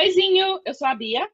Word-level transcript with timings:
Oizinho, 0.00 0.62
eu 0.64 0.72
sou 0.72 0.88
a 0.88 0.94
Bia. 0.94 1.30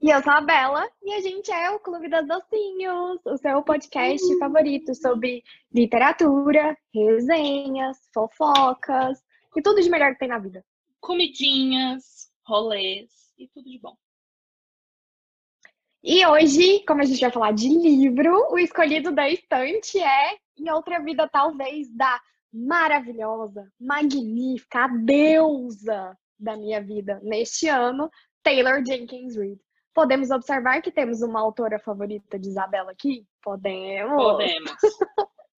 E 0.00 0.08
eu 0.08 0.22
sou 0.22 0.32
a 0.32 0.40
Bela, 0.40 0.88
e 1.02 1.12
a 1.12 1.20
gente 1.20 1.52
é 1.52 1.70
o 1.70 1.78
Clube 1.78 2.08
das 2.08 2.26
Docinhos, 2.26 3.20
o 3.26 3.36
seu 3.36 3.62
podcast 3.62 4.24
uhum. 4.24 4.38
favorito 4.38 4.94
sobre 4.94 5.42
literatura, 5.70 6.74
resenhas, 6.94 7.98
fofocas 8.14 9.22
e 9.54 9.60
tudo 9.60 9.82
de 9.82 9.90
melhor 9.90 10.14
que 10.14 10.20
tem 10.20 10.28
na 10.28 10.38
vida. 10.38 10.64
Comidinhas, 10.98 12.30
rolês 12.42 13.10
e 13.36 13.46
tudo 13.48 13.68
de 13.68 13.78
bom. 13.78 13.98
E 16.02 16.26
hoje, 16.26 16.82
como 16.86 17.02
a 17.02 17.04
gente 17.04 17.20
vai 17.20 17.30
falar 17.30 17.52
de 17.52 17.68
livro, 17.68 18.50
o 18.50 18.58
escolhido 18.58 19.12
da 19.12 19.28
estante 19.28 19.98
é 19.98 20.38
Em 20.56 20.70
Outra 20.70 21.00
Vida 21.00 21.28
Talvez, 21.28 21.94
da 21.94 22.18
maravilhosa, 22.50 23.70
magnífica, 23.78 24.84
a 24.84 24.88
deusa 24.88 26.16
da 26.38 26.56
minha 26.56 26.80
vida 26.80 27.20
neste 27.22 27.68
ano, 27.68 28.10
Taylor 28.42 28.82
Jenkins 28.86 29.36
Reid. 29.36 29.60
Podemos 29.94 30.30
observar 30.30 30.80
que 30.80 30.92
temos 30.92 31.22
uma 31.22 31.40
autora 31.40 31.78
favorita 31.78 32.38
de 32.38 32.48
Isabela 32.48 32.92
aqui? 32.92 33.26
Podemos. 33.42 34.22
Podemos. 34.22 34.72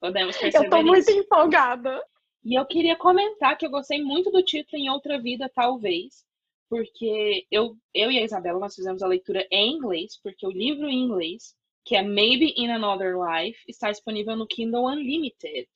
Podemos 0.00 0.36
perceber. 0.36 0.64
eu 0.66 0.70
tô 0.70 0.82
muito 0.82 1.10
empolgada. 1.10 2.00
E 2.42 2.58
eu 2.58 2.64
queria 2.64 2.96
comentar 2.96 3.56
que 3.58 3.66
eu 3.66 3.70
gostei 3.70 4.02
muito 4.02 4.30
do 4.30 4.42
título 4.42 4.80
Em 4.80 4.88
Outra 4.88 5.20
Vida, 5.20 5.50
Talvez, 5.54 6.24
porque 6.70 7.46
eu, 7.50 7.76
eu 7.92 8.10
e 8.10 8.18
a 8.18 8.22
Isabela 8.22 8.58
nós 8.58 8.74
fizemos 8.74 9.02
a 9.02 9.06
leitura 9.06 9.46
em 9.50 9.74
inglês, 9.74 10.18
porque 10.22 10.46
o 10.46 10.50
livro 10.50 10.88
em 10.88 11.04
inglês, 11.04 11.54
que 11.84 11.96
é 11.96 12.02
Maybe 12.02 12.54
in 12.56 12.70
Another 12.70 13.14
Life, 13.18 13.60
está 13.68 13.90
disponível 13.90 14.36
no 14.36 14.46
Kindle 14.46 14.86
Unlimited. 14.86 15.68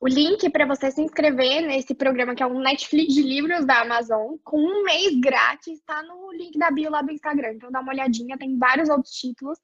O 0.00 0.08
link 0.08 0.48
para 0.48 0.66
você 0.66 0.90
se 0.90 1.02
inscrever 1.02 1.60
nesse 1.60 1.94
programa, 1.94 2.34
que 2.34 2.42
é 2.42 2.46
um 2.46 2.58
Netflix 2.58 3.12
de 3.12 3.22
livros 3.22 3.66
da 3.66 3.82
Amazon, 3.82 4.36
com 4.42 4.58
um 4.58 4.82
mês 4.82 5.14
grátis, 5.20 5.78
está 5.78 6.02
no 6.02 6.32
link 6.32 6.58
da 6.58 6.70
bio 6.70 6.90
lá 6.90 7.02
do 7.02 7.12
Instagram. 7.12 7.52
Então 7.52 7.70
dá 7.70 7.80
uma 7.80 7.92
olhadinha, 7.92 8.38
tem 8.38 8.56
vários 8.58 8.88
outros 8.88 9.14
títulos. 9.14 9.58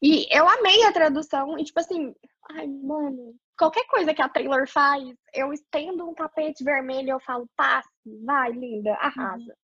E 0.00 0.26
eu 0.34 0.48
amei 0.48 0.82
a 0.84 0.92
tradução. 0.92 1.58
E 1.58 1.64
tipo 1.64 1.78
assim, 1.78 2.14
ai, 2.52 2.66
mano, 2.66 3.34
qualquer 3.58 3.86
coisa 3.86 4.14
que 4.14 4.22
a 4.22 4.30
Taylor 4.30 4.66
faz, 4.66 5.14
eu 5.34 5.52
estendo 5.52 6.08
um 6.08 6.14
tapete 6.14 6.64
vermelho 6.64 7.08
e 7.08 7.10
eu 7.10 7.20
falo, 7.20 7.46
passe, 7.54 7.90
vai, 8.24 8.50
linda, 8.50 8.94
arrasa. 8.94 9.42
Uhum. 9.42 9.56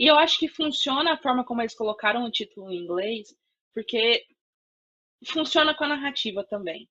E 0.00 0.08
eu 0.08 0.16
acho 0.16 0.40
que 0.40 0.48
funciona 0.48 1.12
a 1.12 1.18
forma 1.18 1.44
como 1.44 1.62
eles 1.62 1.76
colocaram 1.76 2.24
o 2.24 2.30
título 2.32 2.68
em 2.72 2.82
inglês, 2.82 3.28
porque 3.72 4.24
funciona 5.24 5.72
com 5.72 5.84
a 5.84 5.88
narrativa 5.88 6.42
também. 6.42 6.88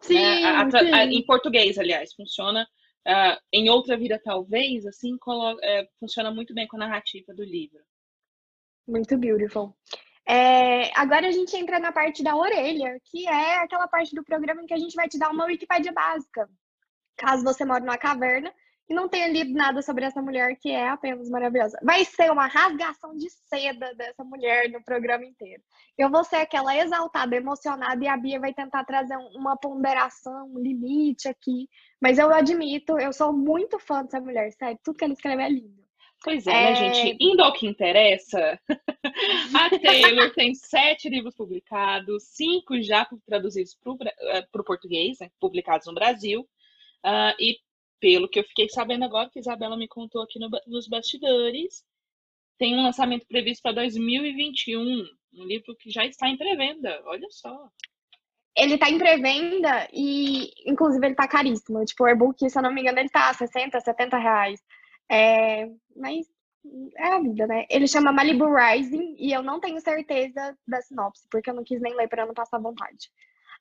Sim, 0.00 0.14
né? 0.14 0.44
a, 0.44 0.62
a. 0.62 0.96
A, 0.96 1.04
em 1.04 1.24
português, 1.24 1.78
aliás, 1.78 2.12
funciona. 2.14 2.66
Uh, 3.06 3.40
em 3.52 3.70
outra 3.70 3.96
vida, 3.96 4.20
talvez, 4.22 4.84
assim, 4.84 5.16
é, 5.62 5.88
funciona 5.98 6.30
muito 6.30 6.52
bem 6.52 6.66
com 6.68 6.76
a 6.76 6.80
narrativa 6.80 7.32
do 7.32 7.42
livro. 7.42 7.80
Muito 8.86 9.16
beautiful. 9.16 9.74
É, 10.26 10.90
agora 10.94 11.28
a 11.28 11.32
gente 11.32 11.56
entra 11.56 11.78
na 11.78 11.90
parte 11.90 12.22
da 12.22 12.36
orelha, 12.36 13.00
que 13.04 13.26
é 13.26 13.60
aquela 13.60 13.88
parte 13.88 14.14
do 14.14 14.22
programa 14.22 14.62
em 14.62 14.66
que 14.66 14.74
a 14.74 14.78
gente 14.78 14.94
vai 14.94 15.08
te 15.08 15.18
dar 15.18 15.30
uma 15.30 15.46
Wikipédia 15.46 15.90
básica. 15.90 16.48
Caso 17.16 17.42
você 17.42 17.64
mora 17.64 17.80
numa 17.80 17.96
caverna 17.96 18.52
e 18.88 18.94
não 18.94 19.08
tenha 19.08 19.28
lido 19.28 19.52
nada 19.52 19.82
sobre 19.82 20.04
essa 20.04 20.22
mulher 20.22 20.56
que 20.56 20.70
é 20.70 20.88
apenas 20.88 21.28
maravilhosa. 21.28 21.78
Vai 21.82 22.04
ser 22.04 22.30
uma 22.32 22.46
rasgação 22.46 23.14
de 23.14 23.28
seda 23.30 23.94
dessa 23.94 24.24
mulher 24.24 24.70
no 24.70 24.82
programa 24.82 25.26
inteiro. 25.26 25.62
Eu 25.96 26.10
vou 26.10 26.24
ser 26.24 26.36
aquela 26.36 26.74
exaltada, 26.76 27.36
emocionada, 27.36 28.02
e 28.02 28.08
a 28.08 28.16
Bia 28.16 28.40
vai 28.40 28.54
tentar 28.54 28.84
trazer 28.84 29.16
uma 29.34 29.56
ponderação, 29.56 30.50
um 30.54 30.58
limite 30.58 31.28
aqui. 31.28 31.68
Mas 32.00 32.18
eu 32.18 32.32
admito, 32.32 32.98
eu 32.98 33.12
sou 33.12 33.32
muito 33.32 33.78
fã 33.78 34.02
dessa 34.02 34.20
mulher, 34.20 34.50
sério. 34.52 34.78
Tudo 34.82 34.96
que 34.96 35.04
ela 35.04 35.12
escreve 35.12 35.42
é 35.42 35.48
lindo. 35.50 35.88
Pois 36.22 36.46
é, 36.46 36.52
né, 36.52 36.58
é... 36.58 36.70
né, 36.70 36.94
gente? 36.94 37.16
Indo 37.20 37.42
ao 37.42 37.52
que 37.52 37.66
interessa, 37.66 38.58
a 39.54 39.78
Taylor 39.78 40.32
tem 40.34 40.54
sete 40.54 41.08
livros 41.08 41.36
publicados, 41.36 42.24
cinco 42.24 42.80
já 42.82 43.06
traduzidos 43.26 43.74
para 43.74 43.92
o 43.92 43.98
eh, 44.02 44.46
português, 44.64 45.18
né, 45.20 45.30
publicados 45.38 45.86
no 45.86 45.94
Brasil, 45.94 46.40
uh, 47.04 47.34
e 47.38 47.58
pelo 48.00 48.28
que 48.28 48.38
eu 48.38 48.44
fiquei 48.44 48.68
sabendo 48.68 49.04
agora, 49.04 49.30
que 49.30 49.38
Isabela 49.38 49.76
me 49.76 49.88
contou 49.88 50.22
aqui 50.22 50.38
no, 50.38 50.48
nos 50.66 50.88
bastidores, 50.88 51.84
tem 52.58 52.74
um 52.76 52.82
lançamento 52.82 53.26
previsto 53.26 53.62
para 53.62 53.72
2021, 53.72 54.80
um 55.34 55.44
livro 55.44 55.76
que 55.76 55.90
já 55.90 56.04
está 56.04 56.28
em 56.28 56.36
pré-venda, 56.36 57.00
olha 57.04 57.28
só. 57.30 57.68
Ele 58.56 58.74
está 58.74 58.90
em 58.90 58.98
pré-venda 58.98 59.88
e, 59.92 60.50
inclusive, 60.66 61.06
ele 61.06 61.12
está 61.12 61.28
caríssimo. 61.28 61.84
Tipo, 61.84 62.04
o 62.04 62.08
e-book, 62.08 62.50
se 62.50 62.58
eu 62.58 62.62
não 62.62 62.72
me 62.72 62.80
engano, 62.80 62.98
ele 62.98 63.06
está 63.06 63.32
60, 63.32 63.78
70 63.80 64.18
reais. 64.18 64.60
É, 65.10 65.66
mas 65.94 66.26
é 66.96 67.06
a 67.06 67.20
vida, 67.20 67.46
né? 67.46 67.66
Ele 67.70 67.86
chama 67.86 68.12
Malibu 68.12 68.46
Rising 68.52 69.14
e 69.18 69.32
eu 69.32 69.42
não 69.42 69.60
tenho 69.60 69.80
certeza 69.80 70.58
da 70.66 70.82
sinopse, 70.82 71.26
porque 71.30 71.50
eu 71.50 71.54
não 71.54 71.62
quis 71.62 71.80
nem 71.80 71.94
ler 71.94 72.08
para 72.08 72.26
não 72.26 72.34
passar 72.34 72.58
vontade. 72.58 73.10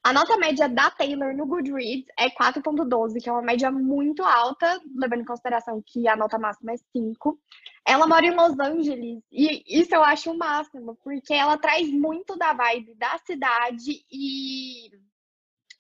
A 0.08 0.14
nota 0.14 0.38
média 0.38 0.70
da 0.70 0.90
Taylor 0.90 1.36
no 1.36 1.46
Goodreads 1.46 2.06
é 2.18 2.30
4.12, 2.30 3.22
que 3.22 3.28
é 3.28 3.32
uma 3.34 3.42
média 3.42 3.70
muito 3.70 4.24
alta, 4.24 4.80
levando 4.96 5.20
em 5.20 5.26
consideração 5.26 5.84
que 5.86 6.08
a 6.08 6.16
nota 6.16 6.40
máxima 6.40 6.72
é 6.72 6.78
5. 6.78 7.38
Ela 7.86 8.08
mora 8.08 8.26
em 8.26 8.34
Los 8.34 8.58
Angeles 8.58 9.22
e 9.30 9.62
isso 9.68 9.94
eu 9.94 10.02
acho 10.02 10.32
o 10.32 10.38
máximo, 10.38 10.98
porque 11.04 11.34
ela 11.34 11.58
traz 11.58 11.92
muito 11.92 12.38
da 12.38 12.54
vibe 12.54 12.96
da 12.96 13.18
cidade 13.18 14.02
e 14.10 14.90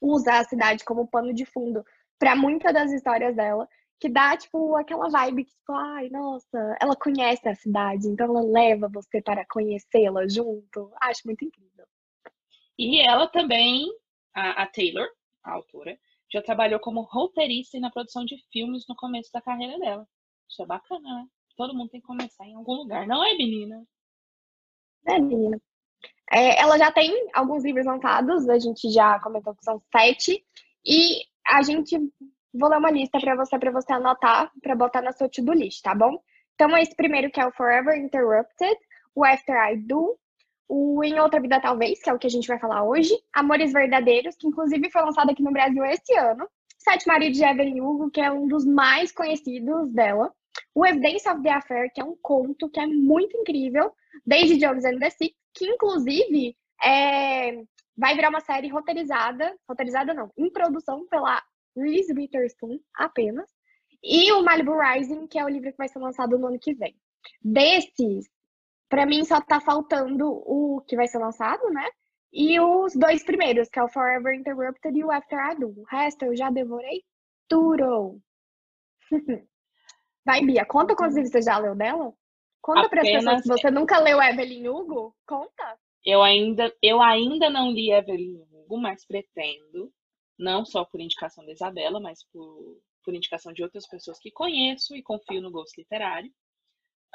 usa 0.02 0.40
a 0.40 0.44
cidade 0.44 0.84
como 0.84 1.08
pano 1.08 1.34
de 1.34 1.46
fundo 1.46 1.82
para 2.20 2.36
muitas 2.36 2.74
das 2.74 2.92
histórias 2.92 3.34
dela, 3.34 3.66
que 3.98 4.10
dá 4.10 4.36
tipo 4.36 4.76
aquela 4.76 5.08
vibe 5.08 5.46
que 5.46 5.52
tipo, 5.52 5.72
ai, 5.72 6.10
nossa, 6.10 6.76
ela 6.82 6.98
conhece 6.98 7.48
a 7.48 7.56
cidade, 7.56 8.10
então 8.10 8.26
ela 8.26 8.42
leva 8.42 8.90
você 8.94 9.22
para 9.22 9.46
conhecê-la 9.46 10.28
junto. 10.28 10.92
Acho 11.02 11.22
muito 11.24 11.46
incrível. 11.46 11.86
E 12.78 13.00
ela 13.00 13.26
também 13.30 13.88
a, 14.38 14.64
a 14.64 14.68
Taylor, 14.68 15.08
a 15.44 15.54
autora, 15.54 15.98
já 16.32 16.42
trabalhou 16.42 16.80
como 16.80 17.02
roteirista 17.02 17.78
e 17.78 17.80
na 17.80 17.90
produção 17.90 18.24
de 18.24 18.38
filmes 18.52 18.86
no 18.88 18.96
começo 18.96 19.32
da 19.34 19.42
carreira 19.42 19.80
dela. 19.80 20.08
Isso 20.48 20.62
é 20.62 20.66
bacana, 20.66 21.02
né? 21.02 21.26
Todo 21.56 21.74
mundo 21.74 21.90
tem 21.90 22.00
que 22.00 22.06
começar 22.06 22.46
em 22.46 22.54
algum 22.54 22.74
lugar, 22.74 23.08
não 23.08 23.24
é, 23.26 23.34
menina? 23.34 23.84
É, 25.08 25.20
menina. 25.20 25.60
É, 26.32 26.62
ela 26.62 26.78
já 26.78 26.92
tem 26.92 27.12
alguns 27.34 27.64
livros 27.64 27.86
lançados, 27.86 28.48
a 28.48 28.60
gente 28.60 28.92
já 28.92 29.20
comentou 29.20 29.56
que 29.56 29.64
são 29.64 29.82
sete, 29.92 30.46
e 30.86 31.24
a 31.48 31.64
gente 31.64 31.98
vou 32.54 32.70
ler 32.70 32.78
uma 32.78 32.92
lista 32.92 33.20
para 33.20 33.36
você, 33.36 33.58
para 33.58 33.72
você 33.72 33.94
anotar, 33.94 34.52
para 34.62 34.76
botar 34.76 35.02
na 35.02 35.14
sua 35.14 35.30
to-do 35.30 35.54
list, 35.54 35.82
tá 35.82 35.96
bom? 35.96 36.22
Então, 36.54 36.78
esse 36.78 36.96
primeiro 36.96 37.32
que 37.32 37.40
é 37.40 37.48
o 37.48 37.52
Forever 37.54 37.98
Interrupted, 37.98 38.78
o 39.16 39.26
After 39.26 39.56
I 39.72 39.78
Do, 39.78 40.20
o 40.68 41.04
Em 41.04 41.20
Outra 41.20 41.40
Vida 41.40 41.62
Talvez, 41.62 42.02
que 42.02 42.10
é 42.10 42.14
o 42.14 42.20
que 42.20 42.28
a 42.28 42.30
gente 42.30 42.48
vai 42.48 42.60
falar 42.60 42.84
hoje, 42.84 43.14
Amores 43.34 43.72
Verdadeiros, 43.72 44.36
que 44.36 44.48
inclusive 44.48 44.92
foi 44.92 45.02
lançado 45.02 45.32
aqui 45.32 45.42
no 45.42 45.52
Brasil 45.52 45.84
esse 45.86 46.14
ano, 46.16 46.48
Sete 46.78 47.08
Maridos 47.08 47.38
de 47.38 47.44
Evelyn 47.44 47.82
Hugo, 47.82 48.12
que 48.12 48.22
é 48.22 48.32
um 48.32 48.48
dos 48.48 48.66
mais 48.66 49.12
conhecidos 49.12 49.92
dela, 49.92 50.34
o 50.74 50.86
Evidence 50.86 51.28
of 51.30 51.42
the 51.42 51.52
Affair, 51.52 51.92
que 51.94 52.02
é 52.02 52.04
um 52.04 52.16
conto 52.22 52.70
que 52.70 52.80
é 52.80 52.86
muito 52.86 53.36
incrível, 53.38 53.92
Daisy 54.26 54.58
Jones 54.58 54.86
and 54.86 55.00
the 55.00 55.10
Six, 55.10 55.36
que 55.54 55.66
inclusive 55.66 56.56
é, 56.84 57.64
vai 57.98 58.16
virar 58.16 58.30
uma 58.30 58.42
série 58.42 58.68
roteirizada, 58.68 59.56
roteirizada 59.68 60.14
não, 60.14 60.32
em 60.38 60.52
produção 60.52 61.08
pela 61.08 61.42
Reese 61.76 62.14
Witherspoon 62.14 62.80
apenas, 62.96 63.50
e 64.04 64.32
o 64.32 64.44
Malibu 64.44 64.78
Rising, 64.80 65.28
que 65.28 65.40
é 65.40 65.44
o 65.44 65.50
livro 65.50 65.72
que 65.72 65.78
vai 65.78 65.88
ser 65.88 66.00
lançado 66.00 66.38
no 66.38 66.48
ano 66.48 66.60
que 66.60 66.74
vem. 66.74 66.96
Desses, 67.44 68.30
para 68.90 69.06
mim 69.06 69.24
só 69.24 69.42
tá 69.42 69.60
faltando 69.60 70.26
o 70.28 70.82
que 70.88 70.96
vai 70.96 71.08
ser 71.08 71.20
lançado, 71.20 71.70
né? 71.70 71.88
E 72.32 72.60
os 72.60 72.94
dois 72.96 73.24
primeiros, 73.24 73.70
que 73.70 73.80
é 73.80 73.84
o 73.84 73.90
Forever 73.90 74.34
Interrupted 74.34 74.98
e 74.98 75.04
o 75.04 75.12
After 75.12 75.40
I 75.40 75.56
Do. 75.60 75.70
O 75.70 75.84
resto 75.84 76.26
eu 76.26 76.36
já 76.36 76.50
devorei 76.50 77.04
tudo. 77.48 78.22
Vai, 80.26 80.42
Bia, 80.46 80.66
conta 80.66 80.96
quantos 80.96 81.16
livros 81.16 81.32
você 81.32 81.42
já 81.42 81.58
leu 81.58 81.74
dela? 81.74 82.14
Conta 82.62 82.90
para 82.90 83.02
as 83.02 83.10
pessoas 83.10 83.42
se 83.44 83.48
você 83.48 83.72
nunca 83.72 83.98
leu 84.00 84.22
Evelyn 84.22 84.68
Hugo. 84.68 85.16
Conta. 85.26 85.80
Eu 86.06 86.22
ainda, 86.22 86.74
eu 86.82 87.02
ainda 87.02 87.50
não 87.50 87.72
li 87.72 87.92
Evelyn 87.92 88.42
Hugo, 88.52 88.78
mas 88.78 89.06
pretendo. 89.06 89.92
Não 90.38 90.66
só 90.66 90.84
por 90.86 91.00
indicação 91.00 91.46
da 91.46 91.54
Isabela, 91.54 92.00
mas 92.00 92.24
por, 92.32 92.78
por 93.04 93.16
indicação 93.16 93.54
de 93.54 93.64
outras 93.64 93.88
pessoas 93.88 94.20
que 94.20 94.30
conheço 94.30 94.96
e 94.96 95.02
confio 95.02 95.42
no 95.42 95.50
gosto 95.50 95.78
literário. 95.78 96.32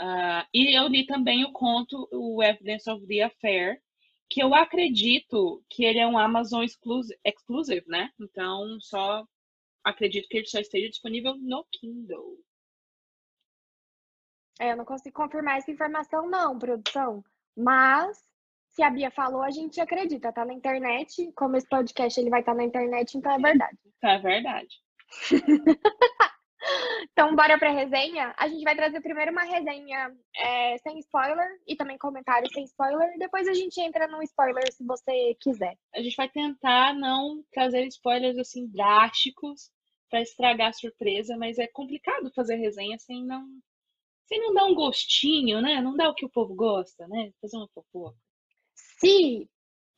Uh, 0.03 0.43
e 0.53 0.77
eu 0.77 0.89
li 0.89 1.07
também 1.07 1.45
o 1.45 1.53
conto, 1.53 2.09
o 2.11 2.43
Evidence 2.43 2.91
of 2.91 3.07
the 3.07 3.23
Affair, 3.23 3.81
que 4.29 4.43
eu 4.43 4.53
acredito 4.53 5.63
que 5.71 5.85
ele 5.85 6.01
é 6.01 6.07
um 6.07 6.19
Amazon 6.19 6.65
exclusive, 6.65 7.17
exclusive, 7.25 7.85
né? 7.87 8.11
Então, 8.21 8.81
só 8.81 9.25
acredito 9.85 10.27
que 10.29 10.39
ele 10.39 10.47
só 10.47 10.59
esteja 10.59 10.89
disponível 10.89 11.37
no 11.37 11.65
Kindle. 11.71 12.37
É, 14.59 14.73
eu 14.73 14.77
não 14.77 14.85
consigo 14.85 15.15
confirmar 15.15 15.59
essa 15.59 15.71
informação, 15.71 16.29
não, 16.29 16.59
produção. 16.59 17.25
Mas, 17.57 18.19
se 18.71 18.83
a 18.83 18.91
Bia 18.91 19.11
falou, 19.11 19.43
a 19.43 19.51
gente 19.51 19.81
acredita. 19.81 20.33
Tá 20.33 20.45
na 20.45 20.53
internet. 20.53 21.31
Como 21.37 21.57
esse 21.57 21.69
podcast 21.69 22.19
ele 22.19 22.31
vai 22.31 22.41
estar 22.41 22.53
tá 22.53 22.59
na 22.59 22.65
internet, 22.65 23.17
então 23.17 23.31
é 23.31 23.39
verdade. 23.39 23.79
É 24.03 24.19
verdade. 24.19 24.83
Então, 27.13 27.35
bora 27.35 27.59
pra 27.59 27.71
resenha? 27.71 28.35
A 28.39 28.49
gente 28.49 28.63
vai 28.63 28.75
trazer 28.75 29.01
primeiro 29.01 29.33
uma 29.33 29.43
resenha 29.43 30.13
é, 30.37 30.79
sem 30.79 30.99
spoiler 31.01 31.49
e 31.67 31.77
também 31.77 31.99
comentários 31.99 32.53
sem 32.53 32.65
spoiler. 32.65 33.19
Depois 33.19 33.49
a 33.49 33.55
gente 33.55 33.81
entra 33.81 34.07
no 34.07 34.23
spoiler 34.23 34.73
se 34.73 34.85
você 34.85 35.37
quiser. 35.41 35.77
A 35.95 36.01
gente 36.01 36.17
vai 36.17 36.29
tentar 36.29 36.95
não 36.95 37.45
trazer 37.53 37.87
spoilers 37.87 38.39
assim 38.39 38.67
drásticos 38.69 39.71
para 40.09 40.23
estragar 40.23 40.69
a 40.69 40.73
surpresa, 40.73 41.37
mas 41.37 41.59
é 41.59 41.67
complicado 41.67 42.33
fazer 42.35 42.57
resenha 42.57 42.99
sem 42.99 43.25
não 43.25 43.47
sem 44.27 44.41
não 44.41 44.55
dar 44.55 44.65
um 44.65 44.75
gostinho, 44.75 45.61
né? 45.61 45.81
Não 45.81 45.95
dá 45.95 46.09
o 46.09 46.15
que 46.15 46.25
o 46.25 46.31
povo 46.31 46.55
gosta, 46.55 47.07
né? 47.09 47.33
Fazer 47.41 47.57
uma 47.57 47.69
fofoca. 47.69 48.17
Se 48.75 49.49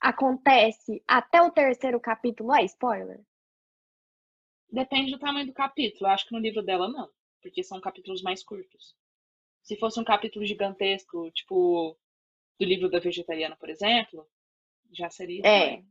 acontece 0.01 1.03
até 1.07 1.41
o 1.41 1.51
terceiro 1.51 2.01
capítulo, 2.01 2.53
é 2.53 2.65
spoiler? 2.65 3.21
Depende 4.71 5.13
do 5.13 5.19
tamanho 5.19 5.47
do 5.47 5.53
capítulo. 5.53 6.09
Eu 6.09 6.15
acho 6.15 6.27
que 6.27 6.33
no 6.33 6.41
livro 6.41 6.63
dela 6.63 6.89
não, 6.89 7.09
porque 7.43 7.63
são 7.63 7.81
capítulos 7.81 8.23
mais 8.23 8.43
curtos. 8.43 8.97
Se 9.63 9.77
fosse 9.77 9.99
um 9.99 10.05
capítulo 10.05 10.45
gigantesco, 10.45 11.31
tipo 11.31 11.97
do 12.59 12.65
livro 12.65 12.89
da 12.89 12.99
vegetariana, 12.99 13.57
por 13.57 13.69
exemplo, 13.69 14.27
já 14.93 15.11
seria. 15.11 15.43
É. 15.45 15.83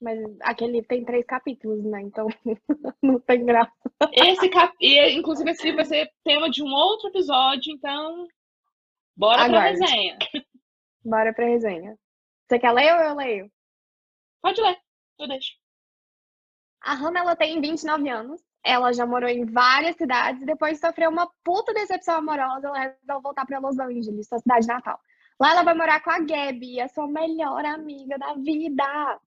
Mas 0.00 0.18
aquele 0.40 0.72
livro 0.72 0.88
tem 0.88 1.04
três 1.04 1.24
capítulos, 1.26 1.84
né? 1.84 2.00
Então 2.02 2.26
não 3.02 3.20
tem 3.20 3.44
graça. 3.44 3.72
Esse 4.12 4.48
cap... 4.48 4.74
E, 4.80 5.12
inclusive, 5.12 5.50
esse 5.50 5.62
livro 5.62 5.76
vai 5.76 5.84
ser 5.84 6.10
tema 6.24 6.50
de 6.50 6.62
um 6.62 6.72
outro 6.72 7.08
episódio, 7.08 7.72
então. 7.72 8.26
Bora 9.14 9.42
Aguarde. 9.42 9.78
pra 9.78 9.86
resenha. 9.86 10.18
Bora 11.04 11.34
pra 11.34 11.46
resenha. 11.46 11.98
Você 12.48 12.58
quer 12.58 12.72
ler 12.72 12.94
ou 12.94 13.00
eu 13.00 13.14
leio? 13.14 13.52
Pode 14.42 14.60
ler, 14.60 14.78
eu 15.18 15.28
deixo. 15.28 15.52
A 16.82 16.94
Hannah, 16.94 17.20
ela 17.20 17.36
tem 17.36 17.60
29 17.60 18.08
anos. 18.08 18.40
Ela 18.64 18.92
já 18.92 19.06
morou 19.06 19.28
em 19.28 19.44
várias 19.44 19.96
cidades 19.96 20.42
e 20.42 20.46
depois 20.46 20.78
sofreu 20.78 21.10
uma 21.10 21.28
puta 21.42 21.72
decepção 21.72 22.16
amorosa. 22.16 22.68
Ela 22.68 22.78
resolveu 22.78 23.22
voltar 23.22 23.46
para 23.46 23.58
Los 23.58 23.78
Angeles, 23.78 24.28
sua 24.28 24.38
cidade 24.38 24.66
natal. 24.66 25.00
Lá 25.40 25.52
ela 25.52 25.62
vai 25.62 25.74
morar 25.74 26.02
com 26.02 26.10
a 26.10 26.18
Gabi, 26.18 26.80
a 26.80 26.88
sua 26.88 27.08
melhor 27.08 27.64
amiga 27.64 28.18
da 28.18 28.34
vida. 28.34 29.20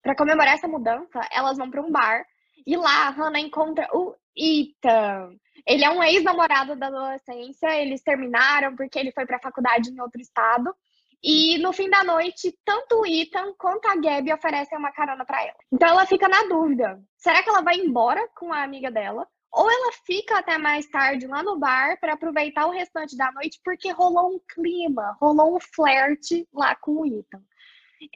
Para 0.00 0.14
comemorar 0.16 0.54
essa 0.54 0.68
mudança, 0.68 1.20
elas 1.32 1.58
vão 1.58 1.70
para 1.70 1.82
um 1.82 1.90
bar 1.90 2.24
e 2.66 2.76
lá 2.76 3.08
a 3.08 3.10
Hannah 3.10 3.40
encontra 3.40 3.88
o 3.92 4.14
Ethan. 4.36 5.36
Ele 5.66 5.84
é 5.84 5.90
um 5.90 6.02
ex-namorado 6.02 6.76
da 6.76 6.86
adolescência, 6.86 7.76
eles 7.80 8.02
terminaram 8.02 8.74
porque 8.76 8.98
ele 8.98 9.12
foi 9.12 9.26
para 9.26 9.36
a 9.36 9.42
faculdade 9.42 9.90
em 9.90 10.00
outro 10.00 10.20
estado. 10.20 10.74
E 11.22 11.58
no 11.58 11.72
fim 11.72 11.88
da 11.88 12.02
noite, 12.02 12.58
tanto 12.64 13.00
o 13.00 13.06
Ethan 13.06 13.54
quanto 13.56 13.86
a 13.86 13.94
Gabi 13.94 14.32
oferecem 14.32 14.76
uma 14.76 14.90
carona 14.90 15.24
para 15.24 15.42
ela. 15.42 15.58
Então 15.72 15.88
ela 15.88 16.04
fica 16.04 16.28
na 16.28 16.42
dúvida: 16.44 17.00
será 17.16 17.42
que 17.42 17.48
ela 17.48 17.62
vai 17.62 17.76
embora 17.76 18.28
com 18.36 18.52
a 18.52 18.62
amiga 18.62 18.90
dela? 18.90 19.26
Ou 19.52 19.70
ela 19.70 19.92
fica 20.06 20.38
até 20.38 20.56
mais 20.56 20.88
tarde 20.88 21.26
lá 21.26 21.42
no 21.42 21.58
bar 21.58 22.00
para 22.00 22.14
aproveitar 22.14 22.66
o 22.66 22.70
restante 22.70 23.16
da 23.16 23.30
noite, 23.32 23.60
porque 23.62 23.92
rolou 23.92 24.34
um 24.34 24.40
clima, 24.48 25.16
rolou 25.20 25.56
um 25.56 25.60
flerte 25.60 26.48
lá 26.52 26.74
com 26.74 26.92
o 26.92 27.06
Ethan. 27.06 27.42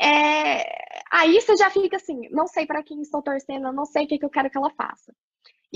É... 0.01 0.65
Aí 1.13 1.41
você 1.41 1.57
já 1.57 1.71
fica 1.71 1.97
assim, 1.97 2.29
não 2.31 2.47
sei 2.47 2.67
para 2.67 2.83
quem 2.83 3.01
estou 3.03 3.23
torcendo, 3.23 3.73
não 3.73 3.85
sei 3.85 4.05
o 4.05 4.09
que, 4.09 4.19
que 4.19 4.25
eu 4.25 4.31
quero 4.31 4.51
que 4.51 4.57
ela 4.59 4.71
faça. 4.71 5.15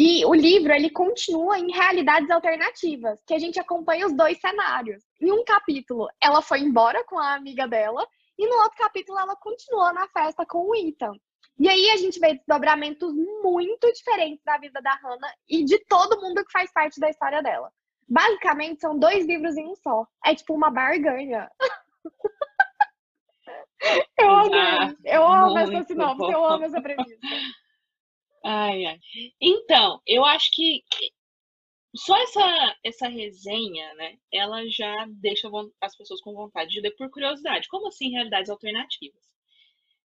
E 0.02 0.24
o 0.24 0.32
livro 0.32 0.72
ele 0.72 0.88
continua 0.88 1.58
em 1.58 1.70
realidades 1.70 2.30
alternativas, 2.30 3.22
que 3.26 3.34
a 3.34 3.38
gente 3.38 3.60
acompanha 3.60 4.06
os 4.06 4.16
dois 4.16 4.40
cenários. 4.40 5.04
Em 5.20 5.30
um 5.30 5.44
capítulo, 5.44 6.08
ela 6.18 6.40
foi 6.40 6.60
embora 6.60 7.04
com 7.04 7.18
a 7.18 7.34
amiga 7.34 7.68
dela, 7.68 8.08
e 8.38 8.48
no 8.48 8.62
outro 8.62 8.78
capítulo, 8.78 9.18
ela 9.18 9.36
continuou 9.36 9.92
na 9.92 10.08
festa 10.08 10.46
com 10.46 10.70
o 10.70 10.74
Ethan. 10.74 11.12
E 11.58 11.68
aí 11.68 11.90
a 11.90 11.98
gente 11.98 12.18
vê 12.18 12.32
desdobramentos 12.32 13.12
muito 13.42 13.92
diferentes 13.92 14.42
da 14.42 14.56
vida 14.56 14.80
da 14.80 14.94
Hannah 14.94 15.34
e 15.46 15.62
de 15.66 15.78
todo 15.84 16.18
mundo 16.18 16.42
que 16.46 16.50
faz 16.50 16.72
parte 16.72 16.98
da 16.98 17.10
história 17.10 17.42
dela. 17.42 17.70
Basicamente, 18.08 18.80
são 18.80 18.98
dois 18.98 19.26
livros 19.26 19.54
em 19.58 19.68
um 19.68 19.76
só. 19.76 20.06
É 20.24 20.34
tipo 20.34 20.54
uma 20.54 20.70
barganha. 20.70 21.46
eu 24.18 24.30
amo, 24.30 24.96
eu 25.04 25.26
amo 25.26 25.58
essa 25.58 25.82
sinopse, 25.82 26.32
eu 26.32 26.42
amo 26.42 26.64
essa 26.64 26.80
premissa. 26.80 27.18
Ai, 28.44 28.84
ai. 28.86 28.98
Então, 29.40 30.00
eu 30.06 30.24
acho 30.24 30.50
que 30.52 30.82
só 31.96 32.16
essa, 32.22 32.76
essa 32.84 33.08
resenha, 33.08 33.92
né, 33.94 34.16
ela 34.32 34.66
já 34.68 35.06
deixa 35.08 35.48
as 35.80 35.96
pessoas 35.96 36.20
com 36.20 36.32
vontade 36.34 36.70
de 36.70 36.80
ler 36.80 36.92
por 36.96 37.10
curiosidade. 37.10 37.68
Como 37.68 37.88
assim 37.88 38.10
realidades 38.10 38.50
alternativas? 38.50 39.20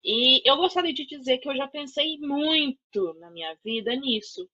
E 0.04 0.42
eu 0.48 0.56
gostaria 0.58 0.92
de 0.94 1.06
dizer 1.06 1.38
que 1.38 1.48
eu 1.48 1.56
já 1.56 1.68
pensei 1.68 2.18
muito 2.18 3.14
na 3.20 3.30
minha 3.30 3.56
vida 3.64 3.94
nisso, 3.96 4.48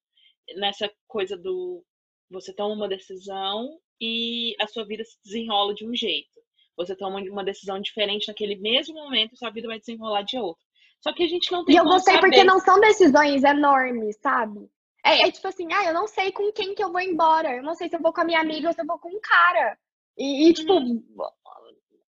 nessa 0.56 0.92
coisa 1.08 1.36
do 1.38 1.84
você 2.30 2.54
toma 2.54 2.74
uma 2.74 2.88
decisão 2.88 3.80
e 4.00 4.56
a 4.60 4.68
sua 4.68 4.84
vida 4.86 5.04
se 5.04 5.18
desenrola 5.24 5.74
de 5.74 5.86
um 5.86 5.94
jeito. 5.96 6.40
Você 6.76 6.96
toma 6.96 7.20
uma 7.22 7.44
decisão 7.44 7.80
diferente 7.80 8.28
naquele 8.28 8.56
mesmo 8.56 8.94
momento 8.96 9.36
sua 9.36 9.50
vida 9.50 9.68
vai 9.68 9.80
desenrolar 9.80 10.22
de 10.22 10.38
outro. 10.38 10.65
Só 11.06 11.12
que 11.12 11.22
a 11.22 11.28
gente 11.28 11.52
não 11.52 11.64
tem 11.64 11.76
E 11.76 11.78
eu 11.78 11.84
gostei 11.84 12.16
saber. 12.16 12.26
porque 12.26 12.42
não 12.42 12.58
são 12.58 12.80
decisões 12.80 13.44
enormes, 13.44 14.16
sabe? 14.20 14.68
É, 15.04 15.22
é, 15.22 15.30
tipo 15.30 15.46
assim, 15.46 15.72
ah, 15.72 15.84
eu 15.84 15.94
não 15.94 16.08
sei 16.08 16.32
com 16.32 16.50
quem 16.50 16.74
que 16.74 16.82
eu 16.82 16.90
vou 16.90 17.00
embora. 17.00 17.54
Eu 17.54 17.62
não 17.62 17.76
sei 17.76 17.88
se 17.88 17.94
eu 17.94 18.00
vou 18.00 18.12
com 18.12 18.22
a 18.22 18.24
minha 18.24 18.40
amiga 18.40 18.66
ou 18.66 18.74
se 18.74 18.80
eu 18.80 18.86
vou 18.86 18.98
com 18.98 19.08
um 19.08 19.20
cara. 19.20 19.78
E, 20.18 20.48
e 20.48 20.52
tipo. 20.52 20.72
Hum. 20.72 21.06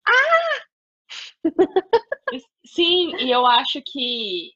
Ah! 0.05 0.59
Sim, 2.65 3.15
e 3.19 3.31
eu 3.31 3.45
acho 3.45 3.81
que. 3.85 4.51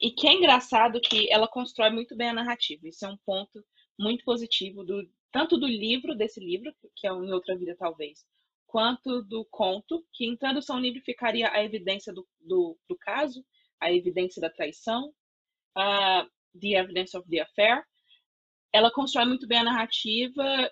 E 0.00 0.10
que 0.10 0.26
é 0.26 0.32
engraçado 0.32 1.00
que 1.00 1.30
ela 1.32 1.46
constrói 1.46 1.90
muito 1.90 2.16
bem 2.16 2.30
a 2.30 2.34
narrativa. 2.34 2.88
Isso 2.88 3.06
é 3.06 3.08
um 3.08 3.18
ponto 3.24 3.64
muito 3.96 4.24
positivo, 4.24 4.82
do, 4.82 5.08
tanto 5.30 5.56
do 5.56 5.66
livro, 5.66 6.16
desse 6.16 6.40
livro, 6.40 6.74
que 6.96 7.06
é 7.06 7.10
Em 7.10 7.32
Outra 7.32 7.56
Vida 7.56 7.76
Talvez, 7.78 8.24
quanto 8.66 9.22
do 9.22 9.44
conto, 9.50 10.04
que 10.12 10.24
em 10.24 10.36
tradução 10.36 10.80
livre 10.80 11.02
ficaria 11.02 11.50
a 11.52 11.62
evidência 11.62 12.12
do, 12.12 12.26
do, 12.40 12.78
do 12.88 12.96
caso, 12.96 13.44
a 13.80 13.92
evidência 13.92 14.40
da 14.40 14.50
traição, 14.50 15.08
uh, 15.76 16.28
The 16.58 16.78
Evidence 16.78 17.16
of 17.16 17.28
the 17.28 17.40
Affair. 17.40 17.84
Ela 18.72 18.90
constrói 18.90 19.24
muito 19.24 19.46
bem 19.46 19.58
a 19.58 19.64
narrativa 19.64 20.70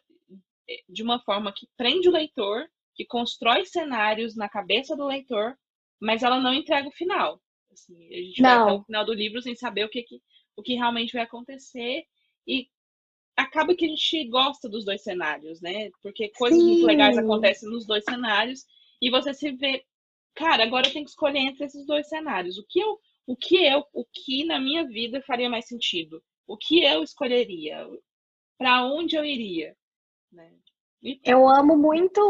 eh, 0.69 0.82
de 0.88 1.02
uma 1.02 1.19
forma 1.20 1.52
que 1.52 1.66
prende 1.76 2.08
o 2.08 2.12
leitor, 2.12 2.69
que 2.94 3.05
constrói 3.05 3.64
cenários 3.64 4.37
na 4.37 4.49
cabeça 4.49 4.96
do 4.96 5.06
leitor, 5.06 5.56
mas 6.00 6.22
ela 6.22 6.38
não 6.40 6.52
entrega 6.52 6.88
o 6.88 6.93
final. 6.93 7.40
Assim, 7.72 8.08
a 8.08 8.22
gente 8.22 8.43
não. 8.43 8.50
vai 8.50 8.62
até 8.62 8.72
o 8.72 8.84
final 8.84 9.05
do 9.05 9.14
livro 9.14 9.43
sem 9.43 9.54
saber 9.54 9.84
o 9.84 9.88
que, 9.88 10.02
que, 10.02 10.20
o 10.56 10.62
que 10.62 10.75
realmente 10.75 11.12
vai 11.12 11.22
acontecer. 11.22 12.04
E 12.46 12.69
acaba 13.37 13.75
que 13.75 13.84
a 13.84 13.88
gente 13.88 14.28
gosta 14.28 14.69
dos 14.69 14.84
dois 14.84 15.02
cenários, 15.02 15.61
né? 15.61 15.90
Porque 16.02 16.28
coisas 16.31 16.59
Sim. 16.59 16.66
muito 16.66 16.87
legais 16.87 17.16
acontecem 17.16 17.68
nos 17.68 17.87
dois 17.87 18.04
cenários 18.04 18.64
e 19.00 19.11
você 19.11 19.33
se 19.33 19.52
vê, 19.52 19.85
cara, 20.38 20.62
agora 20.62 20.87
eu 20.87 20.92
tenho 20.92 21.04
que 21.04 21.11
escolher 21.11 21.40
entre 21.40 21.64
esses 21.64 21.85
dois 21.85 22.09
cenários. 22.09 22.57
O 22.59 22.64
que 22.68 22.78
eu, 22.78 22.97
o 23.26 23.37
que 23.37 23.57
eu, 23.66 23.85
o 23.92 24.04
que 24.04 24.45
na 24.45 24.61
minha 24.61 24.87
vida 24.87 25.21
faria 25.23 25.50
mais 25.50 25.66
sentido? 25.66 26.23
O 26.47 26.57
que 26.57 26.85
eu 26.85 27.02
escolheria? 27.02 27.85
Para 28.57 28.87
onde 28.87 29.16
eu 29.16 29.25
iria? 29.25 29.76
Né? 30.33 30.52
Eu 31.25 31.49
amo 31.49 31.76
muito 31.76 32.21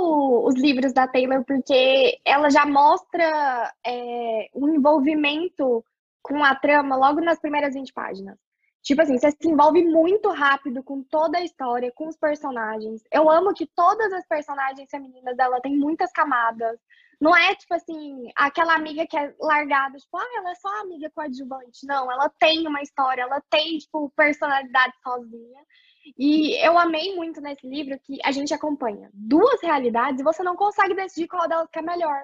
os 0.47 0.55
livros 0.55 0.93
da 0.93 1.07
Taylor 1.07 1.45
porque 1.45 2.19
ela 2.25 2.51
já 2.51 2.67
mostra 2.67 3.73
é, 3.87 4.49
um 4.55 4.75
envolvimento 4.75 5.85
com 6.23 6.43
a 6.43 6.55
trama 6.55 6.97
logo 6.97 7.21
nas 7.21 7.39
primeiras 7.39 7.75
20 7.75 7.93
páginas. 7.93 8.39
Tipo 8.83 9.03
assim, 9.03 9.19
você 9.19 9.31
se 9.31 9.49
envolve 9.49 9.85
muito 9.85 10.31
rápido 10.31 10.83
com 10.83 11.03
toda 11.03 11.39
a 11.39 11.45
história, 11.45 11.93
com 11.95 12.09
os 12.09 12.17
personagens. 12.17 13.03
Eu 13.13 13.31
amo 13.31 13.55
que 13.55 13.67
todas 13.67 14.13
as 14.13 14.27
personagens 14.27 14.89
femininas 14.91 15.37
dela 15.37 15.61
têm 15.61 15.77
muitas 15.77 16.11
camadas. 16.13 16.79
Não 17.21 17.37
é, 17.37 17.55
tipo 17.55 17.75
assim, 17.75 18.31
aquela 18.37 18.75
amiga 18.75 19.07
que 19.07 19.17
é 19.17 19.35
largada, 19.41 19.99
tipo, 19.99 20.17
ah, 20.17 20.37
ela 20.37 20.53
é 20.53 20.55
só 20.55 20.69
amiga 20.81 21.11
coadjuvante. 21.11 21.85
Não, 21.85 22.11
ela 22.11 22.29
tem 22.39 22.67
uma 22.67 22.81
história, 22.81 23.23
ela 23.23 23.43
tem, 23.51 23.79
tipo, 23.79 24.11
personalidade 24.17 24.95
sozinha. 25.03 25.61
E 26.17 26.55
eu 26.65 26.79
amei 26.79 27.15
muito 27.17 27.41
nesse 27.41 27.67
livro 27.69 27.99
que 28.01 28.19
a 28.25 28.31
gente 28.31 28.55
acompanha 28.55 29.11
duas 29.13 29.61
realidades 29.61 30.21
e 30.21 30.25
você 30.25 30.43
não 30.43 30.57
consegue 30.57 30.95
decidir 30.95 31.29
qual 31.29 31.49
delas 31.49 31.69
que 31.71 31.79
é 31.79 31.83
melhor. 31.83 32.23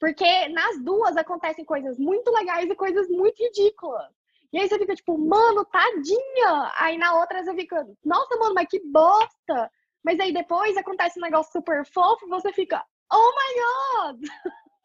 Porque 0.00 0.48
nas 0.48 0.82
duas 0.82 1.16
acontecem 1.16 1.64
coisas 1.64 1.98
muito 1.98 2.30
legais 2.30 2.68
e 2.68 2.74
coisas 2.74 3.08
muito 3.08 3.38
ridículas. 3.38 4.10
E 4.52 4.58
aí 4.58 4.68
você 4.68 4.78
fica 4.78 4.94
tipo, 4.94 5.16
mano, 5.18 5.64
tadinha. 5.66 6.72
Aí 6.78 6.96
na 6.96 7.20
outra 7.20 7.44
você 7.44 7.54
fica, 7.54 7.86
nossa, 8.04 8.36
mano, 8.38 8.54
mas 8.54 8.68
que 8.68 8.80
bosta. 8.86 9.70
Mas 10.02 10.18
aí 10.18 10.32
depois 10.32 10.76
acontece 10.76 11.18
um 11.18 11.22
negócio 11.22 11.52
super 11.52 11.84
fofo 11.84 12.26
e 12.26 12.30
você 12.30 12.52
fica, 12.52 12.82
oh 13.12 13.32
my 13.32 14.14
god. 14.14 14.30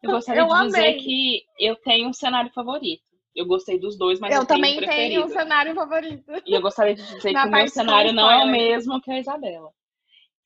Eu 0.02 0.10
gostaria 0.12 0.42
eu 0.42 0.46
de 0.46 0.52
amei. 0.52 0.66
dizer 0.66 0.94
que 0.94 1.44
eu 1.58 1.76
tenho 1.76 2.08
um 2.08 2.12
cenário 2.12 2.50
favorito. 2.52 3.02
Eu 3.34 3.46
gostei 3.46 3.78
dos 3.78 3.98
dois, 3.98 4.18
mas 4.18 4.34
eu, 4.34 4.40
eu 4.40 4.46
também 4.46 4.78
tenho, 4.78 4.90
tenho 4.90 5.24
um 5.24 5.28
cenário 5.28 5.74
favorito. 5.74 6.24
E 6.46 6.54
eu 6.54 6.62
gostaria 6.62 6.94
de 6.94 7.02
dizer 7.02 7.34
que 7.34 7.38
o 7.38 7.50
meu 7.50 7.68
cenário 7.68 8.12
não 8.12 8.30
é 8.30 8.44
o 8.44 8.48
mesmo 8.48 9.00
que 9.00 9.10
a 9.10 9.18
Isabela. 9.18 9.70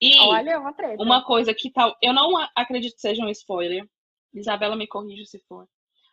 E 0.01 0.19
Olha, 0.21 0.59
uma 0.59 0.73
treta. 0.73 1.03
Uma 1.03 1.23
coisa 1.23 1.55
que 1.55 1.71
tal, 1.71 1.95
eu 2.03 2.13
não 2.13 2.33
acredito 2.57 2.95
que 2.95 3.01
seja 3.01 3.23
um 3.23 3.29
spoiler. 3.29 3.87
Isabela 4.35 4.75
me 4.75 4.87
corrija 4.87 5.25
se 5.25 5.39
for. 5.47 5.69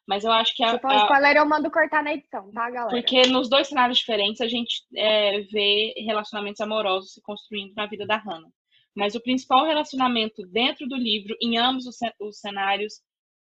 Mas 0.08 0.24
eu 0.24 0.32
acho 0.32 0.56
que 0.56 0.64
a. 0.64 0.72
Se 0.72 0.80
for 0.80 0.92
um 0.92 0.98
spoiler, 0.98 1.38
eu 1.38 1.46
mando 1.46 1.72
cortar 1.72 2.04
na 2.04 2.14
edição, 2.14 2.52
tá, 2.52 2.70
galera? 2.70 2.90
Porque 2.90 3.24
nos 3.28 3.50
dois 3.50 3.68
cenários 3.68 3.98
diferentes 3.98 4.42
a 4.42 4.48
gente 4.48 4.84
é, 4.96 5.42
vê 5.42 5.94
relacionamentos 5.98 6.62
amorosos 6.62 7.14
se 7.14 7.22
construindo 7.22 7.74
na 7.76 7.88
vida 7.88 8.06
da 8.06 8.18
Hannah. 8.18 8.50
Mas 8.98 9.14
o 9.14 9.22
principal 9.22 9.64
relacionamento 9.64 10.44
dentro 10.48 10.88
do 10.88 10.96
livro, 10.96 11.38
em 11.40 11.56
ambos 11.56 11.86
os, 11.86 11.98
os 12.20 12.40
cenários, 12.40 12.96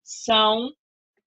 são. 0.01 0.72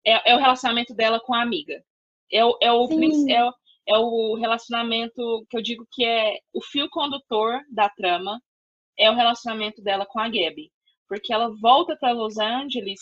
É, 0.05 0.31
é, 0.31 0.35
o 0.35 0.39
relacionamento 0.39 0.95
dela 0.95 1.19
com 1.19 1.33
a 1.33 1.41
amiga. 1.41 1.83
É 2.31 2.45
o, 2.45 2.57
é, 2.61 2.71
o, 2.71 2.87
é, 3.29 3.51
é 3.87 3.97
o 3.97 4.35
relacionamento 4.35 5.45
que 5.49 5.57
eu 5.57 5.61
digo 5.61 5.85
que 5.91 6.05
é 6.05 6.39
o 6.53 6.61
fio 6.61 6.87
condutor 6.89 7.59
da 7.69 7.89
trama, 7.89 8.41
é 8.97 9.11
o 9.11 9.15
relacionamento 9.15 9.81
dela 9.81 10.05
com 10.05 10.19
a 10.19 10.29
Gabby. 10.29 10.71
Porque 11.09 11.33
ela 11.33 11.53
volta 11.59 11.97
para 11.97 12.13
Los 12.13 12.37
Angeles 12.37 13.01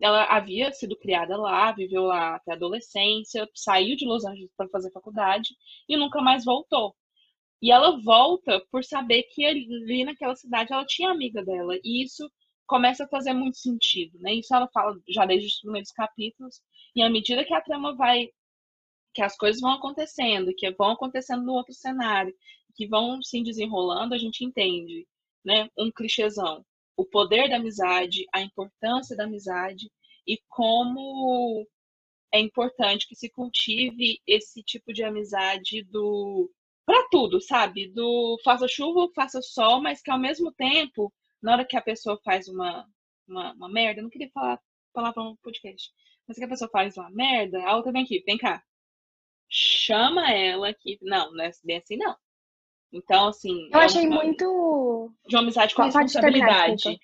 ela 0.00 0.24
havia 0.24 0.72
sido 0.72 0.96
criada 0.96 1.36
lá, 1.36 1.70
viveu 1.70 2.04
lá 2.04 2.34
até 2.34 2.52
a 2.52 2.54
adolescência, 2.54 3.48
saiu 3.54 3.94
de 3.96 4.06
Los 4.06 4.24
Angeles 4.24 4.50
para 4.56 4.68
fazer 4.70 4.90
faculdade 4.90 5.50
e 5.88 5.96
nunca 5.96 6.20
mais 6.20 6.44
voltou. 6.44 6.96
E 7.62 7.70
ela 7.70 8.00
volta 8.02 8.60
por 8.70 8.84
saber 8.84 9.24
que 9.24 9.44
ali 9.44 10.04
naquela 10.04 10.34
cidade 10.36 10.72
ela 10.72 10.84
tinha 10.86 11.10
amiga 11.10 11.44
dela. 11.44 11.76
E 11.84 12.02
isso 12.04 12.30
começa 12.66 13.04
a 13.04 13.08
fazer 13.08 13.32
muito 13.34 13.58
sentido, 13.58 14.18
né? 14.20 14.34
Isso 14.34 14.54
ela 14.54 14.68
fala 14.72 14.98
já 15.08 15.26
desde 15.26 15.48
os 15.48 15.60
primeiros 15.60 15.90
capítulos. 15.92 16.60
E 16.94 17.02
à 17.02 17.10
medida 17.10 17.44
que 17.44 17.54
a 17.54 17.60
trama 17.60 17.94
vai. 17.96 18.28
que 19.14 19.22
as 19.22 19.36
coisas 19.36 19.60
vão 19.60 19.72
acontecendo, 19.72 20.54
que 20.56 20.70
vão 20.72 20.90
acontecendo 20.92 21.44
no 21.44 21.52
outro 21.52 21.74
cenário, 21.74 22.34
que 22.74 22.86
vão 22.86 23.22
se 23.22 23.42
desenrolando, 23.42 24.14
a 24.14 24.18
gente 24.18 24.44
entende, 24.44 25.06
né? 25.44 25.68
Um 25.78 25.90
clichêzão 25.90 26.64
o 26.96 27.04
poder 27.06 27.48
da 27.48 27.56
amizade, 27.56 28.26
a 28.32 28.42
importância 28.42 29.16
da 29.16 29.24
amizade 29.24 29.90
e 30.26 30.38
como 30.48 31.66
é 32.32 32.38
importante 32.40 33.08
que 33.08 33.16
se 33.16 33.30
cultive 33.30 34.20
esse 34.26 34.62
tipo 34.62 34.92
de 34.92 35.02
amizade 35.02 35.82
do 35.84 36.50
tudo, 37.10 37.40
sabe? 37.40 37.88
Do 37.88 38.38
faça 38.44 38.66
chuva, 38.68 39.10
faça 39.14 39.40
sol, 39.42 39.80
mas 39.82 40.02
que 40.02 40.10
ao 40.10 40.18
mesmo 40.18 40.52
tempo, 40.52 41.12
na 41.42 41.52
hora 41.52 41.64
que 41.64 41.76
a 41.76 41.82
pessoa 41.82 42.20
faz 42.24 42.48
uma, 42.48 42.86
uma, 43.28 43.52
uma 43.54 43.68
merda, 43.68 44.02
não 44.02 44.10
queria 44.10 44.30
falar 44.32 44.60
palavra 44.92 45.22
no 45.22 45.36
podcast, 45.38 45.90
mas 46.26 46.36
que 46.36 46.44
a 46.44 46.48
pessoa 46.48 46.70
faz 46.70 46.96
uma 46.96 47.10
merda, 47.10 47.62
a 47.64 47.76
outra 47.76 47.92
vem 47.92 48.04
aqui, 48.04 48.22
vem 48.26 48.38
cá. 48.38 48.62
Chama 49.48 50.32
ela 50.32 50.68
aqui. 50.68 50.98
Não, 51.02 51.32
não 51.32 51.44
é 51.44 51.50
bem 51.64 51.78
assim, 51.78 51.96
não. 51.96 52.16
Então, 52.92 53.28
assim. 53.28 53.68
Eu 53.72 53.80
é 53.80 53.84
achei 53.84 54.06
uma, 54.06 54.22
muito. 54.22 55.12
De 55.26 55.34
uma 55.34 55.42
amizade 55.42 55.74
com 55.74 55.82
responsabilidade. 55.82 57.00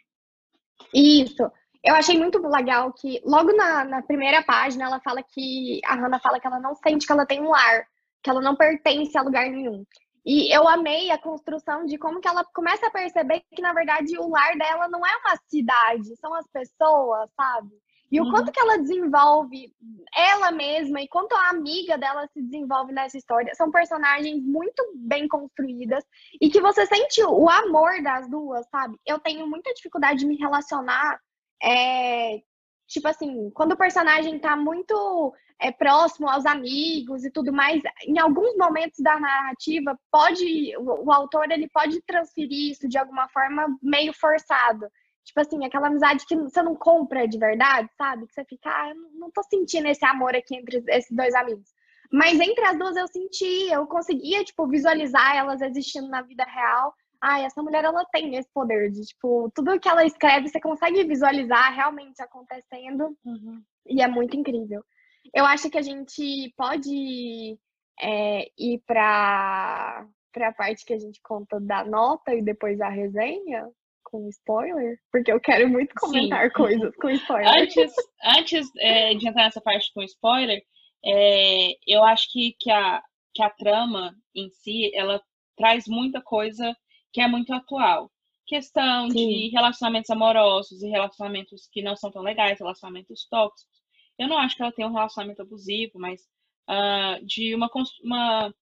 Isso. 0.93 1.51
Eu 1.83 1.95
achei 1.95 2.19
muito 2.19 2.39
legal 2.39 2.93
que, 2.93 3.21
logo 3.25 3.53
na, 3.53 3.85
na 3.85 4.03
primeira 4.03 4.43
página, 4.43 4.85
ela 4.85 5.01
fala 5.01 5.23
que. 5.23 5.81
A 5.85 5.95
Hannah 5.95 6.21
fala 6.21 6.41
que 6.41 6.47
ela 6.47 6.61
não 6.61 6.75
sente 6.75 7.07
que 7.07 7.13
ela 7.13 7.27
tem 7.27 7.41
um 7.41 7.51
lar, 7.51 7.87
que 8.23 8.31
ela 8.31 8.41
não 8.41 8.57
pertence 8.57 9.17
a 9.17 9.23
lugar 9.23 9.49
nenhum. 9.49 9.85
E 10.25 10.53
eu 10.53 10.67
amei 10.67 11.11
a 11.13 11.19
construção 11.19 11.87
de 11.87 11.97
como 11.99 12.21
que 12.21 12.27
ela 12.27 12.45
começa 12.53 12.89
a 12.89 12.91
perceber 12.91 13.45
que, 13.55 13.63
na 13.63 13.73
verdade, 13.73 14.19
o 14.19 14.29
lar 14.29 14.59
dela 14.59 14.89
não 14.89 15.07
é 15.07 15.17
uma 15.19 15.37
cidade, 15.49 16.17
são 16.17 16.35
as 16.35 16.47
pessoas, 16.49 17.31
sabe? 17.37 17.71
E 18.11 18.21
uhum. 18.21 18.27
o 18.27 18.31
quanto 18.31 18.51
que 18.51 18.59
ela 18.59 18.79
desenvolve 18.79 19.73
ela 20.15 20.51
mesma 20.51 21.01
e 21.01 21.09
quanto 21.09 21.33
a 21.35 21.51
amiga 21.51 21.99
dela 21.99 22.27
se 22.33 22.43
desenvolve 22.43 22.93
nessa 22.93 23.17
história. 23.17 23.55
São 23.55 23.71
personagens 23.71 24.43
muito 24.45 24.83
bem 24.97 25.29
construídas 25.29 26.05
e 26.41 26.49
que 26.49 26.61
você 26.61 26.87
sente 26.87 27.23
o 27.23 27.49
amor 27.49 28.03
das 28.03 28.29
duas, 28.29 28.67
sabe? 28.69 28.97
Eu 29.07 29.19
tenho 29.19 29.47
muita 29.47 29.73
dificuldade 29.75 30.21
de 30.21 30.27
me 30.27 30.37
relacionar. 30.37 31.21
É, 31.63 32.41
tipo 32.87 33.09
assim, 33.09 33.51
quando 33.51 33.73
o 33.73 33.77
personagem 33.77 34.39
tá 34.39 34.57
muito 34.57 35.35
é, 35.61 35.73
próximo 35.73 36.29
aos 36.29 36.47
amigos 36.47 37.25
e 37.25 37.31
tudo 37.31 37.53
mais, 37.53 37.83
em 38.07 38.19
alguns 38.19 38.57
momentos 38.57 38.99
da 39.01 39.19
narrativa, 39.19 39.99
pode 40.11 40.77
o, 40.79 41.07
o 41.07 41.13
autor 41.13 41.51
ele 41.51 41.69
pode 41.69 42.01
transferir 42.03 42.73
isso 42.73 42.89
de 42.89 42.99
alguma 42.99 43.29
forma 43.29 43.67
meio 43.83 44.13
forçado. 44.13 44.87
Tipo 45.25 45.41
assim, 45.41 45.65
aquela 45.65 45.89
amizade 45.89 46.25
que 46.25 46.37
você 46.37 46.63
não 46.63 46.77
compra 46.77 47.27
de 47.27 47.37
verdade, 47.37 47.89
sabe? 47.99 48.27
Que 48.29 48.35
você 48.35 48.45
fica, 48.45 48.71
ah, 48.71 48.95
não 49.15 49.31
tô 49.31 49.43
sentindo 49.43 49.89
esse 49.89 50.05
amor 50.05 50.37
aqui 50.37 50.55
entre 50.55 50.85
esses 50.89 51.11
dois 51.11 51.35
amigos. 51.35 51.69
Mas 52.13 52.39
entre 52.39 52.65
as 52.65 52.79
duas 52.79 52.97
eu 52.97 53.09
senti, 53.09 53.69
eu 53.71 53.87
conseguia, 53.89 54.45
tipo, 54.45 54.69
visualizar 54.69 55.37
elas 55.37 55.61
existindo 55.61 56.09
na 56.09 56.23
vida 56.23 56.45
real. 56.45 56.95
Ah, 57.21 57.41
essa 57.41 57.63
mulher, 57.63 57.85
ela 57.85 58.05
tem 58.07 58.37
esse 58.37 58.49
poder 58.53 58.91
de, 58.91 59.03
tipo, 59.03 59.51
tudo 59.55 59.79
que 59.81 59.89
ela 59.89 60.05
escreve, 60.05 60.49
você 60.49 60.61
consegue 60.61 61.05
visualizar 61.05 61.75
realmente 61.75 62.21
acontecendo. 62.23 63.17
Uhum. 63.25 63.63
E 63.87 64.03
é 64.03 64.09
muito 64.09 64.37
incrível. 64.37 64.83
Eu 65.35 65.45
acho 65.45 65.71
que 65.71 65.79
a 65.79 65.83
gente 65.83 66.53
pode 66.57 67.59
é, 68.01 68.49
ir 68.59 68.83
para 68.87 70.07
a 70.37 70.53
parte 70.53 70.85
que 70.85 70.95
a 70.95 70.99
gente 70.99 71.21
conta 71.23 71.61
da 71.61 71.85
nota 71.85 72.35
e 72.35 72.43
depois 72.43 72.81
a 72.81 72.89
resenha 72.89 73.69
com 74.05 74.29
spoiler? 74.29 74.99
Porque 75.11 75.33
eu 75.33 75.41
quero 75.41 75.69
muito 75.69 75.95
comentar 75.97 76.45
Sim. 76.45 76.51
coisas 76.55 76.97
com 76.97 77.11
spoiler. 77.11 77.49
Antes, 77.61 77.93
antes 78.25 78.71
é, 78.79 79.15
de 79.15 79.29
entrar 79.29 79.45
nessa 79.45 79.61
parte 79.61 79.93
com 79.93 80.03
spoiler, 80.03 80.63
é, 81.05 81.71
eu 81.87 82.05
acho 82.05 82.31
que, 82.33 82.55
que, 82.59 82.71
a, 82.71 83.03
que 83.35 83.43
a 83.43 83.51
trama 83.51 84.15
em 84.35 84.49
si, 84.51 84.91
ela 84.95 85.21
traz 85.57 85.87
muita 85.87 86.21
coisa 86.21 86.77
que 87.17 87.21
é 87.23 87.27
muito 87.27 87.51
atual. 87.55 88.13
Questão 88.47 89.09
Sim. 89.09 89.27
de 89.27 89.49
relacionamentos 89.49 90.11
amorosos 90.11 90.83
e 90.83 90.89
relacionamentos 90.91 91.67
que 91.73 91.81
não 91.81 91.97
são 91.97 92.11
tão 92.11 92.21
legais, 92.21 92.59
relacionamentos 92.59 93.27
tóxicos. 93.31 93.81
Eu 94.19 94.29
não 94.29 94.37
acho 94.37 94.55
que 94.55 94.61
ela 94.61 94.71
tem 94.71 94.85
um 94.85 94.93
relacionamento 94.93 95.41
abusivo, 95.41 95.99
mas 95.99 96.21
uh, 96.69 97.25
de 97.25 97.55
uma, 97.55 97.71
uma. 98.05 98.55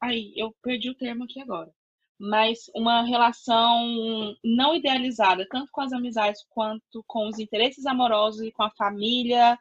Ai, 0.00 0.32
eu 0.36 0.54
perdi 0.62 0.90
o 0.90 0.94
termo 0.94 1.24
aqui 1.24 1.40
agora 1.40 1.72
mas 2.20 2.68
uma 2.74 3.02
relação 3.02 4.34
não 4.42 4.74
idealizada, 4.74 5.46
tanto 5.48 5.70
com 5.70 5.80
as 5.82 5.92
amizades 5.92 6.44
quanto 6.48 7.04
com 7.06 7.28
os 7.28 7.38
interesses 7.38 7.86
amorosos 7.86 8.42
e 8.42 8.50
com 8.50 8.64
a 8.64 8.72
família, 8.72 9.56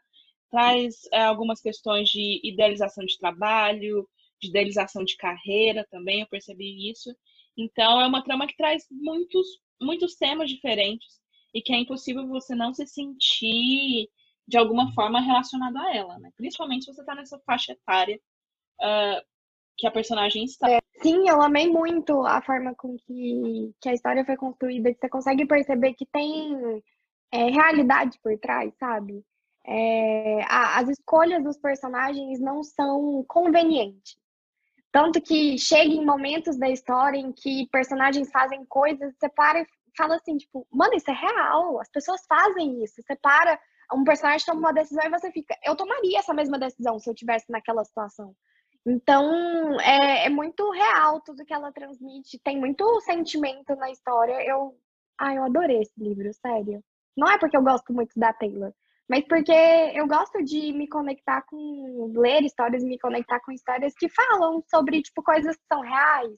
traz 0.50 1.08
é, 1.14 1.22
algumas 1.22 1.62
questões 1.62 2.10
de 2.10 2.42
idealização 2.44 3.06
de 3.06 3.16
trabalho, 3.20 4.10
de 4.42 4.50
idealização 4.50 5.04
de 5.04 5.16
carreira 5.18 5.86
também, 5.92 6.22
eu 6.22 6.28
percebi 6.28 6.90
isso. 6.90 7.16
Então, 7.58 8.00
é 8.00 8.06
uma 8.06 8.24
trama 8.24 8.48
que 8.48 8.56
traz 8.56 8.86
muitos, 8.92 9.48
muitos 9.82 10.16
temas 10.16 10.50
diferentes 10.50 11.18
e 11.54 11.62
que 11.62 11.74
é 11.74 11.78
impossível 11.78 12.28
você 12.28 12.54
não 12.54 12.74
se 12.74 12.86
sentir 12.86 14.10
de 14.48 14.58
alguma 14.58 14.94
forma 14.94 15.20
relacionado 15.20 15.78
a 15.78 15.96
ela, 15.96 16.20
né? 16.20 16.32
Principalmente 16.38 16.86
se 16.86 16.94
você 16.94 17.02
está 17.02 17.16
nessa 17.16 17.40
faixa 17.40 17.74
etária 17.74 18.20
uh, 18.82 19.26
que 19.78 19.88
a 19.88 19.92
personagem 19.92 20.46
está. 20.46 20.70
É, 20.72 20.80
sim, 21.02 21.28
eu 21.28 21.42
amei 21.42 21.68
muito 21.68 22.26
a 22.26 22.42
forma 22.42 22.74
com 22.76 22.96
que, 22.98 23.74
que 23.82 23.90
a 23.90 23.94
história 23.94 24.24
foi 24.24 24.38
construída, 24.38 24.94
que 24.94 25.00
você 25.00 25.10
consegue 25.10 25.46
perceber 25.46 25.94
que 25.94 26.06
tem 26.06 26.82
é, 27.32 27.50
realidade 27.50 28.18
por 28.24 28.38
trás, 28.40 28.74
sabe? 28.80 29.24
É, 29.66 30.44
a, 30.44 30.80
as 30.80 30.90
escolhas 30.90 31.44
dos 31.44 31.58
personagens 31.58 32.40
não 32.40 32.64
são 32.64 33.24
convenientes. 33.28 34.16
Tanto 34.98 35.22
que 35.22 35.60
chega 35.60 35.94
em 35.94 36.04
momentos 36.04 36.58
da 36.58 36.68
história 36.68 37.20
em 37.20 37.32
que 37.32 37.70
personagens 37.72 38.32
fazem 38.32 38.66
coisas, 38.66 39.14
você 39.14 39.30
para 39.30 39.62
e 39.62 39.68
fala 39.96 40.16
assim, 40.16 40.38
tipo, 40.38 40.66
mano, 40.72 40.96
isso 40.96 41.12
é 41.12 41.14
real, 41.14 41.80
as 41.80 41.88
pessoas 41.92 42.26
fazem 42.28 42.84
isso. 42.84 42.96
Você 43.04 43.16
para, 43.16 43.60
um 43.94 44.04
personagem 44.04 44.44
toma 44.44 44.60
uma 44.60 44.74
decisão 44.74 45.06
e 45.06 45.12
você 45.12 45.32
fica, 45.32 45.56
eu 45.64 45.76
tomaria 45.76 46.18
essa 46.18 46.34
mesma 46.34 46.58
decisão 46.58 46.98
se 46.98 47.08
eu 47.08 47.14
tivesse 47.14 47.46
naquela 47.48 47.86
situação. 47.86 48.36
Então, 48.88 49.80
é, 49.82 50.26
é, 50.26 50.30
muito 50.32 50.68
real 50.72 51.22
tudo 51.22 51.46
que 51.46 51.54
ela 51.54 51.72
transmite. 51.72 52.42
Tem 52.44 52.58
muito 52.58 53.00
sentimento 53.02 53.76
na 53.76 53.92
história. 53.92 54.44
Eu, 54.50 54.80
ah, 55.20 55.36
eu 55.36 55.44
adorei 55.44 55.80
esse 55.80 55.94
livro, 55.96 56.34
sério. 56.34 56.84
Não 57.16 57.30
é 57.30 57.38
porque 57.38 57.56
eu 57.56 57.62
gosto 57.62 57.94
muito 57.94 58.20
da 58.20 58.34
Taylor, 58.34 58.74
mas 59.10 59.26
porque 59.28 59.52
eu 59.52 60.08
gosto 60.08 60.44
de 60.44 60.74
me 60.74 60.88
conectar 60.88 61.42
com 61.44 62.12
ler 62.16 62.44
histórias, 62.44 62.84
me 62.84 63.00
conectar 63.00 63.40
com 63.40 63.52
histórias 63.52 63.94
que 63.94 64.10
falam 64.10 64.62
sobre 64.70 65.02
tipo 65.02 65.24
coisas 65.24 65.56
que 65.56 65.66
são 65.72 65.82
reais. 65.82 66.32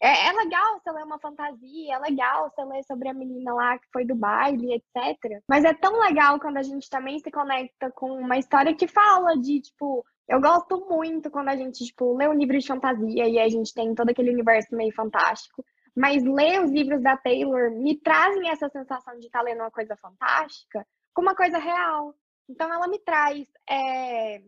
É, 0.00 0.28
é 0.28 0.32
legal 0.32 0.78
você 0.78 0.92
ler 0.92 1.04
uma 1.04 1.18
fantasia, 1.18 1.94
é 1.94 1.98
legal 1.98 2.50
você 2.50 2.64
ler 2.64 2.84
sobre 2.84 3.08
a 3.08 3.14
menina 3.14 3.52
lá 3.52 3.78
que 3.78 3.86
foi 3.92 4.04
do 4.04 4.14
baile, 4.14 4.74
etc. 4.74 5.42
Mas 5.48 5.64
é 5.64 5.74
tão 5.74 6.00
legal 6.00 6.38
quando 6.38 6.56
a 6.56 6.62
gente 6.62 6.88
também 6.88 7.18
se 7.18 7.30
conecta 7.30 7.90
com 7.92 8.12
uma 8.12 8.38
história 8.38 8.74
que 8.74 8.86
fala 8.86 9.36
de, 9.36 9.60
tipo, 9.60 10.04
eu 10.28 10.40
gosto 10.40 10.86
muito 10.88 11.30
quando 11.30 11.48
a 11.48 11.56
gente, 11.56 11.84
tipo, 11.84 12.16
lê 12.16 12.28
um 12.28 12.34
livro 12.34 12.56
de 12.56 12.66
fantasia 12.66 13.28
e 13.28 13.40
a 13.40 13.48
gente 13.48 13.74
tem 13.74 13.92
todo 13.94 14.10
aquele 14.10 14.30
universo 14.30 14.74
meio 14.76 14.94
fantástico. 14.94 15.64
Mas 15.96 16.22
ler 16.22 16.62
os 16.62 16.70
livros 16.70 17.02
da 17.02 17.16
Taylor 17.16 17.72
me 17.72 17.96
trazem 17.98 18.50
essa 18.50 18.68
sensação 18.68 19.18
de 19.18 19.26
estar 19.26 19.40
tá 19.40 19.44
lendo 19.44 19.60
uma 19.62 19.70
coisa 19.70 19.96
fantástica 19.96 20.86
com 21.14 21.22
uma 21.22 21.34
coisa 21.34 21.58
real. 21.58 22.14
Então 22.48 22.72
ela 22.72 22.88
me 22.88 22.98
traz 22.98 23.46
é, 23.68 24.42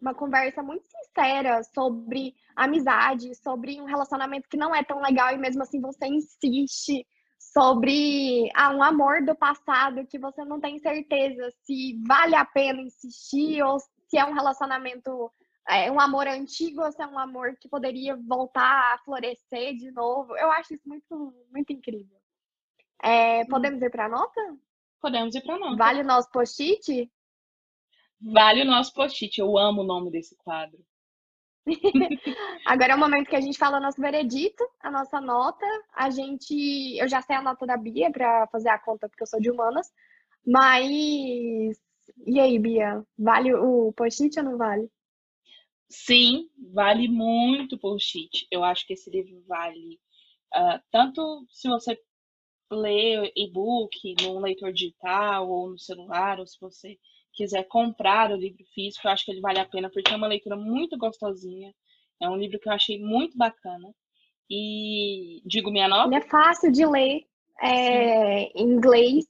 uma 0.00 0.14
conversa 0.14 0.62
muito 0.62 0.84
sincera 0.86 1.62
sobre 1.62 2.34
amizade, 2.56 3.34
sobre 3.36 3.80
um 3.80 3.84
relacionamento 3.84 4.48
que 4.48 4.56
não 4.56 4.74
é 4.74 4.82
tão 4.82 5.00
legal 5.00 5.32
e 5.32 5.38
mesmo 5.38 5.62
assim 5.62 5.80
você 5.80 6.06
insiste, 6.06 7.06
sobre 7.38 8.48
ah, 8.54 8.70
um 8.70 8.82
amor 8.82 9.24
do 9.24 9.34
passado 9.34 10.06
que 10.06 10.18
você 10.18 10.44
não 10.44 10.60
tem 10.60 10.78
certeza 10.78 11.50
se 11.62 12.00
vale 12.06 12.34
a 12.34 12.44
pena 12.44 12.80
insistir 12.80 13.62
ou 13.62 13.78
se 13.80 14.16
é 14.16 14.24
um 14.24 14.32
relacionamento, 14.32 15.30
é, 15.68 15.90
um 15.90 16.00
amor 16.00 16.26
antigo 16.26 16.82
ou 16.82 16.92
se 16.92 17.02
é 17.02 17.06
um 17.06 17.18
amor 17.18 17.56
que 17.60 17.68
poderia 17.68 18.16
voltar 18.16 18.94
a 18.94 18.98
florescer 18.98 19.74
de 19.74 19.90
novo. 19.90 20.36
Eu 20.36 20.50
acho 20.52 20.74
isso 20.74 20.88
muito, 20.88 21.34
muito 21.50 21.72
incrível. 21.72 22.18
É, 23.02 23.44
podemos 23.46 23.82
ir 23.82 23.90
para 23.90 24.06
a 24.06 24.08
nota? 24.08 24.40
Podemos 25.02 25.34
ir 25.34 25.42
para 25.42 25.58
nota. 25.58 25.76
Vale 25.76 26.00
o 26.02 26.04
nosso 26.04 26.30
post-it? 26.30 27.10
Vale 28.20 28.62
o 28.62 28.64
nosso 28.64 28.94
post-it. 28.94 29.36
Eu 29.40 29.58
amo 29.58 29.82
o 29.82 29.84
nome 29.84 30.12
desse 30.12 30.36
quadro. 30.36 30.78
Agora 32.64 32.92
é 32.92 32.96
o 32.96 32.98
momento 32.98 33.28
que 33.28 33.36
a 33.36 33.40
gente 33.40 33.58
fala 33.58 33.78
o 33.78 33.80
nosso 33.80 34.00
veredito, 34.00 34.64
a 34.80 34.92
nossa 34.92 35.20
nota. 35.20 35.66
A 35.92 36.08
gente. 36.08 36.96
Eu 36.96 37.08
já 37.08 37.20
sei 37.20 37.34
a 37.34 37.42
nota 37.42 37.66
da 37.66 37.76
Bia 37.76 38.12
para 38.12 38.46
fazer 38.46 38.68
a 38.68 38.78
conta, 38.78 39.08
porque 39.08 39.24
eu 39.24 39.26
sou 39.26 39.40
de 39.40 39.50
humanas. 39.50 39.90
Mas. 40.46 41.76
E 42.24 42.38
aí, 42.38 42.56
Bia? 42.60 43.04
Vale 43.18 43.52
o 43.54 43.92
post-it 43.94 44.38
ou 44.38 44.44
não 44.44 44.56
vale? 44.56 44.88
Sim, 45.90 46.48
vale 46.72 47.08
muito 47.08 47.76
post-it. 47.76 48.46
Eu 48.52 48.62
acho 48.62 48.86
que 48.86 48.92
esse 48.92 49.10
livro 49.10 49.42
vale. 49.48 50.00
Uh, 50.54 50.78
tanto 50.92 51.44
se 51.50 51.68
você 51.68 51.98
lê 52.74 53.32
e-book 53.36 54.14
num 54.22 54.40
leitor 54.40 54.72
digital 54.72 55.48
ou 55.48 55.70
no 55.70 55.78
celular, 55.78 56.38
ou 56.38 56.46
se 56.46 56.58
você 56.60 56.98
quiser 57.32 57.64
comprar 57.64 58.30
o 58.30 58.36
livro 58.36 58.64
físico, 58.74 59.06
eu 59.06 59.12
acho 59.12 59.24
que 59.24 59.30
ele 59.30 59.40
vale 59.40 59.58
a 59.58 59.64
pena, 59.64 59.90
porque 59.90 60.12
é 60.12 60.16
uma 60.16 60.26
leitura 60.26 60.56
muito 60.56 60.98
gostosinha. 60.98 61.72
É 62.20 62.28
um 62.28 62.36
livro 62.36 62.58
que 62.58 62.68
eu 62.68 62.72
achei 62.72 63.00
muito 63.00 63.36
bacana. 63.36 63.88
E 64.48 65.40
digo 65.44 65.70
minha 65.70 65.88
nota. 65.88 66.08
Ele 66.08 66.16
é 66.16 66.28
fácil 66.28 66.70
de 66.70 66.84
ler 66.84 67.24
é, 67.60 68.42
em 68.54 68.64
inglês. 68.64 69.24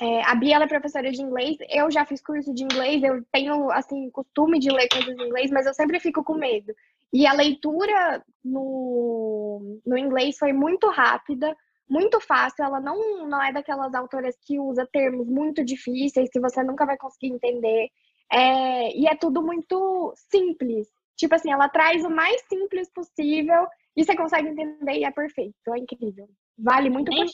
É, 0.00 0.22
a 0.24 0.34
Bia 0.34 0.56
é 0.56 0.66
professora 0.66 1.10
de 1.10 1.22
inglês. 1.22 1.56
Eu 1.70 1.90
já 1.90 2.04
fiz 2.04 2.20
curso 2.20 2.52
de 2.52 2.64
inglês. 2.64 3.02
Eu 3.02 3.24
tenho 3.32 3.70
assim 3.70 4.10
costume 4.10 4.58
de 4.58 4.70
ler 4.70 4.88
coisas 4.88 5.16
em 5.16 5.26
inglês, 5.26 5.50
mas 5.50 5.66
eu 5.66 5.74
sempre 5.74 6.00
fico 6.00 6.24
com 6.24 6.34
medo. 6.34 6.74
E 7.12 7.26
a 7.26 7.32
leitura 7.32 8.24
no, 8.44 9.80
no 9.86 9.96
inglês 9.96 10.36
foi 10.36 10.52
muito 10.52 10.88
rápida 10.88 11.56
muito 11.88 12.20
fácil, 12.20 12.64
ela 12.64 12.80
não, 12.80 13.26
não 13.26 13.42
é 13.42 13.52
daquelas 13.52 13.94
autoras 13.94 14.36
que 14.44 14.58
usa 14.58 14.88
termos 14.92 15.26
muito 15.26 15.64
difíceis 15.64 16.30
que 16.30 16.40
você 16.40 16.62
nunca 16.62 16.86
vai 16.86 16.96
conseguir 16.96 17.32
entender. 17.32 17.88
É, 18.32 18.96
e 18.96 19.06
é 19.06 19.14
tudo 19.16 19.42
muito 19.42 20.12
simples. 20.16 20.88
Tipo 21.16 21.34
assim, 21.34 21.52
ela 21.52 21.68
traz 21.68 22.04
o 22.04 22.10
mais 22.10 22.42
simples 22.48 22.90
possível 22.92 23.66
e 23.96 24.04
você 24.04 24.16
consegue 24.16 24.48
entender 24.48 24.98
e 24.98 25.04
é 25.04 25.10
perfeito. 25.10 25.54
É 25.68 25.78
incrível. 25.78 26.28
Vale 26.58 26.90
muito 26.90 27.10
nem, 27.10 27.26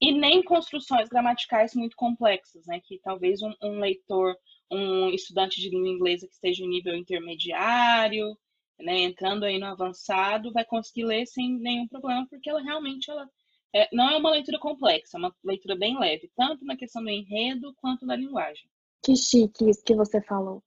E 0.00 0.12
nem 0.12 0.42
construções 0.42 1.08
gramaticais 1.08 1.74
muito 1.74 1.96
complexas, 1.96 2.66
né? 2.66 2.80
Que 2.82 2.98
talvez 3.00 3.42
um, 3.42 3.52
um 3.62 3.78
leitor, 3.78 4.34
um 4.70 5.10
estudante 5.10 5.60
de 5.60 5.68
língua 5.68 5.88
inglesa 5.88 6.26
que 6.26 6.34
esteja 6.34 6.64
em 6.64 6.68
nível 6.68 6.96
intermediário, 6.96 8.36
né, 8.82 9.00
entrando 9.00 9.44
aí 9.44 9.58
no 9.58 9.66
avançado, 9.66 10.52
vai 10.52 10.64
conseguir 10.64 11.04
ler 11.04 11.26
sem 11.26 11.58
nenhum 11.58 11.86
problema, 11.86 12.26
porque 12.28 12.48
ela 12.48 12.62
realmente 12.62 13.10
ela 13.10 13.28
é, 13.74 13.88
não 13.92 14.10
é 14.10 14.16
uma 14.16 14.30
leitura 14.30 14.58
complexa, 14.58 15.16
é 15.16 15.18
uma 15.18 15.34
leitura 15.44 15.76
bem 15.76 15.98
leve, 15.98 16.30
tanto 16.36 16.64
na 16.64 16.76
questão 16.76 17.02
do 17.02 17.08
enredo 17.08 17.72
quanto 17.76 18.06
da 18.06 18.16
linguagem. 18.16 18.68
Que 19.04 19.16
chique 19.16 19.68
isso 19.68 19.84
que 19.84 19.94
você 19.94 20.20
falou. 20.22 20.62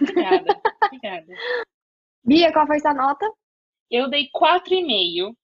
Obrigada, 0.00 0.60
obrigada. 0.84 1.34
Bia, 2.24 2.52
qual 2.52 2.66
foi 2.66 2.80
sua 2.80 2.94
nota? 2.94 3.30
Eu 3.90 4.08
dei 4.08 4.28
4,5. 4.30 5.36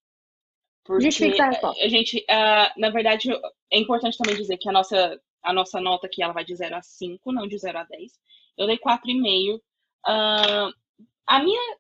Porque 0.85 1.05
Justifica 1.05 1.45
a 1.45 1.47
resposta. 1.51 1.85
A 1.85 1.89
gente, 1.89 2.19
uh, 2.19 2.81
na 2.81 2.91
verdade, 2.91 3.31
é 3.71 3.79
importante 3.79 4.19
também 4.19 4.37
dizer 4.37 4.57
que 4.57 4.69
a 4.69 4.73
nossa, 4.73 5.21
a 5.43 5.53
nossa 5.53 5.81
nota 5.81 6.07
aqui 6.07 6.23
ela 6.23 6.33
vai 6.33 6.45
de 6.45 6.57
0 6.57 6.75
a 6.75 6.83
5, 6.83 7.33
não 7.33 7.47
de 7.47 7.59
0 7.59 7.79
a 7.79 7.85
10. 7.85 8.13
Eu 8.59 8.67
dei 8.67 8.79
4,5. 8.79 9.59
Uh, 9.59 10.75
a 11.27 11.43
minha 11.43 11.79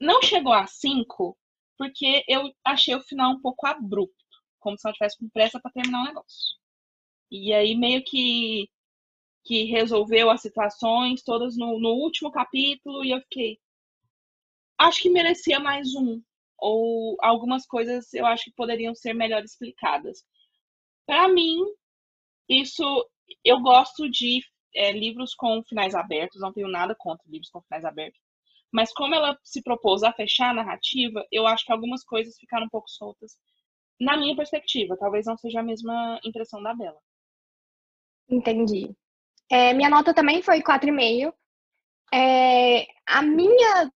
não 0.00 0.20
chegou 0.22 0.52
a 0.52 0.66
5 0.66 1.36
porque 1.76 2.24
eu 2.26 2.52
achei 2.64 2.94
o 2.94 3.00
final 3.00 3.30
um 3.30 3.40
pouco 3.40 3.66
abrupto 3.66 4.27
como 4.58 4.78
se 4.78 4.86
ela 4.86 4.94
tivesse 4.94 5.18
com 5.18 5.28
pressa 5.28 5.60
para 5.60 5.72
terminar 5.72 6.02
o 6.02 6.06
negócio. 6.06 6.58
E 7.30 7.52
aí 7.52 7.74
meio 7.76 8.02
que 8.04 8.68
que 9.44 9.64
resolveu 9.64 10.30
as 10.30 10.42
situações 10.42 11.22
todas 11.22 11.56
no, 11.56 11.80
no 11.80 11.90
último 11.90 12.30
capítulo 12.30 13.02
e 13.02 13.12
eu 13.12 13.20
fiquei 13.22 13.58
acho 14.76 15.00
que 15.00 15.08
merecia 15.10 15.58
mais 15.58 15.94
um 15.94 16.22
ou 16.58 17.16
algumas 17.20 17.66
coisas 17.66 18.12
eu 18.12 18.26
acho 18.26 18.44
que 18.44 18.52
poderiam 18.52 18.94
ser 18.94 19.14
melhor 19.14 19.42
explicadas. 19.42 20.24
Para 21.06 21.28
mim, 21.28 21.56
isso 22.48 23.08
eu 23.44 23.60
gosto 23.60 24.08
de 24.10 24.42
é, 24.74 24.92
livros 24.92 25.34
com 25.34 25.62
finais 25.64 25.94
abertos, 25.94 26.40
não 26.40 26.52
tenho 26.52 26.68
nada 26.68 26.94
contra 26.94 27.24
livros 27.28 27.50
com 27.50 27.62
finais 27.62 27.84
abertos. 27.84 28.20
Mas 28.70 28.92
como 28.92 29.14
ela 29.14 29.38
se 29.42 29.62
propôs 29.62 30.02
a 30.02 30.12
fechar 30.12 30.50
a 30.50 30.54
narrativa, 30.54 31.26
eu 31.32 31.46
acho 31.46 31.64
que 31.64 31.72
algumas 31.72 32.04
coisas 32.04 32.36
ficaram 32.38 32.66
um 32.66 32.70
pouco 32.70 32.88
soltas 32.90 33.38
na 34.00 34.16
minha 34.16 34.36
perspectiva. 34.36 34.96
Talvez 34.96 35.26
não 35.26 35.36
seja 35.36 35.60
a 35.60 35.62
mesma 35.62 36.20
impressão 36.24 36.62
da 36.62 36.74
Bela. 36.74 36.98
Entendi. 38.30 38.94
É, 39.50 39.72
minha 39.72 39.88
nota 39.88 40.12
também 40.12 40.42
foi 40.42 40.62
4,5. 40.62 41.32
É, 42.12 42.86
a 43.06 43.22
minha, 43.22 43.90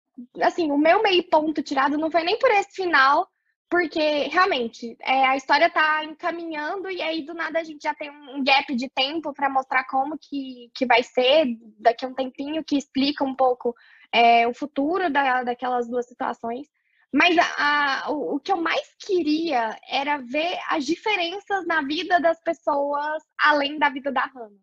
assim, 0.43 0.71
o 0.71 0.79
meu 0.79 1.03
meio 1.03 1.23
ponto 1.29 1.63
tirado 1.63 1.99
não 1.99 2.11
foi 2.11 2.23
nem 2.23 2.39
por 2.39 2.51
esse 2.51 2.83
final, 2.83 3.29
porque 3.71 4.29
realmente 4.29 4.97
é, 5.01 5.27
a 5.27 5.37
história 5.37 5.71
tá 5.71 6.05
encaminhando 6.05 6.91
e 6.91 7.03
aí 7.03 7.25
do 7.25 7.35
nada 7.35 7.59
a 7.59 7.65
gente 7.65 7.83
já 7.83 7.95
tem 7.95 8.11
um 8.11 8.43
gap 8.43 8.75
de 8.75 8.89
tempo 8.91 9.33
para 9.35 9.51
mostrar 9.51 9.85
como 9.85 10.19
que, 10.19 10.71
que 10.75 10.87
vai 10.87 11.03
ser 11.03 11.47
daqui 11.79 12.05
a 12.05 12.09
um 12.09 12.15
tempinho 12.15 12.65
que 12.65 12.79
explica 12.79 13.25
um 13.25 13.35
pouco 13.35 13.75
é, 14.13 14.47
o 14.49 14.55
futuro 14.55 15.11
da, 15.11 15.43
daquelas 15.43 15.89
duas 15.89 16.07
situações. 16.07 16.67
Mas 17.13 17.37
a, 17.39 18.07
a, 18.07 18.11
o, 18.11 18.39
que 18.39 18.53
eu 18.53 18.59
mais 18.59 18.95
queria 18.99 19.79
era 19.89 20.19
ver 20.19 20.59
as 20.69 20.85
diferenças 20.85 21.67
na 21.67 21.83
vida 21.83 22.21
das 22.21 22.39
pessoas 22.43 23.23
além 23.41 23.79
da 23.79 23.89
vida 23.89 24.13
da 24.13 24.27
Hannah. 24.27 24.61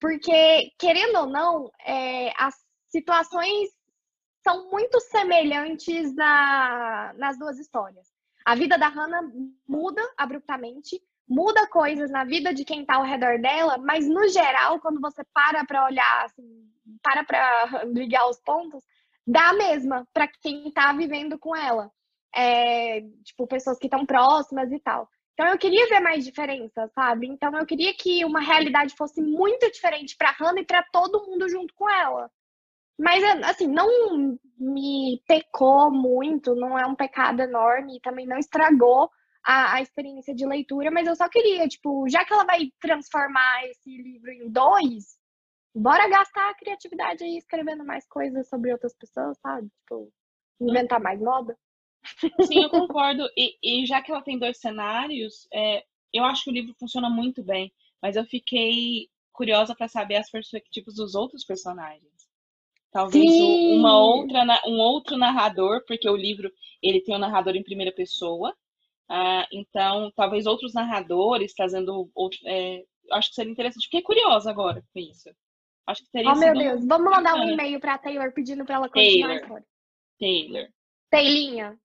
Porque, 0.00 0.70
querendo 0.78 1.16
ou 1.20 1.26
não, 1.26 1.70
é, 1.84 2.32
as 2.36 2.54
situações 2.88 3.70
são 4.44 4.70
muito 4.70 5.00
semelhantes 5.00 6.14
na, 6.14 7.12
nas 7.16 7.38
duas 7.38 7.58
histórias. 7.58 8.06
A 8.44 8.54
vida 8.54 8.78
da 8.78 8.88
Hannah 8.88 9.22
muda 9.66 10.02
abruptamente, 10.16 11.00
muda 11.28 11.66
coisas 11.68 12.10
na 12.10 12.24
vida 12.24 12.54
de 12.54 12.64
quem 12.64 12.82
está 12.82 12.96
ao 12.96 13.02
redor 13.02 13.38
dela, 13.38 13.76
mas 13.78 14.08
no 14.08 14.26
geral, 14.28 14.80
quando 14.80 15.00
você 15.00 15.22
para 15.34 15.64
para 15.64 15.84
olhar, 15.84 16.24
assim, 16.24 16.70
para 17.02 17.24
para 17.24 17.84
ligar 17.92 18.28
os 18.28 18.40
pontos, 18.40 18.82
dá 19.28 19.50
a 19.50 19.54
mesma 19.54 20.08
para 20.12 20.26
quem 20.40 20.68
está 20.68 20.92
vivendo 20.92 21.38
com 21.38 21.54
ela. 21.54 21.90
É, 22.34 23.02
tipo, 23.24 23.46
pessoas 23.46 23.78
que 23.78 23.86
estão 23.86 24.06
próximas 24.06 24.72
e 24.72 24.80
tal. 24.80 25.08
Então 25.34 25.46
eu 25.46 25.58
queria 25.58 25.86
ver 25.88 26.00
mais 26.00 26.24
diferença, 26.24 26.90
sabe? 26.94 27.28
Então 27.28 27.56
eu 27.56 27.64
queria 27.64 27.94
que 27.94 28.24
uma 28.24 28.40
realidade 28.40 28.94
fosse 28.96 29.20
muito 29.22 29.70
diferente 29.70 30.16
para 30.16 30.32
Hannah 30.32 30.60
e 30.60 30.66
para 30.66 30.82
todo 30.92 31.24
mundo 31.26 31.48
junto 31.48 31.72
com 31.74 31.88
ela. 31.88 32.30
Mas 32.98 33.22
assim, 33.44 33.68
não 33.68 34.36
me 34.58 35.22
pecou 35.28 35.92
muito, 35.92 36.56
não 36.56 36.76
é 36.76 36.84
um 36.86 36.96
pecado 36.96 37.40
enorme, 37.40 38.00
também 38.00 38.26
não 38.26 38.36
estragou 38.36 39.08
a, 39.44 39.74
a, 39.74 39.82
experiência 39.82 40.34
de 40.34 40.44
leitura, 40.44 40.90
mas 40.90 41.06
eu 41.06 41.14
só 41.14 41.28
queria, 41.28 41.68
tipo, 41.68 42.08
já 42.08 42.24
que 42.24 42.32
ela 42.32 42.44
vai 42.44 42.72
transformar 42.80 43.64
esse 43.66 43.90
livro 44.02 44.32
em 44.32 44.50
dois, 44.50 45.17
bora 45.78 46.08
gastar 46.08 46.50
a 46.50 46.54
criatividade 46.54 47.24
aí 47.24 47.36
escrevendo 47.36 47.84
mais 47.84 48.06
coisas 48.06 48.48
sobre 48.48 48.72
outras 48.72 48.94
pessoas, 48.94 49.38
sabe? 49.38 49.68
Tipo, 49.80 50.12
inventar 50.60 51.00
mais 51.00 51.20
moda. 51.20 51.56
Sim, 52.42 52.64
eu 52.64 52.70
concordo. 52.70 53.28
E, 53.36 53.56
e 53.62 53.86
já 53.86 54.02
que 54.02 54.10
ela 54.10 54.22
tem 54.22 54.38
dois 54.38 54.58
cenários, 54.58 55.46
é, 55.52 55.84
eu 56.12 56.24
acho 56.24 56.44
que 56.44 56.50
o 56.50 56.52
livro 56.52 56.74
funciona 56.78 57.08
muito 57.08 57.42
bem, 57.42 57.72
mas 58.02 58.16
eu 58.16 58.24
fiquei 58.24 59.08
curiosa 59.32 59.74
para 59.74 59.88
saber 59.88 60.16
as 60.16 60.30
perspectivas 60.30 60.94
dos 60.94 61.14
outros 61.14 61.44
personagens. 61.44 62.28
Talvez 62.90 63.30
Sim. 63.30 63.78
uma 63.78 64.00
outra, 64.00 64.44
um 64.66 64.78
outro 64.78 65.16
narrador, 65.16 65.84
porque 65.86 66.08
o 66.08 66.16
livro 66.16 66.50
ele 66.82 67.00
tem 67.00 67.14
um 67.14 67.18
narrador 67.18 67.54
em 67.54 67.62
primeira 67.62 67.92
pessoa. 67.92 68.56
Ah, 69.08 69.46
então, 69.52 70.10
talvez 70.16 70.46
outros 70.46 70.74
narradores 70.74 71.54
trazendo 71.54 72.10
outro, 72.14 72.38
é, 72.46 72.84
acho 73.12 73.28
que 73.28 73.34
seria 73.34 73.52
interessante. 73.52 73.84
Fiquei 73.84 74.02
curiosa 74.02 74.50
agora 74.50 74.82
com 74.92 74.98
isso. 74.98 75.28
Acho 75.88 76.04
que 76.04 76.10
teria 76.10 76.32
Oh, 76.32 76.36
meu 76.36 76.52
Deus. 76.52 76.86
Vamos 76.86 77.10
mandar 77.10 77.34
um 77.34 77.48
e-mail 77.48 77.80
pra 77.80 77.96
Taylor 77.96 78.30
pedindo 78.32 78.64
pra 78.64 78.76
ela 78.76 78.88
continuar 78.88 79.28
Taylor. 79.28 79.30
a 79.30 79.40
história. 79.40 79.66
Taylor. 80.20 80.68
Taylinha. 81.10 81.78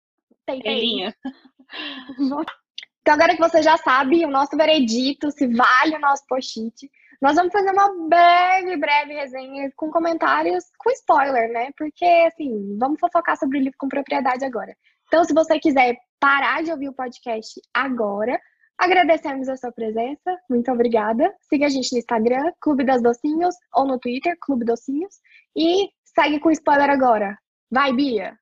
Taylinha. 0.45 1.15
Então, 3.01 3.15
agora 3.15 3.35
que 3.35 3.41
você 3.41 3.61
já 3.61 3.75
sabe 3.75 4.23
o 4.23 4.29
nosso 4.29 4.55
veredito, 4.55 5.29
se 5.29 5.45
vale 5.45 5.97
o 5.97 5.99
nosso 5.99 6.23
post-it, 6.25 6.89
nós 7.21 7.35
vamos 7.35 7.51
fazer 7.51 7.71
uma 7.71 8.07
breve, 8.07 8.77
breve 8.77 9.13
resenha 9.13 9.69
com 9.75 9.91
comentários 9.91 10.63
com 10.77 10.89
spoiler, 10.91 11.51
né? 11.51 11.69
Porque, 11.77 12.05
assim, 12.05 12.77
vamos 12.77 12.99
fofocar 13.01 13.37
sobre 13.37 13.57
o 13.57 13.61
livro 13.61 13.77
com 13.77 13.89
propriedade 13.89 14.45
agora. 14.45 14.73
Então, 15.07 15.21
se 15.25 15.33
você 15.33 15.59
quiser 15.59 15.97
parar 16.17 16.63
de 16.63 16.71
ouvir 16.71 16.87
o 16.87 16.93
podcast 16.93 17.59
agora, 17.73 18.39
Agradecemos 18.77 19.47
a 19.47 19.55
sua 19.55 19.71
presença, 19.71 20.37
muito 20.49 20.71
obrigada. 20.71 21.33
Siga 21.41 21.67
a 21.67 21.69
gente 21.69 21.91
no 21.91 21.99
Instagram, 21.99 22.51
Clube 22.59 22.83
das 22.83 23.01
Docinhos, 23.01 23.55
ou 23.73 23.85
no 23.85 23.99
Twitter, 23.99 24.35
Clube 24.41 24.65
Docinhos. 24.65 25.15
E 25.55 25.89
segue 26.03 26.39
com 26.39 26.51
spoiler 26.51 26.89
agora. 26.89 27.37
Vai, 27.71 27.93
Bia! 27.93 28.37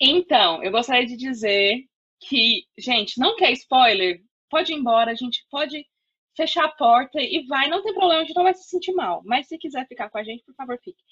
Então, 0.00 0.62
eu 0.62 0.70
gostaria 0.70 1.06
de 1.06 1.16
dizer 1.16 1.84
que, 2.20 2.64
gente, 2.78 3.18
não 3.18 3.36
quer 3.36 3.52
spoiler? 3.52 4.20
Pode 4.48 4.72
ir 4.72 4.76
embora, 4.76 5.10
a 5.10 5.14
gente 5.14 5.44
pode 5.50 5.84
fechar 6.36 6.64
a 6.64 6.72
porta 6.72 7.20
e 7.20 7.44
vai, 7.46 7.68
não 7.68 7.82
tem 7.82 7.92
problema, 7.92 8.22
a 8.22 8.24
gente 8.24 8.36
não 8.36 8.44
vai 8.44 8.54
se 8.54 8.68
sentir 8.68 8.92
mal. 8.92 9.22
Mas 9.24 9.48
se 9.48 9.58
quiser 9.58 9.86
ficar 9.88 10.08
com 10.08 10.18
a 10.18 10.22
gente, 10.22 10.44
por 10.44 10.54
favor, 10.54 10.78
fique. 10.82 11.02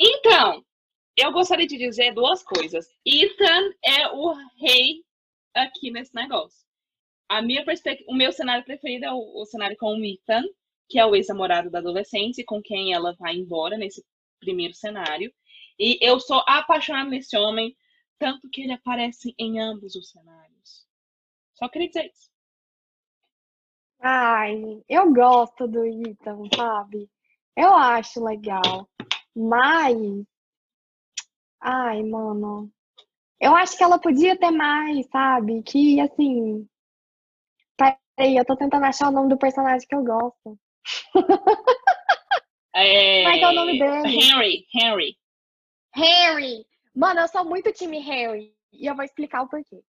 Então, 0.00 0.64
eu 1.16 1.32
gostaria 1.32 1.66
de 1.66 1.78
dizer 1.78 2.12
duas 2.12 2.42
coisas. 2.42 2.86
Ethan 3.06 3.72
é 3.84 4.08
o 4.08 4.32
rei 4.60 5.04
aqui 5.54 5.90
nesse 5.90 6.14
negócio. 6.14 6.67
A 7.28 7.42
minha 7.42 7.64
o 8.06 8.14
meu 8.14 8.32
cenário 8.32 8.64
preferido 8.64 9.04
é 9.04 9.12
o, 9.12 9.42
o 9.42 9.44
cenário 9.44 9.76
com 9.76 9.94
o 9.94 10.04
Ethan, 10.04 10.42
que 10.88 10.98
é 10.98 11.04
o 11.04 11.14
ex-namorado 11.14 11.70
da 11.70 11.78
adolescência, 11.78 12.44
com 12.46 12.62
quem 12.62 12.94
ela 12.94 13.14
vai 13.18 13.36
embora 13.36 13.76
nesse 13.76 14.04
primeiro 14.40 14.74
cenário. 14.74 15.32
E 15.78 15.98
eu 16.00 16.18
sou 16.18 16.42
apaixonada 16.46 17.10
nesse 17.10 17.36
homem, 17.36 17.76
tanto 18.18 18.48
que 18.50 18.62
ele 18.62 18.72
aparece 18.72 19.34
em 19.38 19.60
ambos 19.60 19.94
os 19.94 20.10
cenários. 20.10 20.86
Só 21.54 21.68
queria 21.68 21.88
dizer 21.88 22.06
isso. 22.06 22.30
Ai, 24.00 24.82
eu 24.88 25.12
gosto 25.12 25.66
do 25.66 25.84
Ethan, 25.84 26.48
sabe? 26.54 27.10
Eu 27.56 27.74
acho 27.74 28.24
legal. 28.24 28.88
Mas. 29.34 29.96
Ai, 31.60 32.02
mano. 32.04 32.72
Eu 33.40 33.54
acho 33.54 33.76
que 33.76 33.82
ela 33.84 33.98
podia 33.98 34.38
ter 34.38 34.50
mais, 34.50 35.06
sabe? 35.08 35.62
Que, 35.62 36.00
assim. 36.00 36.68
Peraí, 38.18 38.36
eu 38.36 38.44
tô 38.44 38.56
tentando 38.56 38.84
achar 38.84 39.08
o 39.08 39.12
nome 39.12 39.28
do 39.28 39.38
personagem 39.38 39.86
que 39.86 39.94
eu 39.94 40.02
gosto. 40.02 40.58
É... 42.74 43.24
Como 43.24 43.34
é 43.34 43.38
que 43.38 43.44
é 43.44 43.48
o 43.48 43.52
nome 43.52 43.78
dele? 43.78 44.08
Henry, 44.08 44.66
Henry. 44.72 45.18
Harry! 45.94 46.66
Mano, 46.94 47.20
eu 47.20 47.28
sou 47.28 47.44
muito 47.44 47.72
time 47.72 47.98
Harry. 47.98 48.54
E 48.72 48.86
eu 48.86 48.94
vou 48.94 49.04
explicar 49.04 49.42
o 49.42 49.48
porquê. 49.48 49.82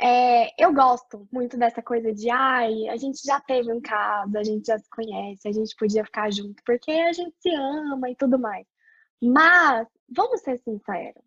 É, 0.00 0.62
eu 0.62 0.72
gosto 0.72 1.28
muito 1.30 1.58
dessa 1.58 1.82
coisa 1.82 2.10
de, 2.14 2.30
ai, 2.30 2.88
a 2.88 2.96
gente 2.96 3.20
já 3.22 3.40
teve 3.40 3.70
um 3.70 3.80
caso, 3.80 4.38
a 4.38 4.42
gente 4.42 4.66
já 4.66 4.78
se 4.78 4.88
conhece, 4.88 5.46
a 5.46 5.52
gente 5.52 5.76
podia 5.76 6.04
ficar 6.04 6.32
junto, 6.32 6.62
porque 6.64 6.90
a 6.92 7.12
gente 7.12 7.36
se 7.40 7.54
ama 7.54 8.08
e 8.08 8.16
tudo 8.16 8.38
mais. 8.38 8.66
Mas, 9.20 9.86
vamos 10.08 10.40
ser 10.40 10.58
sinceros. 10.60 11.22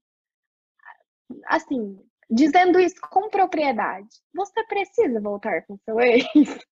Assim, 1.46 2.00
dizendo 2.30 2.80
isso 2.80 2.96
com 3.10 3.30
propriedade, 3.30 4.08
você 4.34 4.64
precisa 4.66 5.20
voltar 5.22 5.66
com 5.66 5.78
seu 5.78 6.00
ex? 6.00 6.26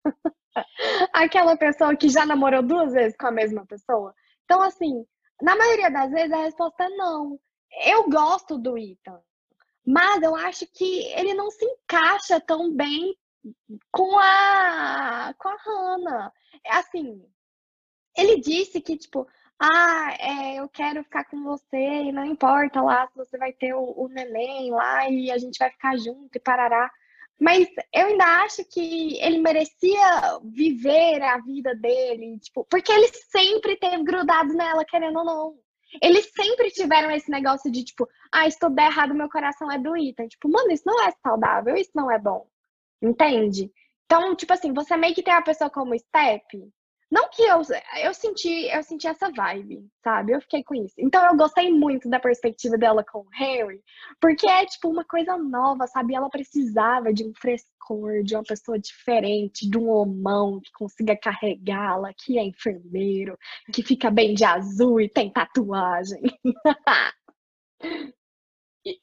Aquela 1.14 1.58
pessoa 1.58 1.96
que 1.96 2.10
já 2.10 2.26
namorou 2.26 2.62
duas 2.62 2.94
vezes 2.94 3.16
com 3.18 3.28
a 3.28 3.32
mesma 3.32 3.66
pessoa? 3.66 4.14
Então, 4.46 4.62
assim, 4.62 5.06
na 5.42 5.56
maioria 5.56 5.90
das 5.90 6.12
vezes 6.12 6.32
a 6.32 6.44
resposta 6.44 6.84
é 6.84 6.90
não. 6.90 7.40
Eu 7.86 8.10
gosto 8.10 8.58
do 8.58 8.78
Ethan, 8.78 9.20
mas 9.86 10.22
eu 10.22 10.36
acho 10.36 10.66
que 10.68 11.06
ele 11.14 11.34
não 11.34 11.50
se 11.50 11.66
encaixa 11.66 12.40
tão 12.40 12.72
bem 12.74 13.16
com 13.92 14.18
a 14.20 15.34
com 15.38 15.50
a 15.50 15.58
Hannah. 15.66 16.32
Assim, 16.68 17.26
ele 18.16 18.40
disse 18.40 18.80
que 18.80 18.98
tipo, 18.98 19.28
ah, 19.60 20.16
é, 20.20 20.60
eu 20.60 20.68
quero 20.70 21.04
ficar 21.04 21.26
com 21.26 21.44
você 21.44 21.78
e 21.78 22.12
não 22.12 22.26
importa 22.26 22.82
lá 22.82 23.08
se 23.08 23.16
você 23.16 23.38
vai 23.38 23.54
ter 23.54 23.74
o, 23.74 23.94
o 23.96 24.08
neném 24.08 24.72
lá 24.72 25.10
e 25.10 25.32
a 25.32 25.38
gente 25.38 25.58
vai 25.58 25.70
ficar 25.70 25.98
junto 25.98 26.36
e 26.36 26.40
parará. 26.40 26.92
Mas 27.40 27.68
eu 27.94 28.08
ainda 28.08 28.26
acho 28.44 28.64
que 28.66 29.18
ele 29.20 29.40
merecia 29.40 30.40
viver 30.44 31.22
a 31.22 31.38
vida 31.40 31.76
dele, 31.76 32.40
tipo, 32.40 32.66
porque 32.70 32.92
ele 32.92 33.08
sempre 33.32 33.76
teve 33.76 34.04
grudado 34.04 34.54
nela, 34.54 34.86
querendo 34.86 35.20
ou 35.20 35.26
não. 35.26 35.56
Eles 36.02 36.32
sempre 36.36 36.72
tiveram 36.72 37.12
esse 37.12 37.30
negócio 37.30 37.72
de, 37.72 37.84
tipo, 37.84 38.08
ah, 38.32 38.50
se 38.50 38.58
tudo 38.58 38.76
der 38.76 38.88
errado, 38.88 39.14
meu 39.14 39.30
coração 39.30 39.72
é 39.72 39.78
do 39.78 39.96
Ethan. 39.96 40.28
Tipo, 40.28 40.50
mano, 40.50 40.72
isso 40.72 40.84
não 40.86 41.02
é 41.04 41.12
saudável, 41.22 41.76
isso 41.76 41.92
não 41.94 42.10
é 42.10 42.18
bom. 42.18 42.48
Entende? 43.02 43.72
Então, 44.06 44.36
tipo 44.36 44.54
assim, 44.54 44.74
você 44.74 44.96
meio 44.96 45.14
que 45.14 45.24
tem 45.24 45.34
a 45.34 45.42
pessoa 45.42 45.70
como 45.70 45.98
step, 45.98 46.72
não 47.14 47.30
que 47.30 47.44
eu, 47.44 47.62
eu 48.02 48.12
senti, 48.12 48.66
eu 48.74 48.82
senti 48.82 49.06
essa 49.08 49.30
vibe, 49.30 49.88
sabe? 50.04 50.32
Eu 50.34 50.42
fiquei 50.42 50.64
com 50.64 50.74
isso. 50.74 50.96
Então 50.98 51.24
eu 51.24 51.38
gostei 51.38 51.72
muito 51.72 52.10
da 52.10 52.20
perspectiva 52.20 52.76
dela 52.76 53.04
com 53.04 53.20
o 53.20 53.30
Harry, 53.34 53.80
porque 54.20 54.48
é 54.48 54.66
tipo 54.66 54.90
uma 54.90 55.06
coisa 55.06 55.38
nova, 55.38 55.86
sabe? 55.86 56.16
Ela 56.16 56.28
precisava 56.28 57.14
de 57.14 57.24
um 57.24 57.32
frescor, 57.40 58.24
de 58.24 58.34
uma 58.36 58.44
pessoa 58.44 58.80
diferente, 58.80 59.70
de 59.70 59.78
um 59.78 59.92
homão 59.92 60.60
que 60.60 60.72
consiga 60.72 61.16
carregá-la, 61.16 62.12
que 62.18 62.40
é 62.40 62.44
enfermeiro, 62.44 63.38
que 63.72 63.84
fica 63.84 64.10
bem 64.10 64.34
de 64.34 64.44
azul 64.44 65.00
e 65.00 65.08
tem 65.08 65.30
tatuagem. 65.30 66.24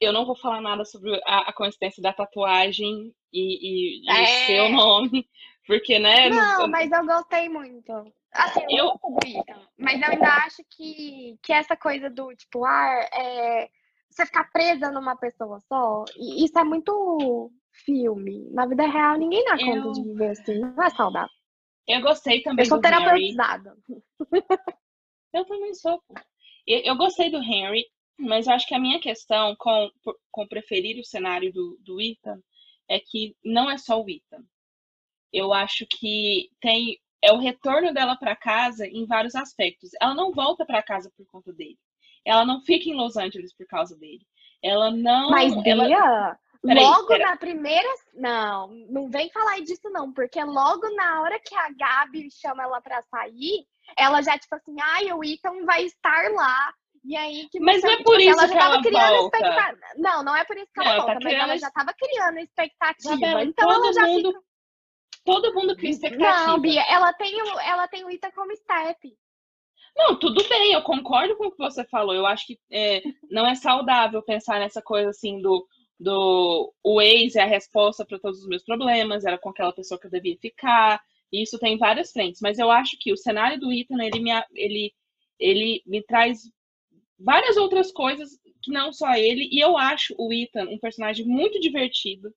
eu 0.01 0.11
não 0.11 0.25
vou 0.25 0.35
falar 0.35 0.59
nada 0.59 0.83
sobre 0.83 1.15
a, 1.25 1.49
a 1.49 1.53
coincidência 1.53 2.03
da 2.03 2.11
tatuagem 2.11 3.13
e, 3.31 4.01
e, 4.01 4.03
e 4.03 4.09
é. 4.09 4.21
o 4.21 4.45
seu 4.47 4.69
nome, 4.69 5.25
porque, 5.65 5.99
né? 5.99 6.29
Não, 6.29 6.67
mas 6.67 6.91
eu 6.91 7.05
gostei 7.05 7.49
muito. 7.49 7.91
Assim, 8.33 8.61
eu, 8.69 8.85
eu 8.87 8.99
mas 9.77 10.01
eu 10.01 10.09
ainda 10.09 10.27
acho 10.45 10.63
que, 10.69 11.37
que 11.43 11.51
essa 11.51 11.75
coisa 11.75 12.09
do, 12.09 12.33
tipo, 12.35 12.65
ah, 12.65 13.09
é, 13.13 13.69
você 14.09 14.25
ficar 14.25 14.49
presa 14.51 14.91
numa 14.91 15.15
pessoa 15.15 15.59
só, 15.61 16.05
e 16.17 16.45
isso 16.45 16.57
é 16.57 16.63
muito 16.63 17.51
filme. 17.85 18.49
Na 18.51 18.65
vida 18.65 18.85
real, 18.85 19.17
ninguém 19.17 19.43
dá 19.45 19.57
conta 19.57 19.87
eu... 19.87 19.91
de 19.91 20.03
viver 20.03 20.29
assim. 20.29 20.59
Não 20.59 20.83
é 20.83 20.89
saudável. 20.89 21.29
Eu 21.87 22.01
gostei 22.01 22.41
também 22.41 22.63
eu 22.63 22.69
sou 22.69 22.79
terapeutizada. 22.79 23.75
Eu 25.33 25.45
também 25.45 25.73
sou. 25.73 26.03
Eu, 26.67 26.79
eu 26.79 26.95
gostei 26.97 27.31
do 27.31 27.37
Henry, 27.37 27.85
mas 28.19 28.47
eu 28.47 28.53
acho 28.53 28.67
que 28.67 28.75
a 28.75 28.79
minha 28.79 28.99
questão 28.99 29.55
com, 29.57 29.89
com 30.29 30.45
preferir 30.45 30.99
o 30.99 31.05
cenário 31.05 31.53
do, 31.53 31.77
do 31.79 32.01
Ethan 32.01 32.37
é 32.89 32.99
que 32.99 33.33
não 33.41 33.71
é 33.71 33.77
só 33.77 34.01
o 34.01 34.09
Ethan 34.09 34.43
eu 35.33 35.53
acho 35.53 35.85
que 35.87 36.49
tem 36.59 36.97
é 37.23 37.31
o 37.31 37.37
retorno 37.37 37.93
dela 37.93 38.15
para 38.15 38.35
casa 38.35 38.87
em 38.87 39.05
vários 39.05 39.35
aspectos. 39.35 39.91
Ela 40.01 40.15
não 40.15 40.31
volta 40.31 40.65
para 40.65 40.81
casa 40.81 41.11
por 41.15 41.25
conta 41.27 41.53
dele. 41.53 41.77
Ela 42.25 42.45
não 42.45 42.61
fica 42.61 42.89
em 42.89 42.95
Los 42.95 43.15
Angeles 43.15 43.55
por 43.55 43.67
causa 43.67 43.95
dele. 43.95 44.25
Ela 44.63 44.91
não. 44.91 45.29
Mas 45.29 45.55
Bia, 45.61 45.73
ela... 45.73 46.37
Peraí, 46.63 46.83
logo 46.83 47.07
pera. 47.07 47.29
na 47.29 47.37
primeira. 47.37 47.87
Não, 48.13 48.69
não 48.89 49.09
vem 49.09 49.31
falar 49.31 49.59
disso, 49.61 49.89
não, 49.89 50.13
porque 50.13 50.43
logo 50.43 50.87
na 50.95 51.21
hora 51.21 51.39
que 51.39 51.55
a 51.55 51.69
Gabi 51.71 52.29
chama 52.31 52.63
ela 52.63 52.79
para 52.81 53.01
sair, 53.03 53.65
ela 53.97 54.21
já, 54.21 54.37
tipo 54.37 54.55
assim, 54.55 54.75
ai, 54.79 55.11
o 55.11 55.23
Ethan 55.23 55.65
vai 55.65 55.83
estar 55.85 56.31
lá. 56.31 56.73
E 57.03 57.17
aí 57.17 57.49
que 57.49 57.59
Mas 57.59 57.81
não 57.81 57.89
é 57.89 58.03
por 58.03 58.19
isso 58.21 58.29
ela 58.29 58.47
já 58.47 58.59
tava 58.59 58.81
criando 58.83 59.25
expectativa. 59.25 59.77
Não, 59.97 60.23
não 60.23 60.35
é 60.35 60.45
por 60.45 60.55
isso 60.55 60.71
que 60.71 60.79
ela 60.81 60.89
não, 60.89 60.97
volta, 60.97 61.13
tá 61.13 61.19
mas 61.23 61.33
ela 61.33 61.57
já 61.57 61.71
tava 61.71 61.93
criando 61.97 62.37
expectativa. 62.37 63.13
Isabela, 63.15 63.43
então 63.43 63.71
ela 63.71 63.93
já 63.93 64.05
mundo... 64.05 64.27
fica 64.29 64.50
Todo 65.23 65.53
mundo 65.53 65.75
cria 65.75 65.91
expectativa. 65.91 66.47
Não, 66.47 66.59
Bia, 66.59 66.83
ela 66.89 67.13
tem 67.13 67.41
o, 67.41 67.59
ela 67.59 67.87
tem 67.87 68.03
o 68.03 68.09
Ita 68.09 68.31
como 68.31 68.55
step. 68.55 69.15
Não, 69.95 70.17
tudo 70.17 70.47
bem, 70.47 70.73
eu 70.73 70.81
concordo 70.81 71.35
com 71.35 71.47
o 71.47 71.51
que 71.51 71.57
você 71.57 71.83
falou. 71.85 72.15
Eu 72.15 72.25
acho 72.25 72.47
que 72.47 72.59
é, 72.71 73.01
não 73.29 73.45
é 73.45 73.55
saudável 73.55 74.21
pensar 74.23 74.59
nessa 74.59 74.81
coisa 74.81 75.09
assim 75.09 75.41
do, 75.41 75.67
do 75.99 76.73
o 76.83 77.01
ex 77.01 77.35
é 77.35 77.41
a 77.41 77.47
resposta 77.47 78.05
para 78.05 78.19
todos 78.19 78.39
os 78.39 78.47
meus 78.47 78.63
problemas, 78.63 79.25
era 79.25 79.37
com 79.37 79.49
aquela 79.49 79.73
pessoa 79.73 79.99
que 79.99 80.07
eu 80.07 80.11
devia 80.11 80.37
ficar. 80.37 81.01
Isso 81.31 81.59
tem 81.59 81.77
várias 81.77 82.11
frentes, 82.11 82.41
mas 82.41 82.57
eu 82.57 82.71
acho 82.71 82.97
que 82.99 83.13
o 83.13 83.17
cenário 83.17 83.59
do 83.59 83.71
Ethan, 83.71 84.01
ele 84.03 84.19
me, 84.19 84.31
ele, 84.53 84.93
ele 85.39 85.83
me 85.85 86.01
traz 86.03 86.41
várias 87.19 87.55
outras 87.57 87.91
coisas 87.91 88.31
que 88.61 88.71
não 88.71 88.91
só 88.91 89.13
ele, 89.13 89.47
e 89.51 89.59
eu 89.59 89.77
acho 89.77 90.15
o 90.17 90.33
Ethan 90.33 90.67
um 90.69 90.79
personagem 90.79 91.25
muito 91.25 91.59
divertido. 91.59 92.33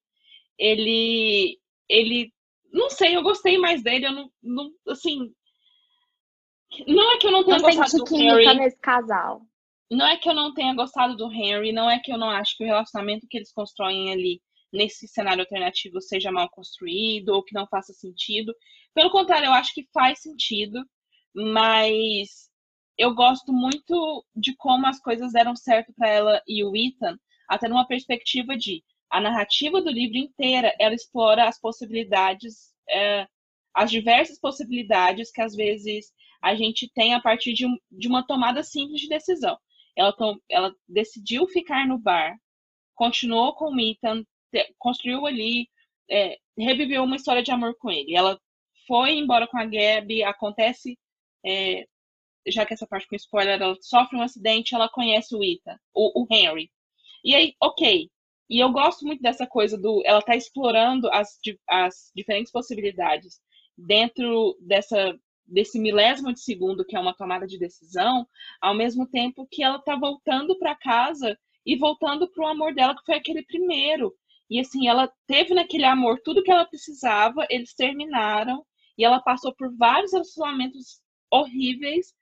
Ele 0.58 1.58
ele 1.88 2.32
não 2.74 2.90
sei, 2.90 3.16
eu 3.16 3.22
gostei 3.22 3.56
mais 3.56 3.82
dele. 3.82 4.06
Eu 4.06 4.12
não, 4.12 4.30
não 4.42 4.70
assim. 4.88 5.32
Não 6.88 7.12
é 7.12 7.18
que 7.18 7.26
eu 7.28 7.30
não 7.30 7.44
tenha 7.44 7.58
não 7.58 7.64
gostado 7.64 8.04
do 8.04 8.16
Harry. 8.16 8.58
nesse 8.58 8.78
casal. 8.80 9.42
Não 9.90 10.06
é 10.06 10.16
que 10.16 10.28
eu 10.28 10.34
não 10.34 10.52
tenha 10.52 10.74
gostado 10.74 11.16
do 11.16 11.30
Henry, 11.30 11.72
não 11.72 11.88
é 11.88 12.00
que 12.00 12.10
eu 12.12 12.18
não 12.18 12.28
acho 12.28 12.56
que 12.56 12.64
o 12.64 12.66
relacionamento 12.66 13.28
que 13.30 13.36
eles 13.36 13.52
constroem 13.52 14.10
ali 14.10 14.42
nesse 14.72 15.06
cenário 15.06 15.42
alternativo 15.42 16.00
seja 16.00 16.32
mal 16.32 16.48
construído 16.50 17.28
ou 17.28 17.44
que 17.44 17.54
não 17.54 17.66
faça 17.68 17.92
sentido. 17.92 18.52
Pelo 18.92 19.10
contrário, 19.10 19.46
eu 19.46 19.52
acho 19.52 19.72
que 19.72 19.86
faz 19.92 20.20
sentido, 20.20 20.84
mas 21.32 22.50
eu 22.98 23.14
gosto 23.14 23.52
muito 23.52 24.24
de 24.34 24.56
como 24.56 24.86
as 24.86 24.98
coisas 24.98 25.32
deram 25.32 25.54
certo 25.54 25.92
para 25.94 26.08
ela 26.08 26.42
e 26.48 26.64
o 26.64 26.74
Ethan, 26.74 27.16
até 27.48 27.68
numa 27.68 27.86
perspectiva 27.86 28.56
de 28.56 28.82
a 29.14 29.20
narrativa 29.20 29.80
do 29.80 29.90
livro 29.92 30.18
inteira, 30.18 30.74
ela 30.76 30.92
explora 30.92 31.46
as 31.46 31.60
possibilidades, 31.60 32.74
é, 32.90 33.28
as 33.72 33.88
diversas 33.88 34.40
possibilidades 34.40 35.30
que 35.30 35.40
às 35.40 35.54
vezes 35.54 36.12
a 36.42 36.56
gente 36.56 36.90
tem 36.92 37.14
a 37.14 37.20
partir 37.20 37.52
de, 37.52 37.64
um, 37.64 37.78
de 37.92 38.08
uma 38.08 38.26
tomada 38.26 38.64
simples 38.64 39.02
de 39.02 39.08
decisão. 39.08 39.56
Ela, 39.96 40.12
tom, 40.12 40.36
ela 40.50 40.74
decidiu 40.88 41.46
ficar 41.46 41.86
no 41.86 41.96
bar, 41.96 42.36
continuou 42.96 43.54
com 43.54 43.72
o 43.72 43.80
Ethan, 43.80 44.24
construiu 44.80 45.26
ali 45.26 45.68
é, 46.10 46.36
reviveu 46.58 47.04
uma 47.04 47.14
história 47.14 47.42
de 47.42 47.52
amor 47.52 47.76
com 47.78 47.92
ele. 47.92 48.16
Ela 48.16 48.36
foi 48.84 49.12
embora 49.12 49.46
com 49.46 49.56
a 49.56 49.64
Gabi, 49.64 50.24
acontece, 50.24 50.98
é, 51.46 51.86
já 52.48 52.66
que 52.66 52.74
essa 52.74 52.86
parte 52.86 53.06
com 53.06 53.14
spoiler, 53.14 53.62
ela 53.62 53.76
sofre 53.80 54.16
um 54.16 54.22
acidente, 54.22 54.74
ela 54.74 54.88
conhece 54.88 55.36
o 55.36 55.44
Ethan, 55.44 55.78
o, 55.94 56.24
o 56.24 56.26
Henry. 56.28 56.68
E 57.24 57.32
aí, 57.32 57.54
ok. 57.60 58.10
E 58.48 58.62
eu 58.62 58.70
gosto 58.70 59.04
muito 59.06 59.22
dessa 59.22 59.46
coisa 59.46 59.78
do. 59.78 60.02
Ela 60.04 60.22
tá 60.22 60.36
explorando 60.36 61.08
as, 61.10 61.38
as 61.68 62.10
diferentes 62.14 62.52
possibilidades 62.52 63.40
dentro 63.76 64.56
dessa 64.60 65.18
desse 65.46 65.78
milésimo 65.78 66.32
de 66.32 66.40
segundo 66.40 66.86
que 66.86 66.96
é 66.96 67.00
uma 67.00 67.14
tomada 67.14 67.46
de 67.46 67.58
decisão, 67.58 68.26
ao 68.62 68.74
mesmo 68.74 69.06
tempo 69.06 69.46
que 69.50 69.62
ela 69.62 69.78
tá 69.78 69.94
voltando 69.94 70.58
para 70.58 70.74
casa 70.74 71.38
e 71.66 71.76
voltando 71.76 72.26
para 72.30 72.44
o 72.44 72.48
amor 72.48 72.74
dela 72.74 72.94
que 72.94 73.04
foi 73.04 73.16
aquele 73.16 73.42
primeiro. 73.44 74.14
E 74.48 74.58
assim, 74.58 74.88
ela 74.88 75.12
teve 75.26 75.52
naquele 75.52 75.84
amor 75.84 76.18
tudo 76.24 76.42
que 76.42 76.50
ela 76.50 76.64
precisava, 76.64 77.46
eles 77.50 77.74
terminaram 77.74 78.64
e 78.96 79.04
ela 79.04 79.20
passou 79.20 79.54
por 79.54 79.74
vários 79.76 80.12
relacionamentos 80.12 80.98
horríveis 81.30 82.14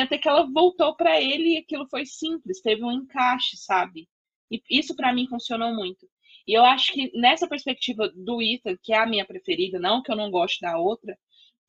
até 0.00 0.18
que 0.18 0.28
ela 0.28 0.48
voltou 0.50 0.94
para 0.94 1.20
ele 1.20 1.54
e 1.54 1.58
aquilo 1.58 1.86
foi 1.88 2.06
simples, 2.06 2.60
teve 2.60 2.84
um 2.84 2.92
encaixe, 2.92 3.56
sabe? 3.56 4.08
E 4.50 4.62
isso 4.70 4.94
para 4.96 5.12
mim 5.12 5.26
funcionou 5.28 5.74
muito. 5.74 6.08
E 6.46 6.52
eu 6.54 6.64
acho 6.64 6.92
que 6.92 7.10
nessa 7.14 7.46
perspectiva 7.46 8.08
do 8.14 8.40
Ethan, 8.42 8.76
que 8.82 8.92
é 8.92 8.98
a 8.98 9.06
minha 9.06 9.26
preferida, 9.26 9.78
não 9.78 10.02
que 10.02 10.10
eu 10.10 10.16
não 10.16 10.30
goste 10.30 10.60
da 10.60 10.78
outra, 10.78 11.18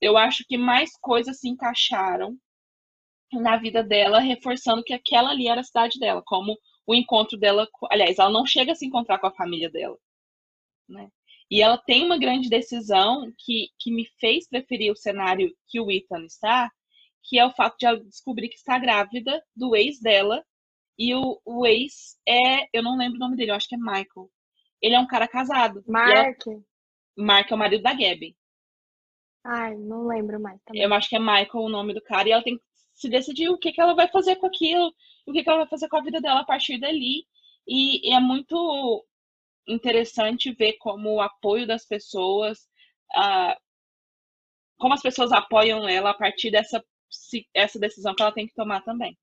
eu 0.02 0.18
acho 0.18 0.46
que 0.48 0.58
mais 0.58 0.92
coisas 1.02 1.39
se 1.39 1.50
encaixaram 1.50 2.38
na 3.34 3.58
vida 3.58 3.84
dela, 3.84 4.20
reforçando 4.20 4.84
que 4.84 4.94
aquela 4.94 5.32
ali 5.32 5.48
era 5.48 5.62
a 5.62 5.63
cidade 5.63 6.00
dela, 6.00 6.24
como 6.26 6.58
o 6.88 6.96
encontro 6.96 7.38
dela, 7.38 7.68
aliás, 7.92 8.18
ela 8.18 8.32
não 8.32 8.46
chega 8.46 8.72
a 8.72 8.76
se 8.76 8.86
encontrar 8.86 9.20
com 9.20 9.28
a 9.28 9.36
família 9.36 9.70
dela, 9.70 9.98
né? 10.88 11.10
E 11.52 11.62
ela 11.62 11.78
tem 11.78 12.06
uma 12.06 12.18
grande 12.18 12.50
decisão 12.50 13.32
que, 13.38 13.70
que 13.80 13.92
me 13.92 14.08
fez 14.20 14.48
preferir 14.48 14.92
o 14.92 14.96
cenário 14.96 15.52
que 15.68 15.80
o 15.80 15.92
Ethan 15.92 16.26
está, 16.26 16.72
que 17.24 17.38
é 17.39 17.46
o 17.46 17.52
fato 17.52 17.78
de 17.78 17.86
ela 17.86 18.00
descobrir 18.04 18.50
que 18.50 18.56
está 18.56 18.78
grávida 18.80 19.44
do 19.56 19.76
ex 19.76 20.00
dela, 20.00 20.44
e 21.00 21.16
o, 21.16 21.40
o 21.46 21.66
ex 21.66 22.20
é, 22.28 22.68
eu 22.74 22.84
não 22.84 22.98
lembro 22.98 23.16
o 23.16 23.20
nome 23.20 23.38
dele, 23.38 23.52
eu 23.52 23.56
acho 23.56 23.70
que 23.70 23.76
é 23.76 23.78
Michael. 23.78 24.30
Ele 24.82 24.96
é 24.96 25.00
um 25.00 25.08
cara 25.08 25.30
casado. 25.30 25.82
Mark. 25.88 26.46
Ela, 26.46 26.62
Mark 27.18 27.50
é 27.50 27.56
o 27.56 27.58
marido 27.58 27.82
da 27.82 27.94
Gabby. 27.94 28.36
Ai, 29.46 29.76
não 29.78 30.06
lembro 30.06 30.42
mais. 30.42 30.62
Também. 30.66 30.82
Eu 30.82 30.94
acho 30.94 31.08
que 31.08 31.16
é 31.16 31.20
Michael 31.20 31.50
o 31.54 31.70
nome 31.70 31.94
do 31.94 32.02
cara. 32.02 32.28
E 32.28 32.34
ela 32.34 32.44
tem 32.44 32.58
que 32.58 32.64
se 32.94 33.10
decidir 33.10 33.48
o 33.48 33.58
que, 33.58 33.72
que 33.72 33.80
ela 33.80 33.96
vai 33.96 34.10
fazer 34.10 34.36
com 34.36 34.48
aquilo, 34.48 34.94
o 35.26 35.32
que, 35.32 35.42
que 35.42 35.50
ela 35.50 35.60
vai 35.60 35.68
fazer 35.68 35.88
com 35.88 35.96
a 35.96 36.04
vida 36.04 36.20
dela 36.20 36.42
a 36.42 36.46
partir 36.46 36.78
dali. 36.78 37.26
E, 37.66 38.10
e 38.10 38.14
é 38.14 38.20
muito 38.20 39.06
interessante 39.66 40.52
ver 40.52 40.74
como 40.80 41.14
o 41.14 41.22
apoio 41.22 41.66
das 41.66 41.86
pessoas, 41.86 42.60
uh, 43.16 43.56
como 44.78 44.94
as 44.94 45.02
pessoas 45.02 45.32
apoiam 45.32 45.88
ela 45.88 46.10
a 46.10 46.14
partir 46.14 46.52
dessa 46.52 46.84
essa 47.56 47.80
decisão 47.80 48.14
que 48.14 48.22
ela 48.22 48.32
tem 48.32 48.46
que 48.46 48.54
tomar 48.54 48.82
também 48.82 49.18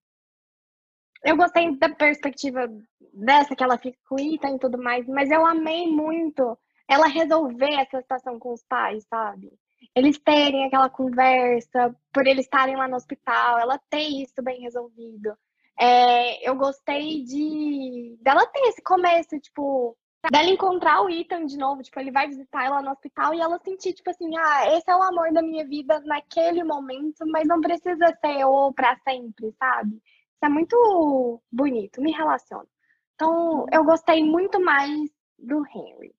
eu 1.26 1.36
gostei 1.36 1.76
da 1.76 1.88
perspectiva 1.88 2.72
dessa, 3.12 3.56
que 3.56 3.62
ela 3.62 3.76
fica 3.76 3.98
com 4.08 4.18
Ita 4.18 4.48
e 4.48 4.58
tudo 4.60 4.78
mais, 4.78 5.06
mas 5.08 5.28
eu 5.28 5.44
amei 5.44 5.88
muito 5.88 6.56
ela 6.88 7.08
resolver 7.08 7.72
essa 7.74 8.00
situação 8.00 8.38
com 8.38 8.52
os 8.52 8.62
pais, 8.62 9.04
sabe? 9.10 9.52
Eles 9.94 10.18
terem 10.18 10.64
aquela 10.64 10.88
conversa, 10.88 11.94
por 12.12 12.26
eles 12.26 12.44
estarem 12.44 12.76
lá 12.76 12.86
no 12.86 12.94
hospital, 12.94 13.58
ela 13.58 13.80
ter 13.90 14.06
isso 14.06 14.40
bem 14.40 14.60
resolvido. 14.60 15.36
É, 15.78 16.48
eu 16.48 16.54
gostei 16.54 17.24
de 17.24 18.16
dela 18.22 18.46
ter 18.46 18.60
esse 18.68 18.80
começo, 18.82 19.38
tipo, 19.40 19.96
dela 20.30 20.48
encontrar 20.48 21.02
o 21.02 21.10
Ethan 21.10 21.44
de 21.44 21.58
novo, 21.58 21.82
tipo, 21.82 21.98
ele 21.98 22.12
vai 22.12 22.28
visitar 22.28 22.66
ela 22.66 22.80
no 22.80 22.92
hospital 22.92 23.34
e 23.34 23.40
ela 23.40 23.58
sentir, 23.58 23.94
tipo 23.94 24.10
assim, 24.10 24.30
ah, 24.38 24.76
esse 24.76 24.88
é 24.88 24.94
o 24.94 25.02
amor 25.02 25.32
da 25.32 25.42
minha 25.42 25.66
vida 25.66 26.00
naquele 26.00 26.62
momento, 26.62 27.26
mas 27.26 27.48
não 27.48 27.60
precisa 27.60 28.16
ser 28.24 28.44
ou 28.44 28.72
para 28.72 28.96
sempre, 29.04 29.52
sabe? 29.58 30.00
Isso 30.36 30.44
é 30.44 30.48
muito 30.48 31.42
bonito, 31.50 32.02
me 32.02 32.12
relaciona. 32.12 32.68
Então, 33.14 33.66
eu 33.72 33.84
gostei 33.84 34.22
muito 34.22 34.60
mais 34.60 35.10
do 35.38 35.62
Henry. 35.66 36.14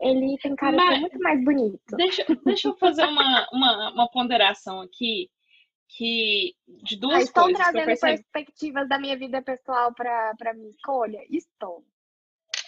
Ele 0.00 0.36
tem 0.38 0.56
cara 0.56 0.76
Mas, 0.76 1.00
muito 1.00 1.18
mais 1.20 1.44
bonito. 1.44 1.96
Deixa, 1.96 2.24
deixa 2.44 2.68
eu 2.68 2.76
fazer 2.76 3.04
uma, 3.04 3.48
uma, 3.52 3.92
uma 3.92 4.10
ponderação 4.10 4.80
aqui 4.80 5.30
que 5.96 6.54
de 6.82 6.96
duas 6.96 7.14
ah, 7.14 7.20
estou 7.20 7.44
coisas. 7.44 7.60
Estou 7.60 7.72
trazendo 7.80 8.00
perspectivas 8.00 8.88
da 8.88 8.98
minha 8.98 9.16
vida 9.16 9.40
pessoal 9.42 9.94
para 9.94 10.54
minha 10.54 10.70
escolha? 10.70 11.20
Estou. 11.30 11.84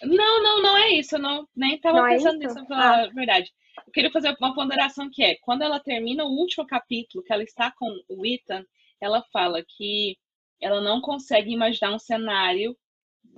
Não, 0.03 0.43
não, 0.43 0.63
não 0.63 0.77
é 0.77 0.91
isso. 0.93 1.17
Eu 1.17 1.21
não, 1.21 1.49
nem 1.57 1.75
estava 1.75 2.09
é 2.09 2.15
pensando 2.15 2.41
é 2.41 2.47
nisso, 2.47 2.67
pra 2.67 3.03
ah. 3.03 3.07
verdade. 3.09 3.53
Eu 3.85 3.93
queria 3.93 4.13
fazer 4.13 4.37
uma 4.39 4.55
ponderação 4.55 5.11
que 5.11 5.25
é, 5.25 5.35
quando 5.37 5.63
ela 5.63 5.81
termina 5.81 6.25
o 6.25 6.31
último 6.31 6.65
capítulo, 6.65 7.25
que 7.25 7.33
ela 7.33 7.43
está 7.43 7.73
com 7.73 8.01
o 8.09 8.25
Ethan, 8.25 8.65
ela 9.01 9.23
fala 9.33 9.65
que 9.67 10.17
ela 10.61 10.81
não 10.81 11.01
consegue 11.01 11.53
imaginar 11.53 11.93
um 11.93 11.99
cenário 11.99 12.77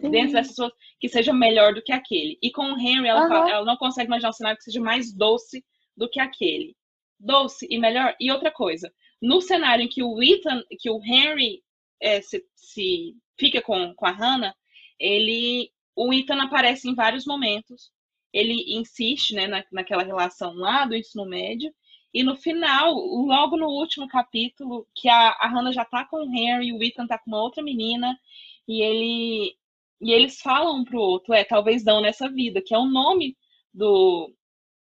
Sim. 0.01 0.11
dentro 0.11 0.33
dessas 0.33 0.53
pessoas 0.53 0.73
que 1.01 1.09
seja 1.09 1.33
melhor 1.33 1.75
do 1.75 1.83
que 1.83 1.93
aquele. 1.93 2.39
E 2.43 2.51
com 2.51 2.73
o 2.73 2.79
Henry, 2.79 3.09
ela, 3.09 3.23
uhum. 3.23 3.29
fala, 3.29 3.51
ela 3.51 3.65
não 3.65 3.77
consegue 3.77 4.09
imaginar 4.09 4.31
um 4.31 4.33
cenário 4.33 4.59
que 4.59 4.65
seja 4.65 4.81
mais 4.81 5.13
doce 5.13 5.65
do 5.97 6.09
que 6.09 6.21
aquele. 6.21 6.77
Doce 7.19 7.67
e 7.71 7.79
melhor. 7.79 8.15
E 8.21 8.31
outra 8.31 8.51
coisa, 8.51 8.93
no 9.21 9.41
cenário 9.41 9.85
em 9.85 9.89
que 9.89 10.03
o 10.03 10.23
Ethan, 10.23 10.63
que 10.79 10.91
o 10.91 11.03
Henry 11.03 11.63
é, 12.01 12.21
se, 12.21 12.45
se, 12.55 13.15
fica 13.39 13.63
com, 13.63 13.95
com 13.95 14.07
a 14.07 14.11
Hannah, 14.11 14.55
ele, 14.99 15.71
o 15.95 16.13
Ethan 16.13 16.43
aparece 16.43 16.89
em 16.89 16.95
vários 16.95 17.25
momentos. 17.25 17.91
Ele 18.33 18.77
insiste 18.77 19.35
né, 19.35 19.47
na, 19.47 19.65
naquela 19.73 20.03
relação 20.03 20.53
lá 20.55 20.85
do 20.85 20.95
ensino 20.95 21.25
médio. 21.25 21.73
E 22.15 22.23
no 22.23 22.37
final, 22.37 22.95
logo 22.95 23.57
no 23.57 23.69
último 23.69 24.09
capítulo, 24.09 24.87
que 24.95 25.09
a, 25.09 25.31
a 25.31 25.49
Hannah 25.49 25.73
já 25.73 25.85
tá 25.85 26.05
com 26.07 26.17
o 26.17 26.35
Henry, 26.35 26.73
o 26.73 26.83
Ethan 26.83 27.07
tá 27.07 27.19
com 27.19 27.31
uma 27.31 27.43
outra 27.43 27.63
menina, 27.63 28.19
e 28.67 28.83
ele 28.83 29.57
e 30.01 30.13
eles 30.13 30.41
falam 30.41 30.77
um 30.79 30.85
pro 30.85 31.01
outro, 31.01 31.33
é, 31.35 31.45
talvez 31.45 31.85
não 31.85 32.01
nessa 32.03 32.29
vida, 32.29 32.63
que 32.63 32.75
é 32.75 32.79
o 32.79 32.85
nome 32.85 33.37
do, 33.73 34.33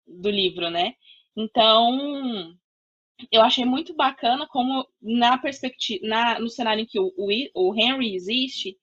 do 0.06 0.30
livro, 0.30 0.70
né? 0.70 0.94
Então, 1.36 2.56
eu 3.32 3.42
achei 3.42 3.66
muito 3.66 3.94
bacana 3.94 4.48
como 4.48 4.88
na 5.02 5.38
perspectiva, 5.38 6.06
na, 6.08 6.40
no 6.40 6.50
cenário 6.50 6.82
em 6.84 6.86
que 6.86 7.00
o, 7.00 7.14
o, 7.54 7.76
Henry 7.76 8.16
existe, 8.16 8.78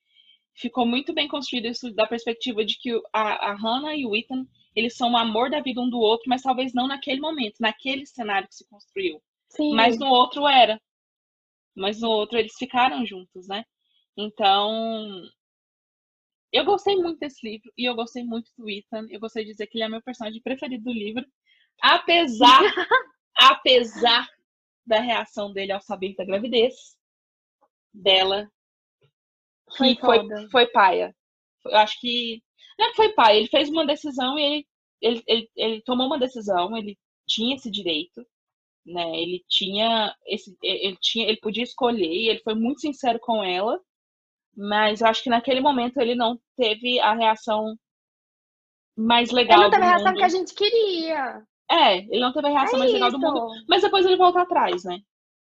ficou 0.55 0.87
muito 0.87 1.13
bem 1.13 1.29
construído 1.29 1.67
isso 1.67 1.93
da 1.93 2.07
perspectiva 2.07 2.65
de 2.65 2.79
que 2.79 2.91
a, 3.13 3.51
a 3.51 3.55
Hannah 3.55 3.97
e 3.97 4.07
o 4.07 4.17
Ethan 4.17 4.47
eles 4.75 4.97
são 4.97 5.13
o 5.13 5.17
amor 5.17 5.51
da 5.51 5.61
vida 5.61 5.81
um 5.81 5.89
do 5.89 5.99
outro, 5.99 6.29
mas 6.29 6.43
talvez 6.43 6.73
não 6.73 6.87
naquele 6.87 7.21
momento, 7.21 7.57
naquele 7.61 8.07
cenário 8.07 8.49
que 8.49 8.55
se 8.55 8.69
construiu. 8.69 9.23
Sim. 9.49 9.75
Mas 9.75 9.99
no 9.99 10.07
outro 10.07 10.47
era. 10.47 10.81
Mas 11.75 12.01
no 12.01 12.09
outro 12.09 12.39
eles 12.39 12.55
ficaram 12.59 13.05
juntos, 13.05 13.47
né? 13.49 13.65
Então, 14.17 15.23
eu 16.53 16.65
gostei 16.65 16.97
muito 16.97 17.19
desse 17.19 17.47
livro 17.47 17.73
e 17.77 17.85
eu 17.85 17.95
gostei 17.95 18.25
muito 18.25 18.51
do 18.57 18.69
Ethan. 18.69 19.07
Eu 19.11 19.21
gostei 19.21 19.45
de 19.45 19.53
dizer 19.53 19.67
que 19.67 19.77
ele 19.77 19.85
é 19.85 19.89
meu 19.89 20.03
personagem 20.03 20.41
preferido 20.43 20.85
do 20.85 20.93
livro, 20.93 21.25
apesar 21.81 22.61
apesar 23.37 24.29
da 24.87 25.01
reação 25.01 25.53
dele 25.53 25.73
ao 25.73 25.81
saber 25.81 26.15
da 26.15 26.25
gravidez 26.25 26.75
dela, 27.93 28.51
que 29.77 29.77
foi, 29.77 29.97
foi, 29.97 30.51
foi 30.51 30.67
paia. 30.69 31.15
Eu 31.65 31.77
acho 31.77 31.99
que 32.01 32.43
não 32.79 32.91
é 32.91 32.95
foi 32.95 33.11
pai, 33.11 33.39
ele 33.39 33.49
fez 33.49 33.69
uma 33.69 33.87
decisão 33.87 34.39
e 34.39 34.43
ele, 34.43 34.67
ele, 35.01 35.23
ele, 35.27 35.51
ele 35.57 35.83
tomou 35.83 36.07
uma 36.07 36.19
decisão, 36.19 36.77
ele 36.77 36.99
tinha 37.27 37.55
esse 37.55 37.71
direito, 37.71 38.25
né? 38.85 39.21
Ele 39.21 39.45
tinha 39.49 40.15
esse, 40.27 40.57
ele 40.63 40.97
tinha, 41.01 41.29
ele 41.29 41.39
podia 41.39 41.63
escolher 41.63 42.13
e 42.13 42.29
ele 42.29 42.41
foi 42.41 42.55
muito 42.55 42.81
sincero 42.81 43.19
com 43.21 43.43
ela, 43.45 43.81
mas 44.57 45.01
eu 45.01 45.07
acho 45.07 45.23
que 45.23 45.31
naquele 45.31 45.61
momento 45.61 45.99
ele 45.99 46.15
não 46.15 46.39
teve 46.57 47.01
a 47.01 47.15
reação 47.15 47.77
mais 48.97 49.31
legal. 49.31 49.59
Ele 49.59 49.65
não 49.65 49.71
teve 49.71 49.85
a 49.85 49.89
reação 49.89 50.09
mundo. 50.09 50.19
que 50.19 50.25
a 50.25 50.29
gente 50.29 50.55
queria. 50.55 51.43
É, 51.71 51.99
ele 51.99 52.21
não 52.21 52.33
teve 52.33 52.49
a 52.49 52.51
reação 52.51 52.77
é 52.77 52.79
mais 52.81 52.93
legal 52.93 53.11
do 53.11 53.19
mundo, 53.19 53.47
mas 53.69 53.83
depois 53.83 54.05
ele 54.05 54.17
volta 54.17 54.43
atrás, 54.43 54.85
né? 54.85 55.01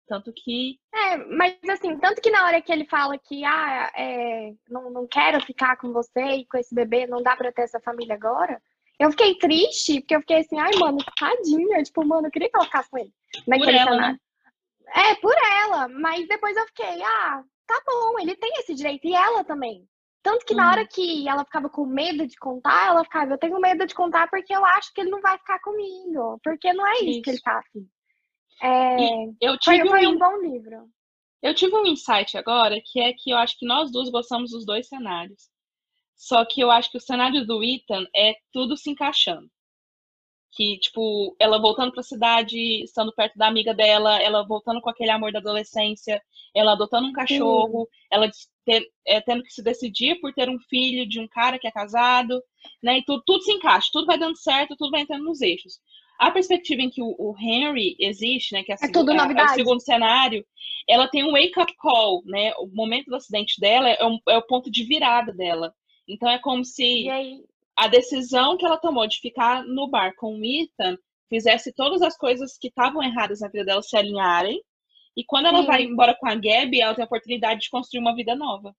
Tanto 0.10 0.34
que. 0.34 0.80
É, 0.92 1.18
mas 1.18 1.56
assim, 1.70 1.96
tanto 2.00 2.20
que 2.20 2.32
na 2.32 2.44
hora 2.44 2.60
que 2.60 2.72
ele 2.72 2.86
fala 2.86 3.16
que, 3.16 3.46
ah, 3.46 3.92
é, 3.96 4.56
não, 4.68 4.90
não 4.90 5.08
quero 5.08 5.40
ficar 5.46 5.78
com 5.78 5.94
você 5.94 6.20
e 6.20 6.46
com 6.48 6.58
esse 6.58 6.74
bebê, 6.74 7.06
não 7.06 7.22
dá 7.22 7.36
pra 7.36 7.52
ter 7.52 7.62
essa 7.62 7.80
família 7.80 8.16
agora, 8.16 8.60
eu 9.00 9.12
fiquei 9.12 9.36
triste, 9.38 10.00
porque 10.02 10.16
eu 10.16 10.22
fiquei 10.22 10.40
assim, 10.40 10.60
ai, 10.60 10.72
mano, 10.80 10.98
tadinha. 11.16 11.84
Tipo, 11.84 12.04
mano, 12.04 12.26
eu 12.26 12.32
queria 12.32 12.50
que 12.50 12.56
ela 12.58 12.66
ficasse 12.66 12.90
com 12.90 12.98
ele. 12.98 13.14
Naquele 13.48 13.72
por 13.72 13.82
ela, 13.82 13.92
cenário. 13.92 14.14
Né? 14.14 15.12
É, 15.12 15.16
por 15.16 15.36
ela. 15.64 15.88
Mas 15.90 16.28
depois 16.28 16.58
eu 16.58 16.66
fiquei, 16.66 17.04
ah, 17.04 17.44
tá 17.68 17.82
bom, 17.86 18.20
ele 18.20 18.36
tem 18.36 18.52
esse 18.58 18.74
direito. 18.74 19.06
E 19.06 19.14
ela 19.14 19.44
também. 19.44 19.88
Tanto 20.24 20.44
que 20.44 20.56
na 20.56 20.72
hora 20.72 20.82
uhum. 20.82 20.88
que 20.92 21.30
ela 21.30 21.46
ficava 21.46 21.70
com 21.70 21.86
medo 21.86 22.26
de 22.26 22.36
contar, 22.38 22.88
ela 22.88 23.04
ficava, 23.04 23.32
eu 23.32 23.38
tenho 23.38 23.58
medo 23.60 23.86
de 23.86 23.94
contar 23.94 24.28
porque 24.30 24.54
eu 24.54 24.66
acho 24.66 24.92
que 24.94 25.02
ele 25.02 25.12
não 25.12 25.22
vai 25.22 25.38
ficar 25.38 25.60
comigo. 25.60 26.40
Porque 26.44 26.74
não 26.74 26.86
é 26.86 26.96
isso, 26.96 27.06
isso. 27.06 27.22
que 27.22 27.30
ele 27.30 27.42
tá 27.42 27.60
afim. 27.60 27.88
É, 28.62 29.26
eu 29.42 29.58
tive 29.58 29.80
foi, 29.80 29.88
foi 29.90 30.08
um, 30.08 30.12
um 30.12 30.20
bom 30.20 30.38
livro. 30.42 30.90
Eu 31.42 31.54
tive 31.54 31.76
um 31.76 31.86
insight 31.86 32.38
agora, 32.38 32.82
que 32.84 33.00
é 33.00 33.14
que 33.14 33.32
eu 33.32 33.38
acho 33.38 33.58
que 33.58 33.66
nós 33.66 33.92
duas 33.92 34.10
gostamos 34.10 34.52
dos 34.52 34.66
dois 34.66 34.88
cenários. 34.88 35.50
Só 36.16 36.44
que 36.46 36.62
eu 36.62 36.70
acho 36.70 36.92
que 36.92 36.98
o 36.98 37.02
cenário 37.02 37.46
do 37.46 37.64
Ethan 37.64 38.06
é 38.16 38.36
tudo 38.52 38.76
se 38.76 38.90
encaixando. 38.90 39.50
que, 40.52 40.78
tipo, 40.80 41.36
ela 41.40 41.60
voltando 41.60 41.92
para 41.92 42.02
a 42.02 42.04
cidade, 42.04 42.84
estando 42.84 43.14
perto 43.14 43.38
da 43.38 43.48
amiga 43.48 43.74
dela, 43.74 44.20
ela 44.22 44.46
voltando 44.46 44.82
com 44.82 44.90
aquele 44.90 45.12
amor 45.12 45.32
da 45.32 45.40
adolescência, 45.40 46.22
ela 46.56 46.74
adotando 46.74 47.08
um 47.08 47.14
cachorro, 47.14 47.88
ela 48.12 48.30
ter, 48.66 48.86
é, 49.06 49.22
tendo 49.22 49.44
que 49.44 49.52
se 49.54 49.64
decidir 49.64 50.20
por 50.20 50.34
ter 50.34 50.50
um 50.50 50.60
filho 50.70 51.08
de 51.08 51.20
um 51.20 51.28
cara 51.28 51.60
que 51.60 51.68
é 51.68 51.72
casado, 51.72 52.42
né? 52.82 52.98
E 53.00 53.06
tudo, 53.06 53.24
tudo 53.26 53.44
se 53.44 53.52
encaixa, 53.52 53.90
tudo 53.94 54.08
vai 54.08 54.18
dando 54.18 54.38
certo, 54.38 54.76
tudo 54.76 54.92
vai 54.92 55.02
entrando 55.02 55.24
nos 55.24 55.42
eixos. 55.42 55.80
A 56.20 56.32
perspectiva 56.32 56.82
em 56.82 56.90
que 56.90 57.02
o, 57.02 57.16
o 57.18 57.34
Henry 57.40 57.96
existe, 57.98 58.54
né? 58.54 58.62
Que 58.62 58.74
é, 58.74 58.76
a, 58.76 58.86
é 58.86 58.92
tudo 58.92 59.14
novidade. 59.14 59.52
É 59.52 59.54
o 59.54 59.56
segundo 59.56 59.80
cenário, 59.80 60.46
ela 60.88 61.08
tem 61.08 61.24
um 61.24 61.32
wake-up 61.32 61.74
call, 61.78 62.22
né? 62.26 62.54
O 62.58 62.68
momento 62.68 63.06
do 63.06 63.16
acidente 63.16 63.60
dela 63.60 63.90
é, 63.90 64.06
um, 64.06 64.20
é 64.28 64.38
o 64.38 64.46
ponto 64.46 64.70
de 64.70 64.84
virada 64.84 65.32
dela. 65.32 65.74
Então 66.08 66.30
é 66.30 66.38
como 66.38 66.66
se 66.66 67.08
a 67.78 67.88
decisão 67.88 68.58
que 68.58 68.66
ela 68.66 68.78
tomou 68.78 69.08
de 69.08 69.20
ficar 69.20 69.64
no 69.64 69.88
bar 69.88 70.14
com 70.18 70.38
o 70.38 70.44
Ethan 70.44 70.98
fizesse 71.30 71.72
todas 71.74 72.02
as 72.02 72.18
coisas 72.18 72.58
que 72.58 72.68
estavam 72.68 73.02
erradas 73.02 73.40
na 73.40 73.48
vida 73.48 73.64
dela 73.64 73.82
se 73.82 73.96
alinharem. 73.96 74.62
E 75.16 75.24
quando 75.24 75.46
ela 75.46 75.62
Sim. 75.62 75.68
vai 75.68 75.84
embora 75.84 76.16
com 76.20 76.28
a 76.28 76.36
Gabi, 76.36 76.82
ela 76.82 76.96
tem 76.96 77.04
a 77.04 77.06
oportunidade 77.06 77.62
de 77.62 77.70
construir 77.70 78.02
uma 78.02 78.16
vida 78.16 78.36
nova. 78.36 78.76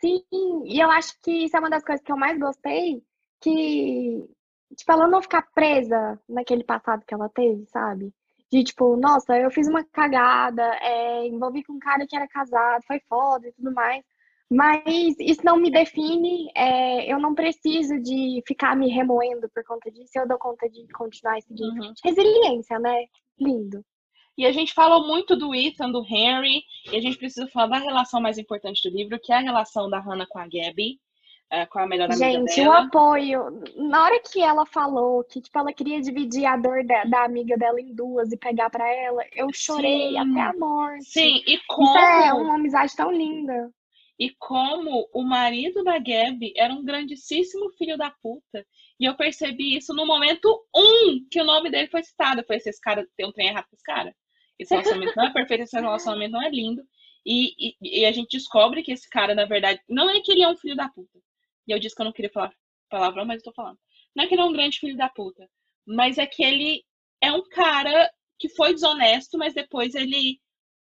Sim, 0.00 0.22
e 0.66 0.80
eu 0.80 0.90
acho 0.90 1.14
que 1.22 1.30
isso 1.44 1.56
é 1.56 1.60
uma 1.60 1.70
das 1.70 1.84
coisas 1.84 2.04
que 2.04 2.10
eu 2.10 2.16
mais 2.16 2.38
gostei, 2.38 3.02
que, 3.40 4.28
tipo, 4.74 4.92
ela 4.92 5.06
não 5.06 5.22
ficar 5.22 5.42
presa 5.54 6.20
naquele 6.28 6.64
passado 6.64 7.04
que 7.06 7.14
ela 7.14 7.28
teve, 7.28 7.66
sabe? 7.66 8.12
De 8.50 8.62
tipo, 8.64 8.96
nossa, 8.96 9.36
eu 9.38 9.50
fiz 9.50 9.68
uma 9.68 9.84
cagada, 9.84 10.62
é, 10.80 11.26
envolvi 11.26 11.62
com 11.64 11.74
um 11.74 11.78
cara 11.78 12.06
que 12.06 12.14
era 12.14 12.28
casado, 12.28 12.82
foi 12.86 13.00
foda 13.08 13.48
e 13.48 13.52
tudo 13.52 13.72
mais. 13.72 14.04
Mas 14.50 15.16
isso 15.18 15.40
não 15.42 15.56
me 15.56 15.70
define, 15.70 16.50
é, 16.54 17.10
eu 17.10 17.18
não 17.18 17.34
preciso 17.34 17.98
de 18.02 18.42
ficar 18.46 18.76
me 18.76 18.88
remoendo 18.88 19.48
por 19.48 19.64
conta 19.64 19.90
disso, 19.90 20.10
eu 20.14 20.28
dou 20.28 20.38
conta 20.38 20.68
de 20.68 20.86
continuar 20.92 21.40
seguindo. 21.40 21.82
Uhum. 21.82 21.94
Resiliência, 22.04 22.78
né? 22.78 23.06
Lindo. 23.40 23.82
E 24.36 24.44
a 24.44 24.52
gente 24.52 24.74
falou 24.74 25.06
muito 25.06 25.36
do 25.36 25.54
Ethan, 25.54 25.90
do 25.90 26.04
Henry, 26.04 26.62
e 26.90 26.96
a 26.96 27.00
gente 27.00 27.16
precisa 27.16 27.46
falar 27.48 27.68
da 27.68 27.78
relação 27.78 28.20
mais 28.20 28.36
importante 28.36 28.82
do 28.88 28.94
livro, 28.94 29.18
que 29.18 29.32
é 29.32 29.36
a 29.36 29.40
relação 29.40 29.88
da 29.88 29.98
Hannah 29.98 30.26
com 30.26 30.38
a 30.38 30.46
Gabby, 30.46 30.98
é, 31.52 31.66
com 31.66 31.78
a 31.78 31.86
melhor 31.86 32.10
amiga 32.10 32.24
gente, 32.24 32.56
dela. 32.56 32.68
O 32.68 32.72
apoio. 32.72 33.62
Na 33.76 34.04
hora 34.04 34.20
que 34.20 34.40
ela 34.40 34.64
falou 34.64 35.22
que 35.24 35.40
tipo, 35.40 35.58
ela 35.58 35.72
queria 35.72 36.00
dividir 36.00 36.46
a 36.46 36.56
dor 36.56 36.84
da, 36.84 37.04
da 37.04 37.24
amiga 37.24 37.56
dela 37.58 37.80
em 37.80 37.94
duas 37.94 38.32
e 38.32 38.36
pegar 38.36 38.70
para 38.70 38.88
ela, 38.88 39.22
eu 39.32 39.48
chorei 39.52 40.10
Sim. 40.10 40.18
até 40.18 40.40
a 40.40 40.52
morte. 40.54 41.04
Sim, 41.04 41.42
e 41.46 41.58
como... 41.68 41.90
Isso 41.90 41.98
é 41.98 42.32
uma 42.32 42.54
amizade 42.54 42.96
tão 42.96 43.12
linda 43.12 43.70
e 44.22 44.30
como 44.38 45.08
o 45.12 45.24
marido 45.24 45.82
da 45.82 45.98
Gabi 45.98 46.52
era 46.56 46.72
um 46.72 46.84
grandíssimo 46.84 47.70
filho 47.72 47.98
da 47.98 48.08
puta. 48.22 48.64
E 49.00 49.04
eu 49.04 49.16
percebi 49.16 49.76
isso 49.76 49.92
no 49.92 50.06
momento 50.06 50.64
um 50.72 51.26
que 51.28 51.40
o 51.40 51.44
nome 51.44 51.70
dele 51.70 51.88
foi 51.88 52.04
citado. 52.04 52.44
Foi 52.46 52.54
esse 52.54 52.80
cara 52.80 53.04
tem 53.16 53.26
um 53.26 53.32
trem 53.32 53.48
errado 53.48 53.66
com 53.68 53.74
esse 53.74 53.82
cara. 53.82 54.14
Esse 54.56 54.74
relacionamento 54.74 55.16
não 55.16 55.26
é 55.26 55.32
perfeito, 55.32 55.62
esse 55.62 55.76
relacionamento 55.76 56.30
não 56.30 56.42
é 56.42 56.50
lindo. 56.50 56.82
E, 57.26 57.70
e, 57.70 58.00
e, 58.00 58.04
a 58.04 58.12
gente 58.12 58.36
descobre 58.36 58.84
que 58.84 58.92
esse 58.92 59.08
cara, 59.10 59.34
na 59.34 59.44
verdade, 59.44 59.80
não 59.88 60.08
é 60.08 60.20
que 60.20 60.30
ele 60.30 60.42
é 60.42 60.48
um 60.48 60.56
filho 60.56 60.76
da 60.76 60.88
puta. 60.88 61.18
E 61.66 61.72
eu 61.72 61.78
disse 61.78 61.94
que 61.94 62.02
eu 62.02 62.06
não 62.06 62.12
queria 62.12 62.30
falar 62.30 62.52
palavrão, 62.88 63.24
mas 63.24 63.38
eu 63.38 63.44
tô 63.44 63.52
falando. 63.52 63.78
Não 64.14 64.24
é 64.24 64.26
que 64.26 64.34
ele 64.34 64.42
é 64.42 64.44
um 64.44 64.52
grande 64.52 64.78
filho 64.78 64.96
da 64.96 65.08
puta. 65.08 65.48
Mas 65.86 66.18
é 66.18 66.26
que 66.26 66.42
ele 66.42 66.84
é 67.20 67.32
um 67.32 67.42
cara 67.48 68.10
que 68.38 68.48
foi 68.48 68.74
desonesto, 68.74 69.38
mas 69.38 69.54
depois 69.54 69.94
ele 69.94 70.40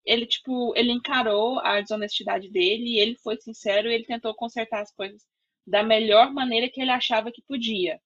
ele, 0.05 0.27
tipo, 0.27 0.73
ele 0.77 0.93
encarou 0.93 1.59
a 1.61 1.81
desonestidade 1.81 2.51
dele, 2.51 2.99
ele 2.99 3.17
foi 3.17 3.37
sincero 3.37 3.91
e 3.91 3.95
ele 3.95 4.05
tentou 4.05 4.35
consertar 4.35 4.81
as 4.81 4.93
coisas 4.95 5.23
da 5.67 5.83
melhor 5.83 6.33
maneira 6.33 6.71
que 6.71 6.81
ele 6.81 6.91
achava 6.91 7.31
que 7.31 7.43
podia. 7.43 8.01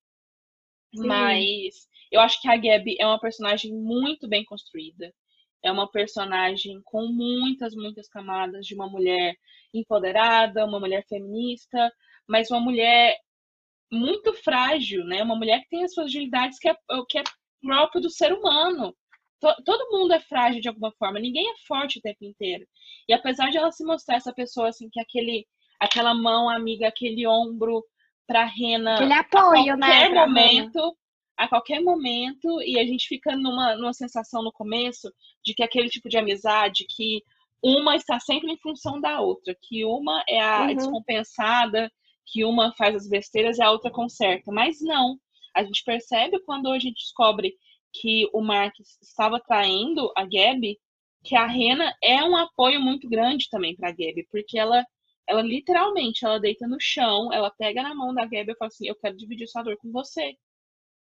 Sim. 0.95 1.07
Mas 1.07 1.89
eu 2.11 2.21
acho 2.21 2.41
que 2.41 2.49
a 2.49 2.57
Gabi 2.57 2.97
é 2.99 3.07
uma 3.07 3.21
personagem 3.21 3.73
muito 3.73 4.29
bem 4.29 4.45
construída. 4.45 5.13
É 5.63 5.73
uma 5.73 5.91
personagem 5.91 6.81
com 6.85 7.07
muitas, 7.07 7.75
muitas 7.75 8.09
camadas 8.09 8.67
de 8.67 8.75
uma 8.75 8.89
mulher 8.89 9.35
empoderada, 9.73 10.67
uma 10.67 10.79
mulher 10.79 11.05
feminista, 11.09 11.93
mas 12.29 12.51
uma 12.51 12.61
mulher 12.61 13.17
muito 13.93 14.33
frágil, 14.33 15.05
né? 15.05 15.23
Uma 15.23 15.37
mulher 15.37 15.61
que 15.61 15.69
tem 15.69 15.85
as 15.85 15.95
fragilidades 15.95 16.59
que 16.59 16.69
é, 16.69 16.75
que 17.09 17.19
é 17.19 17.25
próprio 17.61 18.03
do 18.03 18.11
ser 18.11 18.33
humano 18.33 18.95
todo 19.65 19.91
mundo 19.91 20.15
é 20.15 20.21
frágil 20.21 20.61
de 20.61 20.69
alguma 20.69 20.93
forma, 20.93 21.19
ninguém 21.19 21.51
é 21.51 21.55
forte 21.67 21.99
o 21.99 22.03
tempo 22.03 22.25
inteiro. 22.25 22.65
E 23.09 23.13
apesar 23.13 23.51
de 23.51 23.59
ela 23.59 23.71
se 23.71 23.85
mostrar 23.85 24.17
essa 24.17 24.33
pessoa 24.33 24.69
assim 24.69 24.89
que 24.91 25.01
aquele 25.01 25.47
aquela 25.79 26.15
mão 26.15 26.49
amiga, 26.49 26.89
aquele 26.89 27.27
ombro 27.27 27.85
para 28.27 28.45
Rena 28.45 28.95
aquele 28.95 29.13
apoio, 29.13 29.75
a 29.75 29.77
né, 29.77 29.87
qualquer 29.87 30.11
né, 30.11 30.27
momento, 30.27 30.97
a 31.37 31.49
qualquer 31.49 31.81
momento 31.83 32.63
e 32.63 32.79
a 32.79 32.85
gente 32.85 33.07
fica 33.07 33.37
numa 33.37 33.77
numa 33.77 33.93
sensação 33.93 34.43
no 34.43 34.53
começo 34.53 35.13
de 35.45 35.53
que 35.53 35.63
aquele 35.63 35.89
tipo 35.89 36.09
de 36.09 36.17
amizade 36.17 36.87
que 36.89 37.23
uma 37.63 37.97
está 37.97 38.21
sempre 38.21 38.53
em 38.53 38.59
função 38.59 39.01
da 39.01 39.21
outra, 39.21 39.57
que 39.61 39.85
uma 39.85 40.23
é 40.29 40.41
a 40.41 40.63
uhum. 40.63 40.75
descompensada, 40.75 41.91
que 42.27 42.45
uma 42.45 42.75
faz 42.75 42.95
as 42.95 43.09
besteiras 43.09 43.59
e 43.59 43.63
a 43.63 43.71
outra 43.71 43.91
conserta. 43.91 44.51
Mas 44.53 44.81
não, 44.81 45.19
a 45.55 45.63
gente 45.63 45.83
percebe 45.85 46.41
quando 46.41 46.71
a 46.71 46.79
gente 46.79 46.95
descobre 46.95 47.55
que 47.93 48.29
o 48.33 48.41
Mark 48.41 48.75
estava 49.01 49.41
traindo 49.41 50.13
a 50.17 50.23
Gabi, 50.23 50.79
que 51.23 51.37
a 51.37 51.47
Rena 51.47 51.95
é 52.03 52.23
um 52.25 52.37
apoio 52.37 52.81
muito 52.81 53.09
grande 53.09 53.49
também 53.49 53.75
para 53.77 53.89
a 53.89 53.93
Gabi, 53.93 54.27
porque 54.31 54.59
ela, 54.59 54.85
ela 55.29 55.43
literalmente, 55.43 56.25
ela 56.25 56.41
deita 56.41 56.67
no 56.67 56.77
chão, 56.81 57.33
ela 57.33 57.51
pega 57.51 57.83
na 57.83 57.95
mão 57.95 58.13
da 58.13 58.25
Gabi 58.25 58.53
e 58.53 58.57
fala 58.57 58.69
assim, 58.69 58.89
eu 58.89 58.97
quero 58.97 59.17
dividir 59.17 59.47
sua 59.47 59.63
dor 59.63 59.77
com 59.77 59.91
você. 59.93 60.37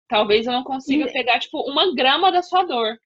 Talvez 0.09 0.47
eu 0.47 0.53
não 0.53 0.65
consiga 0.65 1.09
e... 1.09 1.13
pegar, 1.13 1.39
tipo, 1.39 1.61
uma 1.71 1.95
grama 1.95 2.33
da 2.33 2.43
sua 2.43 2.65
dor. 2.65 2.99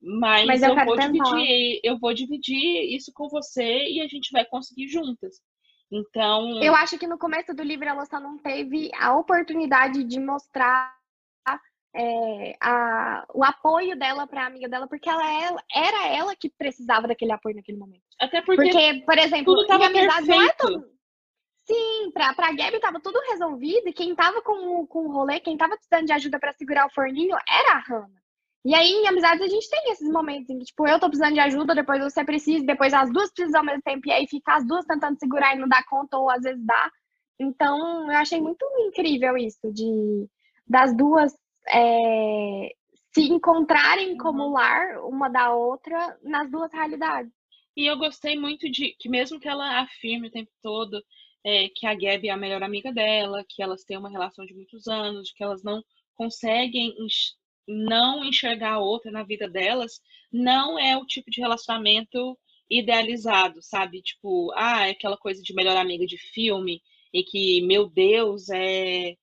Mas, 0.00 0.46
mas 0.46 0.62
eu, 0.62 0.76
eu 0.76 0.84
vou 0.84 0.96
dividir, 0.96 1.80
eu 1.82 1.98
vou 1.98 2.14
dividir 2.14 2.94
isso 2.94 3.12
com 3.12 3.28
você 3.28 3.88
e 3.88 4.00
a 4.00 4.06
gente 4.06 4.30
vai 4.30 4.44
conseguir 4.44 4.88
juntas. 4.88 5.40
Então. 5.90 6.62
Eu 6.62 6.74
acho 6.74 6.98
que 6.98 7.06
no 7.06 7.18
começo 7.18 7.54
do 7.54 7.62
livro 7.62 7.88
ela 7.88 8.04
só 8.06 8.20
não 8.20 8.38
teve 8.38 8.90
a 8.94 9.16
oportunidade 9.16 10.04
de 10.04 10.20
mostrar 10.20 10.98
é, 11.94 12.56
a, 12.60 13.26
o 13.34 13.42
apoio 13.42 13.98
dela 13.98 14.26
para 14.26 14.44
a 14.44 14.46
amiga 14.46 14.68
dela, 14.68 14.86
porque 14.86 15.08
ela, 15.08 15.24
é, 15.24 15.48
era 15.74 16.06
ela 16.08 16.36
que 16.36 16.50
precisava 16.50 17.08
daquele 17.08 17.32
apoio 17.32 17.56
naquele 17.56 17.78
momento. 17.78 18.02
Até 18.20 18.42
porque, 18.42 18.70
porque 18.70 19.02
por 19.04 19.18
exemplo, 19.18 19.54
tudo 19.54 19.66
tava 19.66 19.86
amizade 19.86 20.26
perfeito. 20.26 20.28
não 20.28 20.42
é 20.42 20.52
todo... 20.52 20.98
Sim, 21.64 22.10
pra, 22.12 22.32
pra 22.32 22.52
Gabi 22.52 22.80
tava 22.80 22.98
tudo 22.98 23.20
resolvido 23.28 23.88
e 23.88 23.92
quem 23.92 24.14
tava 24.14 24.40
com, 24.40 24.86
com 24.86 25.00
o 25.06 25.12
rolê, 25.12 25.38
quem 25.38 25.56
tava 25.56 25.76
precisando 25.76 26.06
de 26.06 26.12
ajuda 26.12 26.38
para 26.38 26.54
segurar 26.54 26.86
o 26.86 26.94
forninho 26.94 27.36
era 27.46 27.72
a 27.72 27.80
Hannah. 27.80 28.22
E 28.64 28.74
aí, 28.74 28.90
em 28.90 29.06
amizades, 29.06 29.40
a 29.40 29.48
gente 29.48 29.70
tem 29.70 29.92
esses 29.92 30.08
momentos 30.10 30.50
em 30.50 30.58
que, 30.58 30.66
tipo, 30.66 30.86
eu 30.86 30.98
tô 30.98 31.08
precisando 31.08 31.34
de 31.34 31.40
ajuda, 31.40 31.74
depois 31.74 32.02
você 32.02 32.24
precisa, 32.24 32.64
depois 32.64 32.92
as 32.92 33.10
duas 33.12 33.32
precisam 33.32 33.60
ao 33.60 33.66
mesmo 33.66 33.82
tempo, 33.82 34.08
e 34.08 34.12
aí 34.12 34.26
fica 34.26 34.56
as 34.56 34.66
duas 34.66 34.84
tentando 34.84 35.18
segurar 35.18 35.54
e 35.54 35.58
não 35.58 35.68
dá 35.68 35.82
conta, 35.84 36.18
ou 36.18 36.28
às 36.28 36.42
vezes 36.42 36.64
dá. 36.64 36.90
Então, 37.38 38.10
eu 38.10 38.18
achei 38.18 38.40
muito 38.40 38.66
incrível 38.80 39.36
isso, 39.36 39.72
de 39.72 40.28
das 40.66 40.94
duas 40.94 41.34
é, 41.68 42.74
se 43.14 43.22
encontrarem 43.22 44.16
como 44.18 44.44
uhum. 44.44 44.52
lar 44.52 44.98
uma 45.04 45.28
da 45.28 45.54
outra 45.54 46.18
nas 46.22 46.50
duas 46.50 46.72
realidades. 46.72 47.32
E 47.76 47.86
eu 47.86 47.96
gostei 47.96 48.38
muito 48.38 48.70
de 48.70 48.94
que 48.98 49.08
mesmo 49.08 49.40
que 49.40 49.48
ela 49.48 49.80
afirme 49.80 50.28
o 50.28 50.30
tempo 50.30 50.50
todo 50.62 51.02
é, 51.44 51.68
que 51.68 51.86
a 51.86 51.94
Gabi 51.94 52.28
é 52.28 52.32
a 52.32 52.36
melhor 52.36 52.62
amiga 52.62 52.92
dela, 52.92 53.44
que 53.48 53.62
elas 53.62 53.84
têm 53.84 53.96
uma 53.96 54.10
relação 54.10 54.44
de 54.44 54.54
muitos 54.54 54.88
anos, 54.88 55.32
que 55.32 55.42
elas 55.42 55.62
não 55.62 55.82
conseguem 56.14 56.94
não 57.68 58.24
enxergar 58.24 58.72
a 58.72 58.78
outra 58.78 59.10
na 59.10 59.22
vida 59.22 59.48
delas, 59.48 60.00
não 60.32 60.78
é 60.78 60.96
o 60.96 61.04
tipo 61.04 61.30
de 61.30 61.40
relacionamento 61.40 62.36
idealizado, 62.70 63.62
sabe? 63.62 64.02
Tipo, 64.02 64.50
ah, 64.54 64.86
é 64.86 64.90
aquela 64.90 65.16
coisa 65.16 65.42
de 65.42 65.54
melhor 65.54 65.76
amiga 65.76 66.06
de 66.06 66.18
filme, 66.18 66.82
e 67.12 67.22
que, 67.22 67.62
meu 67.62 67.88
Deus, 67.88 68.48
é, 68.50 69.14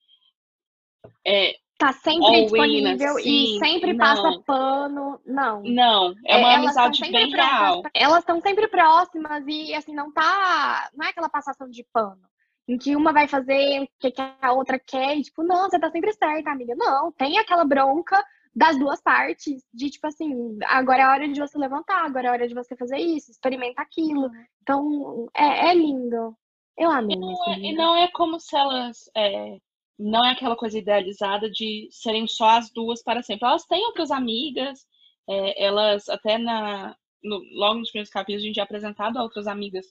é 1.26 1.56
tá 1.78 1.92
sempre 1.92 2.44
disponível 2.44 3.20
e 3.20 3.60
sempre 3.60 3.94
não. 3.94 4.00
passa 4.00 4.42
pano. 4.46 5.20
Não. 5.26 5.62
Não, 5.64 6.16
é 6.26 6.38
uma 6.38 6.52
é, 6.52 6.56
amizade 6.56 7.02
bem 7.12 7.30
real. 7.30 7.84
Elas 7.94 8.20
estão 8.20 8.42
sempre 8.42 8.68
próximas 8.68 9.44
e 9.48 9.74
assim, 9.74 9.94
não 9.94 10.12
tá. 10.12 10.90
Não 10.96 11.06
é 11.06 11.10
aquela 11.10 11.30
passação 11.30 11.70
de 11.70 11.86
pano. 11.92 12.22
Em 12.68 12.80
que 12.80 12.96
uma 12.96 13.14
vai 13.14 13.28
fazer 13.28 13.84
o 13.84 13.88
que 14.00 14.12
a 14.42 14.52
outra 14.52 14.80
quer, 14.80 15.16
e 15.16 15.22
tipo, 15.22 15.44
não, 15.44 15.70
você 15.70 15.80
tá 15.80 15.92
sempre 15.92 16.12
certa, 16.14 16.50
amiga. 16.50 16.74
Não, 16.76 17.12
tem 17.12 17.38
aquela 17.38 17.64
bronca 17.64 18.24
das 18.56 18.80
duas 18.80 19.02
partes, 19.02 19.64
de 19.74 19.90
tipo 19.90 20.08
assim, 20.08 20.58
agora 20.66 21.04
é 21.04 21.08
hora 21.08 21.28
de 21.28 21.40
você 21.40 21.58
levantar, 21.58 22.06
agora 22.06 22.30
é 22.30 22.32
hora 22.32 22.48
de 22.48 22.54
você 22.54 22.76
fazer 22.76 22.98
isso, 22.98 23.30
experimenta 23.30 23.82
aquilo. 23.82 24.30
Então, 24.62 25.28
é, 25.36 25.72
é 25.72 25.74
lindo. 25.74 26.36
Eu 26.78 26.90
amei. 26.90 27.18
E 27.18 27.20
não, 27.20 27.46
é, 27.48 27.60
e 27.60 27.74
não 27.76 27.96
é 27.98 28.08
como 28.12 28.40
se 28.40 28.56
elas 28.56 29.10
é, 29.16 29.58
não 30.00 30.26
é 30.26 30.32
aquela 30.32 30.56
coisa 30.56 30.78
idealizada 30.78 31.50
de 31.50 31.88
serem 31.92 32.28
só 32.28 32.50
as 32.52 32.72
duas 32.72 33.04
para 33.04 33.22
sempre. 33.22 33.48
Elas 33.48 33.66
têm 33.66 33.86
outras 33.86 34.12
amigas, 34.12 34.86
é, 35.28 35.64
elas 35.66 36.08
até 36.10 36.38
na 36.38 36.96
no, 37.24 37.42
logo 37.54 37.80
nos 37.80 37.90
primeiros 37.90 38.12
capítulos 38.12 38.44
a 38.44 38.48
gente 38.48 38.60
é 38.60 38.64
apresentado 38.64 39.18
a 39.18 39.24
outras 39.24 39.48
amigas 39.48 39.86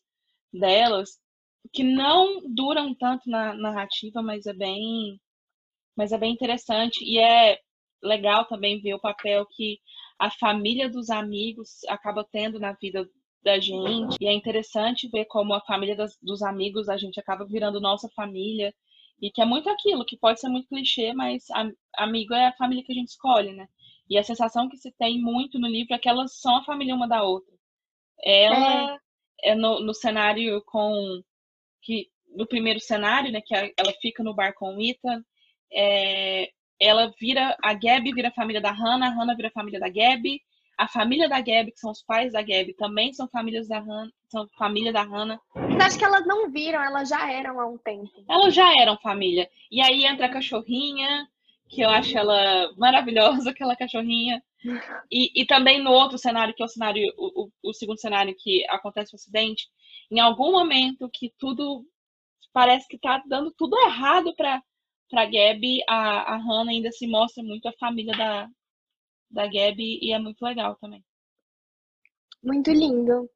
delas 0.53 1.19
que 1.73 1.83
não 1.83 2.41
duram 2.47 2.95
tanto 2.95 3.29
na 3.29 3.55
narrativa, 3.55 4.23
mas 4.23 4.47
é 4.47 4.53
bem 4.53 5.21
mas 5.97 6.13
é 6.13 6.19
bem 6.19 6.33
interessante 6.33 7.05
e 7.05 7.19
é 7.19 7.59
legal 8.05 8.45
também 8.45 8.81
ver 8.81 8.95
o 8.95 9.01
papel 9.01 9.47
que 9.47 9.81
a 10.19 10.31
família 10.31 10.89
dos 10.89 11.11
amigos 11.11 11.83
acaba 11.89 12.25
tendo 12.31 12.61
na 12.61 12.73
vida 12.73 13.09
da 13.43 13.59
gente. 13.59 14.17
E 14.21 14.27
é 14.27 14.33
interessante 14.33 15.09
ver 15.09 15.27
como 15.27 15.55
a 15.55 15.61
família 15.61 15.97
das, 15.97 16.17
dos 16.23 16.43
amigos 16.43 16.89
a 16.89 16.97
gente 16.97 17.19
acaba 17.21 17.45
virando 17.45 17.81
nossa 17.81 18.09
família. 18.11 18.75
E 19.21 19.31
que 19.31 19.41
é 19.41 19.45
muito 19.45 19.69
aquilo, 19.71 20.05
que 20.05 20.17
pode 20.17 20.41
ser 20.41 20.49
muito 20.49 20.69
clichê, 20.69 21.13
mas 21.13 21.49
a, 21.51 21.71
amigo 21.97 22.35
é 22.35 22.49
a 22.49 22.57
família 22.57 22.83
que 22.85 22.93
a 22.93 22.95
gente 22.95 23.09
escolhe, 23.09 23.53
né? 23.53 23.69
E 24.09 24.19
a 24.19 24.25
sensação 24.25 24.69
que 24.69 24.77
se 24.77 24.93
tem 24.93 25.21
muito 25.21 25.59
no 25.59 25.69
livro 25.69 25.95
é 25.95 25.99
que 25.99 26.09
elas 26.09 26.39
são 26.41 26.57
a 26.57 26.65
família 26.65 26.95
uma 26.95 27.09
da 27.09 27.23
outra. 27.23 27.55
Ela 28.23 28.99
é, 29.43 29.51
é 29.51 29.55
no, 29.55 29.81
no 29.81 29.95
cenário 29.95 30.63
com. 30.67 31.23
que 31.83 32.09
No 32.35 32.47
primeiro 32.47 32.81
cenário, 32.81 33.31
né? 33.31 33.41
Que 33.41 33.55
ela 33.55 33.93
fica 34.01 34.23
no 34.23 34.35
bar 34.35 34.53
com 34.55 34.77
o 34.77 34.81
Ethan. 34.81 35.23
É, 35.73 36.51
ela 36.81 37.13
vira. 37.21 37.57
A 37.63 37.75
Gabi 37.75 38.13
vira 38.13 38.29
a 38.29 38.33
família 38.33 38.61
da 38.61 38.71
Hannah, 38.71 39.07
a 39.07 39.11
Hannah 39.11 39.35
vira 39.35 39.49
a 39.49 39.53
família 39.53 39.81
da 39.81 39.89
Gabi. 39.89 40.41
A 40.77 40.89
família 40.89 41.29
da 41.29 41.41
Gabi, 41.41 41.71
que 41.71 41.79
são 41.79 41.93
os 41.93 42.03
pais 42.03 42.33
da 42.33 42.43
Gabi, 42.43 42.75
também 42.75 43.13
são 43.13 43.29
famílias 43.29 43.69
da 43.69 43.79
Hannah, 43.79 44.11
são 44.29 44.49
família 44.59 44.93
da 44.93 45.03
Hannah. 45.03 45.41
Mas 45.55 45.87
acho 45.87 45.99
que 45.99 46.05
elas 46.05 46.27
não 46.27 46.51
viram, 46.51 46.83
elas 46.83 47.09
já 47.09 47.31
eram 47.31 47.61
há 47.61 47.67
um 47.67 47.79
tempo. 47.79 48.25
Elas 48.29 48.53
já 48.53 48.73
eram 48.81 48.99
família. 48.99 49.49
E 49.71 49.81
aí 49.81 50.05
entra 50.05 50.27
a 50.27 50.33
cachorrinha, 50.33 51.29
que 51.69 51.81
eu 51.81 51.89
acho 51.89 52.19
ela 52.19 52.73
maravilhosa, 52.77 53.51
aquela 53.51 53.77
cachorrinha. 53.77 54.43
E, 55.11 55.43
e 55.43 55.47
também 55.47 55.83
no 55.83 55.91
outro 55.91 56.19
cenário, 56.19 56.55
que 56.55 56.63
é 56.63 56.67
o 56.67 56.69
cenário, 56.69 57.05
o, 57.17 57.45
o, 57.45 57.71
o 57.71 57.73
segundo 57.73 58.01
cenário 58.01 58.35
que 58.37 58.67
acontece 58.69 59.15
o 59.15 59.17
acidente, 59.17 59.69
em 60.11 60.19
algum 60.19 60.51
momento 60.51 61.09
que 61.13 61.33
tudo 61.39 61.85
parece 62.53 62.89
que 62.89 62.99
tá 62.99 63.23
dando 63.27 63.53
tudo 63.53 63.79
errado 63.81 64.35
para 64.35 64.63
para 65.11 65.25
Gabi, 65.27 65.83
a, 65.89 66.35
a 66.35 66.37
Hannah 66.37 66.73
ainda 66.73 66.91
se 66.91 67.07
mostra 67.07 67.43
muito 67.43 67.67
a 67.69 67.73
família 67.73 68.17
da, 68.17 68.49
da 69.31 69.47
Gabi 69.47 69.99
e 70.03 70.13
é 70.13 70.19
muito 70.19 70.43
legal 70.43 70.77
também. 70.77 71.05
Muito 72.43 72.71
lindo. 72.71 73.29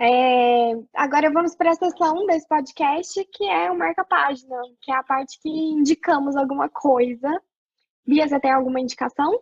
É, 0.00 0.72
agora 0.92 1.30
vamos 1.30 1.54
para 1.54 1.70
a 1.70 1.74
sessão 1.74 2.26
desse 2.26 2.48
podcast, 2.48 3.24
que 3.32 3.44
é 3.44 3.70
o 3.70 3.78
marca-página, 3.78 4.56
que 4.82 4.90
é 4.90 4.96
a 4.96 5.04
parte 5.04 5.38
que 5.40 5.48
indicamos 5.48 6.36
alguma 6.36 6.68
coisa. 6.68 7.30
Bia, 8.06 8.26
você 8.26 8.40
tem 8.40 8.50
alguma 8.50 8.80
indicação? 8.80 9.40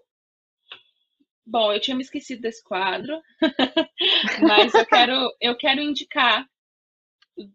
Bom, 1.45 1.73
eu 1.73 1.81
tinha 1.81 1.97
me 1.97 2.03
esquecido 2.03 2.43
desse 2.43 2.63
quadro, 2.63 3.21
mas 4.47 4.73
eu 4.75 4.87
quero, 4.87 5.29
eu 5.41 5.57
quero 5.57 5.81
indicar 5.81 6.47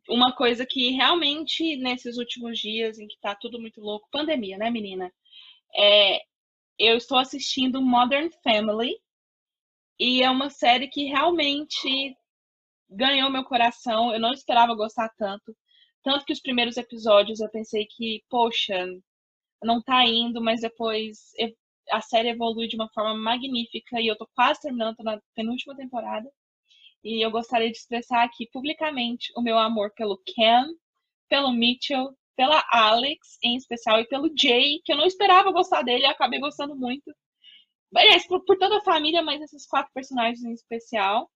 uma 0.09 0.36
coisa 0.36 0.65
que 0.65 0.91
realmente 0.91 1.78
nesses 1.78 2.17
últimos 2.17 2.59
dias 2.59 2.97
em 2.99 3.07
que 3.07 3.17
tá 3.19 3.36
tudo 3.36 3.59
muito 3.59 3.82
louco, 3.82 4.09
pandemia, 4.11 4.57
né, 4.57 4.69
menina? 4.69 5.11
É, 5.75 6.21
eu 6.80 6.97
estou 6.97 7.17
assistindo 7.17 7.82
Modern 7.82 8.30
Family 8.43 8.95
e 9.99 10.21
é 10.23 10.30
uma 10.30 10.49
série 10.49 10.88
que 10.88 11.05
realmente 11.05 12.15
ganhou 12.89 13.30
meu 13.30 13.43
coração. 13.43 14.13
Eu 14.13 14.19
não 14.19 14.32
esperava 14.34 14.75
gostar 14.75 15.09
tanto, 15.17 15.55
tanto 16.03 16.25
que 16.25 16.34
os 16.34 16.41
primeiros 16.41 16.78
episódios 16.78 17.39
eu 17.39 17.49
pensei 17.49 17.86
que, 17.86 18.23
poxa, 18.30 18.86
não 19.63 19.82
tá 19.82 20.05
indo, 20.05 20.41
mas 20.41 20.61
depois 20.61 21.32
a 21.91 22.01
série 22.01 22.30
evolui 22.30 22.67
de 22.67 22.75
uma 22.75 22.89
forma 22.89 23.15
magnífica 23.15 23.99
e 23.99 24.07
eu 24.07 24.17
tô 24.17 24.28
quase 24.36 24.61
terminando 24.61 24.97
na 24.99 25.19
penúltima 25.36 25.75
temporada. 25.75 26.30
E 27.07 27.25
eu 27.25 27.31
gostaria 27.31 27.71
de 27.71 27.77
expressar 27.77 28.21
aqui 28.21 28.49
publicamente 28.51 29.31
o 29.33 29.41
meu 29.41 29.57
amor 29.57 29.93
pelo 29.95 30.21
Ken, 30.25 30.65
pelo 31.29 31.53
Mitchell, 31.53 32.13
pela 32.35 32.61
Alex 32.69 33.37
em 33.41 33.55
especial 33.55 34.01
e 34.01 34.07
pelo 34.09 34.29
Jay, 34.37 34.81
que 34.83 34.91
eu 34.91 34.97
não 34.97 35.05
esperava 35.05 35.53
gostar 35.53 35.83
dele 35.83 36.03
e 36.03 36.05
acabei 36.05 36.37
gostando 36.37 36.75
muito. 36.75 37.15
Aliás, 37.95 38.27
por, 38.27 38.43
por, 38.43 38.57
toda 38.57 38.79
a 38.79 38.83
família, 38.83 39.23
mas 39.23 39.41
esses 39.41 39.65
quatro 39.65 39.89
personagens 39.93 40.43
em 40.43 40.51
especial. 40.51 41.31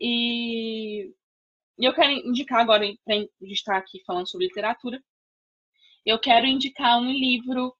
E, 0.00 1.12
e 1.78 1.84
eu 1.84 1.92
quero 1.92 2.12
indicar 2.12 2.62
agora, 2.62 2.86
para 3.04 3.16
a 3.16 3.18
gente 3.18 3.52
estar 3.52 3.76
aqui 3.76 4.02
falando 4.06 4.30
sobre 4.30 4.46
literatura, 4.46 4.98
eu 6.06 6.18
quero 6.18 6.46
indicar 6.46 6.98
um 6.98 7.12
livro 7.12 7.76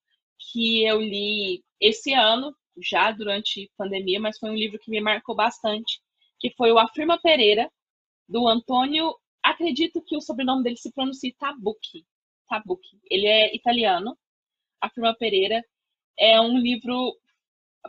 que 0.53 0.85
eu 0.85 1.01
li 1.01 1.65
esse 1.81 2.13
ano, 2.13 2.55
já 2.79 3.11
durante 3.11 3.65
a 3.65 3.85
pandemia, 3.85 4.21
mas 4.21 4.39
foi 4.39 4.51
um 4.51 4.55
livro 4.55 4.79
que 4.79 4.91
me 4.91 5.01
marcou 5.01 5.35
bastante, 5.35 6.05
que 6.39 6.51
foi 6.57 6.73
o 6.73 6.79
Afirma 6.79 7.21
Pereira, 7.21 7.71
do 8.29 8.47
Antônio. 8.47 9.15
Acredito 9.43 10.03
que 10.03 10.17
o 10.17 10.21
sobrenome 10.21 10.63
dele 10.63 10.77
se 10.77 10.93
pronuncia 10.93 11.33
Tabucchi. 11.39 12.05
Tabucchi. 12.49 12.99
Ele 13.11 13.27
é 13.27 13.55
italiano. 13.55 14.17
Afirma 14.81 15.15
Pereira. 15.17 15.65
É 16.19 16.41
um 16.41 16.59
livro. 16.59 17.17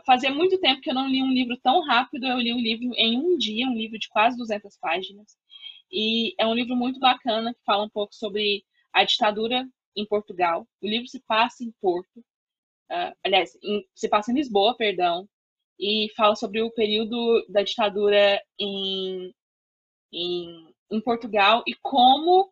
Fazia 0.06 0.32
muito 0.32 0.60
tempo 0.60 0.80
que 0.80 0.90
eu 0.90 0.94
não 0.94 1.08
li 1.08 1.22
um 1.22 1.32
livro 1.32 1.56
tão 1.58 1.82
rápido. 1.84 2.26
Eu 2.26 2.38
li 2.38 2.52
um 2.52 2.60
livro 2.60 2.94
em 2.96 3.18
um 3.18 3.36
dia, 3.36 3.66
um 3.66 3.74
livro 3.74 3.98
de 3.98 4.08
quase 4.08 4.36
200 4.36 4.76
páginas. 4.78 5.36
E 5.90 6.34
é 6.38 6.46
um 6.46 6.54
livro 6.54 6.76
muito 6.76 7.00
bacana 7.00 7.52
que 7.54 7.64
fala 7.64 7.84
um 7.84 7.88
pouco 7.88 8.14
sobre 8.14 8.64
a 8.92 9.04
ditadura 9.04 9.68
em 9.96 10.06
Portugal. 10.06 10.66
O 10.80 10.86
livro 10.86 11.08
se 11.08 11.20
passa 11.20 11.64
em 11.64 11.72
Porto. 11.80 12.20
Uh, 12.90 13.12
aliás, 13.24 13.56
em, 13.62 13.84
se 13.94 14.08
passa 14.08 14.30
em 14.30 14.34
Lisboa, 14.34 14.76
perdão 14.76 15.28
e 15.78 16.08
fala 16.16 16.34
sobre 16.34 16.62
o 16.62 16.70
período 16.70 17.44
da 17.48 17.62
ditadura 17.62 18.40
em, 18.58 19.32
em, 20.12 20.74
em 20.90 21.00
Portugal 21.00 21.62
e 21.66 21.74
como 21.82 22.50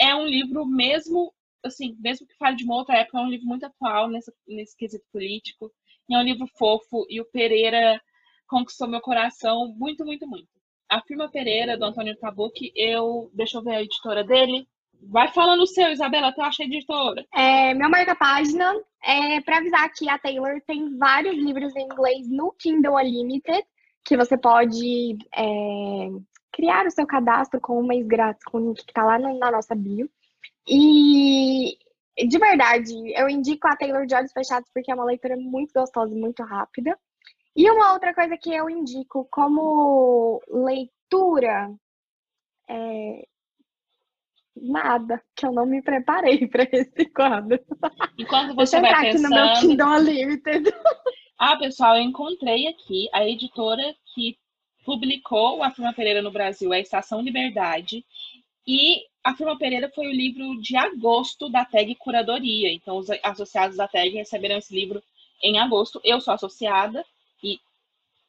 é 0.00 0.14
um 0.14 0.26
livro 0.26 0.66
mesmo 0.66 1.32
assim, 1.64 1.96
mesmo 2.00 2.26
que 2.26 2.36
fale 2.36 2.56
de 2.56 2.64
uma 2.64 2.76
outra 2.76 2.96
época, 2.96 3.18
é 3.18 3.22
um 3.22 3.30
livro 3.30 3.46
muito 3.46 3.64
atual 3.64 4.08
nesse, 4.08 4.32
nesse 4.46 4.76
quesito 4.76 5.04
político. 5.12 5.70
E 6.08 6.14
é 6.14 6.18
um 6.18 6.22
livro 6.22 6.46
fofo 6.58 7.06
e 7.08 7.20
o 7.20 7.24
Pereira 7.24 8.00
conquistou 8.46 8.88
meu 8.88 9.00
coração 9.00 9.72
muito, 9.76 10.04
muito, 10.04 10.26
muito. 10.26 10.48
A 10.88 11.00
firma 11.00 11.30
Pereira, 11.30 11.78
do 11.78 11.84
Antônio 11.84 12.16
Tabucchi, 12.18 12.72
eu. 12.74 13.30
Deixa 13.32 13.58
eu 13.58 13.62
ver 13.62 13.76
a 13.76 13.82
editora 13.82 14.24
dele. 14.24 14.66
Vai 15.04 15.28
falando 15.28 15.62
o 15.62 15.66
seu, 15.66 15.90
Isabela, 15.90 16.32
tu 16.32 16.42
acha 16.42 16.64
editora? 16.64 17.24
É, 17.34 17.72
meu 17.74 17.88
marca-página 17.88 18.74
é 19.04 19.40
para 19.40 19.58
avisar 19.58 19.90
que 19.92 20.08
a 20.08 20.18
Taylor 20.18 20.60
tem 20.66 20.96
vários 20.96 21.34
livros 21.36 21.74
em 21.76 21.84
inglês 21.84 22.28
no 22.28 22.52
Kindle 22.52 22.96
Unlimited, 22.96 23.64
que 24.04 24.16
você 24.16 24.36
pode 24.36 25.18
é, 25.34 26.08
criar 26.52 26.86
o 26.86 26.90
seu 26.90 27.06
cadastro 27.06 27.60
com 27.60 27.80
um 27.80 27.86
mês 27.86 28.06
grátis, 28.06 28.44
com 28.44 28.58
o 28.58 28.60
link 28.60 28.84
que 28.84 28.90
está 28.90 29.04
lá 29.04 29.18
na 29.18 29.50
nossa 29.50 29.74
bio. 29.74 30.08
E 30.68 31.76
de 32.16 32.38
verdade, 32.38 32.94
eu 33.16 33.28
indico 33.28 33.66
a 33.66 33.76
Taylor 33.76 34.06
de 34.06 34.14
Olhos 34.14 34.32
Fechados 34.32 34.70
porque 34.72 34.90
é 34.90 34.94
uma 34.94 35.04
leitura 35.04 35.36
muito 35.36 35.72
gostosa 35.72 36.14
e 36.14 36.18
muito 36.18 36.42
rápida. 36.42 36.98
E 37.56 37.70
uma 37.70 37.92
outra 37.92 38.14
coisa 38.14 38.36
que 38.36 38.52
eu 38.54 38.68
indico 38.70 39.26
como 39.30 40.40
leitura 40.48 41.74
é, 42.68 43.26
Nada, 44.54 45.22
que 45.34 45.46
eu 45.46 45.52
não 45.52 45.66
me 45.66 45.82
preparei 45.82 46.46
para 46.48 46.68
esse 46.70 47.06
quadro. 47.06 47.58
Enquanto 48.18 48.54
você 48.54 48.80
Deixa 48.80 48.94
eu 48.94 49.00
vai 49.00 49.12
pensando... 49.12 49.26
aqui 49.26 49.34
no 49.34 49.46
meu 49.46 49.60
Kindle 49.60 49.88
Unlimited. 49.88 50.72
Ah, 51.44 51.56
pessoal, 51.56 51.96
eu 51.96 52.02
encontrei 52.02 52.68
aqui 52.68 53.08
a 53.12 53.26
editora 53.26 53.96
que 54.14 54.38
publicou 54.84 55.60
a 55.60 55.72
Firma 55.72 55.92
Pereira 55.92 56.22
no 56.22 56.30
Brasil, 56.30 56.72
é 56.72 56.76
a 56.76 56.80
Estação 56.80 57.20
Liberdade, 57.20 58.04
e 58.64 59.02
a 59.24 59.34
Firma 59.34 59.58
Pereira 59.58 59.90
foi 59.92 60.06
o 60.06 60.12
livro 60.12 60.60
de 60.60 60.76
agosto 60.76 61.48
da 61.48 61.64
tag 61.64 61.94
Curadoria. 61.96 62.72
Então, 62.72 62.96
os 62.96 63.08
associados 63.24 63.76
da 63.76 63.88
tag 63.88 64.10
receberam 64.10 64.56
esse 64.56 64.74
livro 64.74 65.02
em 65.42 65.58
agosto. 65.58 66.00
Eu 66.04 66.20
sou 66.20 66.32
associada 66.32 67.04
e 67.42 67.60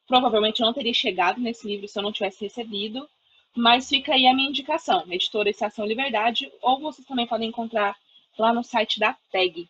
provavelmente 0.06 0.60
não 0.60 0.72
teria 0.72 0.94
chegado 0.94 1.40
nesse 1.40 1.66
livro 1.66 1.86
se 1.88 1.98
eu 1.98 2.02
não 2.02 2.12
tivesse 2.12 2.44
recebido. 2.44 3.08
Mas 3.56 3.88
fica 3.88 4.12
aí 4.12 4.26
a 4.26 4.34
minha 4.34 4.48
indicação, 4.48 5.04
editora 5.10 5.48
Estação 5.48 5.86
Liberdade, 5.86 6.50
ou 6.60 6.80
vocês 6.80 7.06
também 7.06 7.26
podem 7.26 7.48
encontrar 7.48 7.96
lá 8.38 8.52
no 8.52 8.64
site 8.64 8.98
da 8.98 9.16
TAG. 9.30 9.68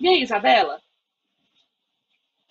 E 0.00 0.08
aí, 0.08 0.22
Isabela? 0.22 0.80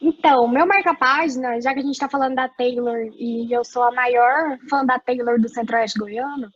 Então, 0.02 0.48
meu 0.48 0.66
marca-página, 0.66 1.60
já 1.60 1.74
que 1.74 1.80
a 1.80 1.84
gente 1.84 1.94
está 1.94 2.08
falando 2.08 2.36
da 2.36 2.48
Taylor 2.48 3.10
e 3.18 3.52
eu 3.52 3.66
sou 3.66 3.84
a 3.84 3.92
maior 3.92 4.58
fã 4.70 4.86
da 4.86 4.98
Taylor 4.98 5.42
do 5.42 5.50
Centro-Oeste 5.50 6.00
Goiano, 6.00 6.50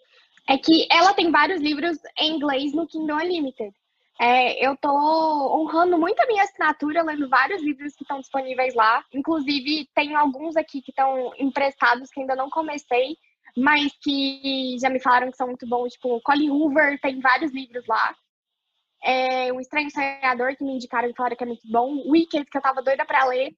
é 0.48 0.58
que 0.58 0.88
ela 0.90 1.14
tem 1.14 1.30
vários 1.30 1.62
livros 1.62 1.98
em 2.20 2.36
inglês 2.36 2.74
no 2.74 2.88
Kindle 2.88 3.18
Unlimited. 3.18 3.74
É, 4.20 4.66
eu 4.66 4.78
tô 4.78 4.90
honrando 4.90 5.98
muito 5.98 6.20
a 6.22 6.28
minha 6.28 6.44
assinatura, 6.44 7.04
lendo 7.04 7.28
vários 7.28 7.62
livros 7.62 7.96
que 7.96 8.04
estão 8.04 8.20
disponíveis 8.20 8.74
lá. 8.76 9.04
Inclusive, 9.14 9.90
tenho 9.94 10.18
alguns 10.18 10.56
aqui 10.56 10.82
que 10.82 10.92
estão 10.92 11.34
emprestados 11.38 12.10
que 12.12 12.22
ainda 12.22 12.36
não 12.36 12.50
comecei, 12.50 13.18
mas 13.58 13.92
que 14.02 14.78
já 14.80 14.90
me 14.90 15.00
falaram 15.00 15.30
que 15.30 15.38
são 15.38 15.48
muito 15.48 15.68
bons, 15.68 15.94
tipo 15.94 16.20
Colin 16.22 16.50
Hoover, 16.50 17.00
tem 17.00 17.20
vários 17.20 17.52
livros 17.52 17.86
lá. 17.88 18.16
É, 19.04 19.52
o 19.52 19.60
Estranho 19.60 19.92
Sonhador, 19.92 20.56
que 20.56 20.64
me 20.64 20.74
indicaram 20.74 21.10
e 21.10 21.14
falaram 21.14 21.36
que 21.36 21.44
é 21.44 21.48
muito 21.48 21.68
bom. 21.70 22.10
Wicked, 22.10 22.46
que 22.50 22.58
eu 22.58 22.62
tava 22.62 22.82
doida 22.82 23.06
pra 23.06 23.26
ler. 23.26 23.54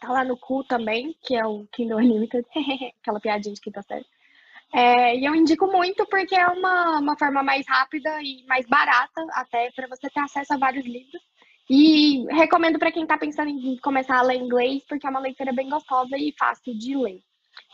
Tá 0.00 0.10
lá 0.10 0.24
no 0.24 0.36
cu 0.36 0.64
também, 0.64 1.16
que 1.22 1.36
é 1.36 1.46
o 1.46 1.66
Kindle 1.72 1.98
Unlimited. 1.98 2.44
Aquela 3.00 3.20
piadinha 3.20 3.54
de 3.54 3.60
quinta 3.60 3.82
série. 3.82 4.04
É, 4.72 5.16
e 5.16 5.24
eu 5.24 5.34
indico 5.34 5.68
muito 5.68 6.04
porque 6.06 6.34
é 6.34 6.48
uma, 6.48 6.98
uma 6.98 7.16
forma 7.16 7.42
mais 7.44 7.64
rápida 7.68 8.20
e 8.20 8.44
mais 8.46 8.66
barata 8.66 9.24
até 9.32 9.70
para 9.70 9.86
você 9.86 10.10
ter 10.10 10.20
acesso 10.20 10.52
a 10.52 10.58
vários 10.58 10.84
livros. 10.84 11.22
E 11.70 12.24
recomendo 12.34 12.78
para 12.78 12.92
quem 12.92 13.04
está 13.04 13.16
pensando 13.16 13.48
em 13.48 13.78
começar 13.78 14.18
a 14.18 14.22
ler 14.22 14.36
inglês, 14.36 14.84
porque 14.88 15.06
é 15.06 15.10
uma 15.10 15.20
leitura 15.20 15.52
bem 15.52 15.68
gostosa 15.70 16.16
e 16.18 16.34
fácil 16.36 16.76
de 16.76 16.96
ler. 16.96 17.20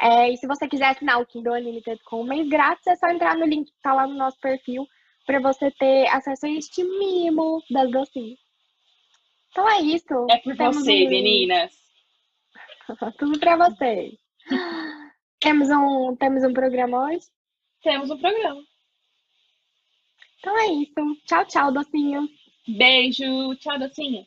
É, 0.00 0.30
e 0.32 0.36
se 0.36 0.46
você 0.46 0.66
quiser 0.66 0.86
assinar 0.86 1.20
o 1.20 1.26
Kindle 1.26 1.54
Unlimited 1.54 2.00
com 2.04 2.22
um 2.22 2.24
mês 2.24 2.48
grátis, 2.48 2.86
é 2.86 2.96
só 2.96 3.08
entrar 3.08 3.36
no 3.36 3.44
link 3.46 3.66
que 3.66 3.76
está 3.76 3.92
lá 3.92 4.06
no 4.06 4.14
nosso 4.14 4.38
perfil 4.40 4.86
para 5.26 5.40
você 5.40 5.70
ter 5.72 6.08
acesso 6.08 6.46
a 6.46 6.50
este 6.50 6.82
mimo 6.82 7.62
das 7.70 7.90
docinhas. 7.90 8.38
Então 9.50 9.68
é 9.68 9.80
isso. 9.80 10.26
É 10.30 10.38
por 10.38 10.56
Temos 10.56 10.76
você, 10.78 11.06
um... 11.06 11.10
meninas. 11.10 11.72
Tudo 13.18 13.38
para 13.38 13.56
vocês. 13.56 14.14
temos, 15.38 15.68
um, 15.70 16.16
temos 16.16 16.44
um 16.44 16.52
programa 16.52 17.06
hoje? 17.06 17.26
Temos 17.82 18.10
um 18.10 18.18
programa. 18.18 18.62
Então 20.38 20.58
é 20.58 20.66
isso. 20.66 21.16
Tchau, 21.26 21.44
tchau, 21.46 21.72
docinho. 21.72 22.26
Beijo. 22.66 23.54
Tchau, 23.56 23.78
docinho. 23.78 24.26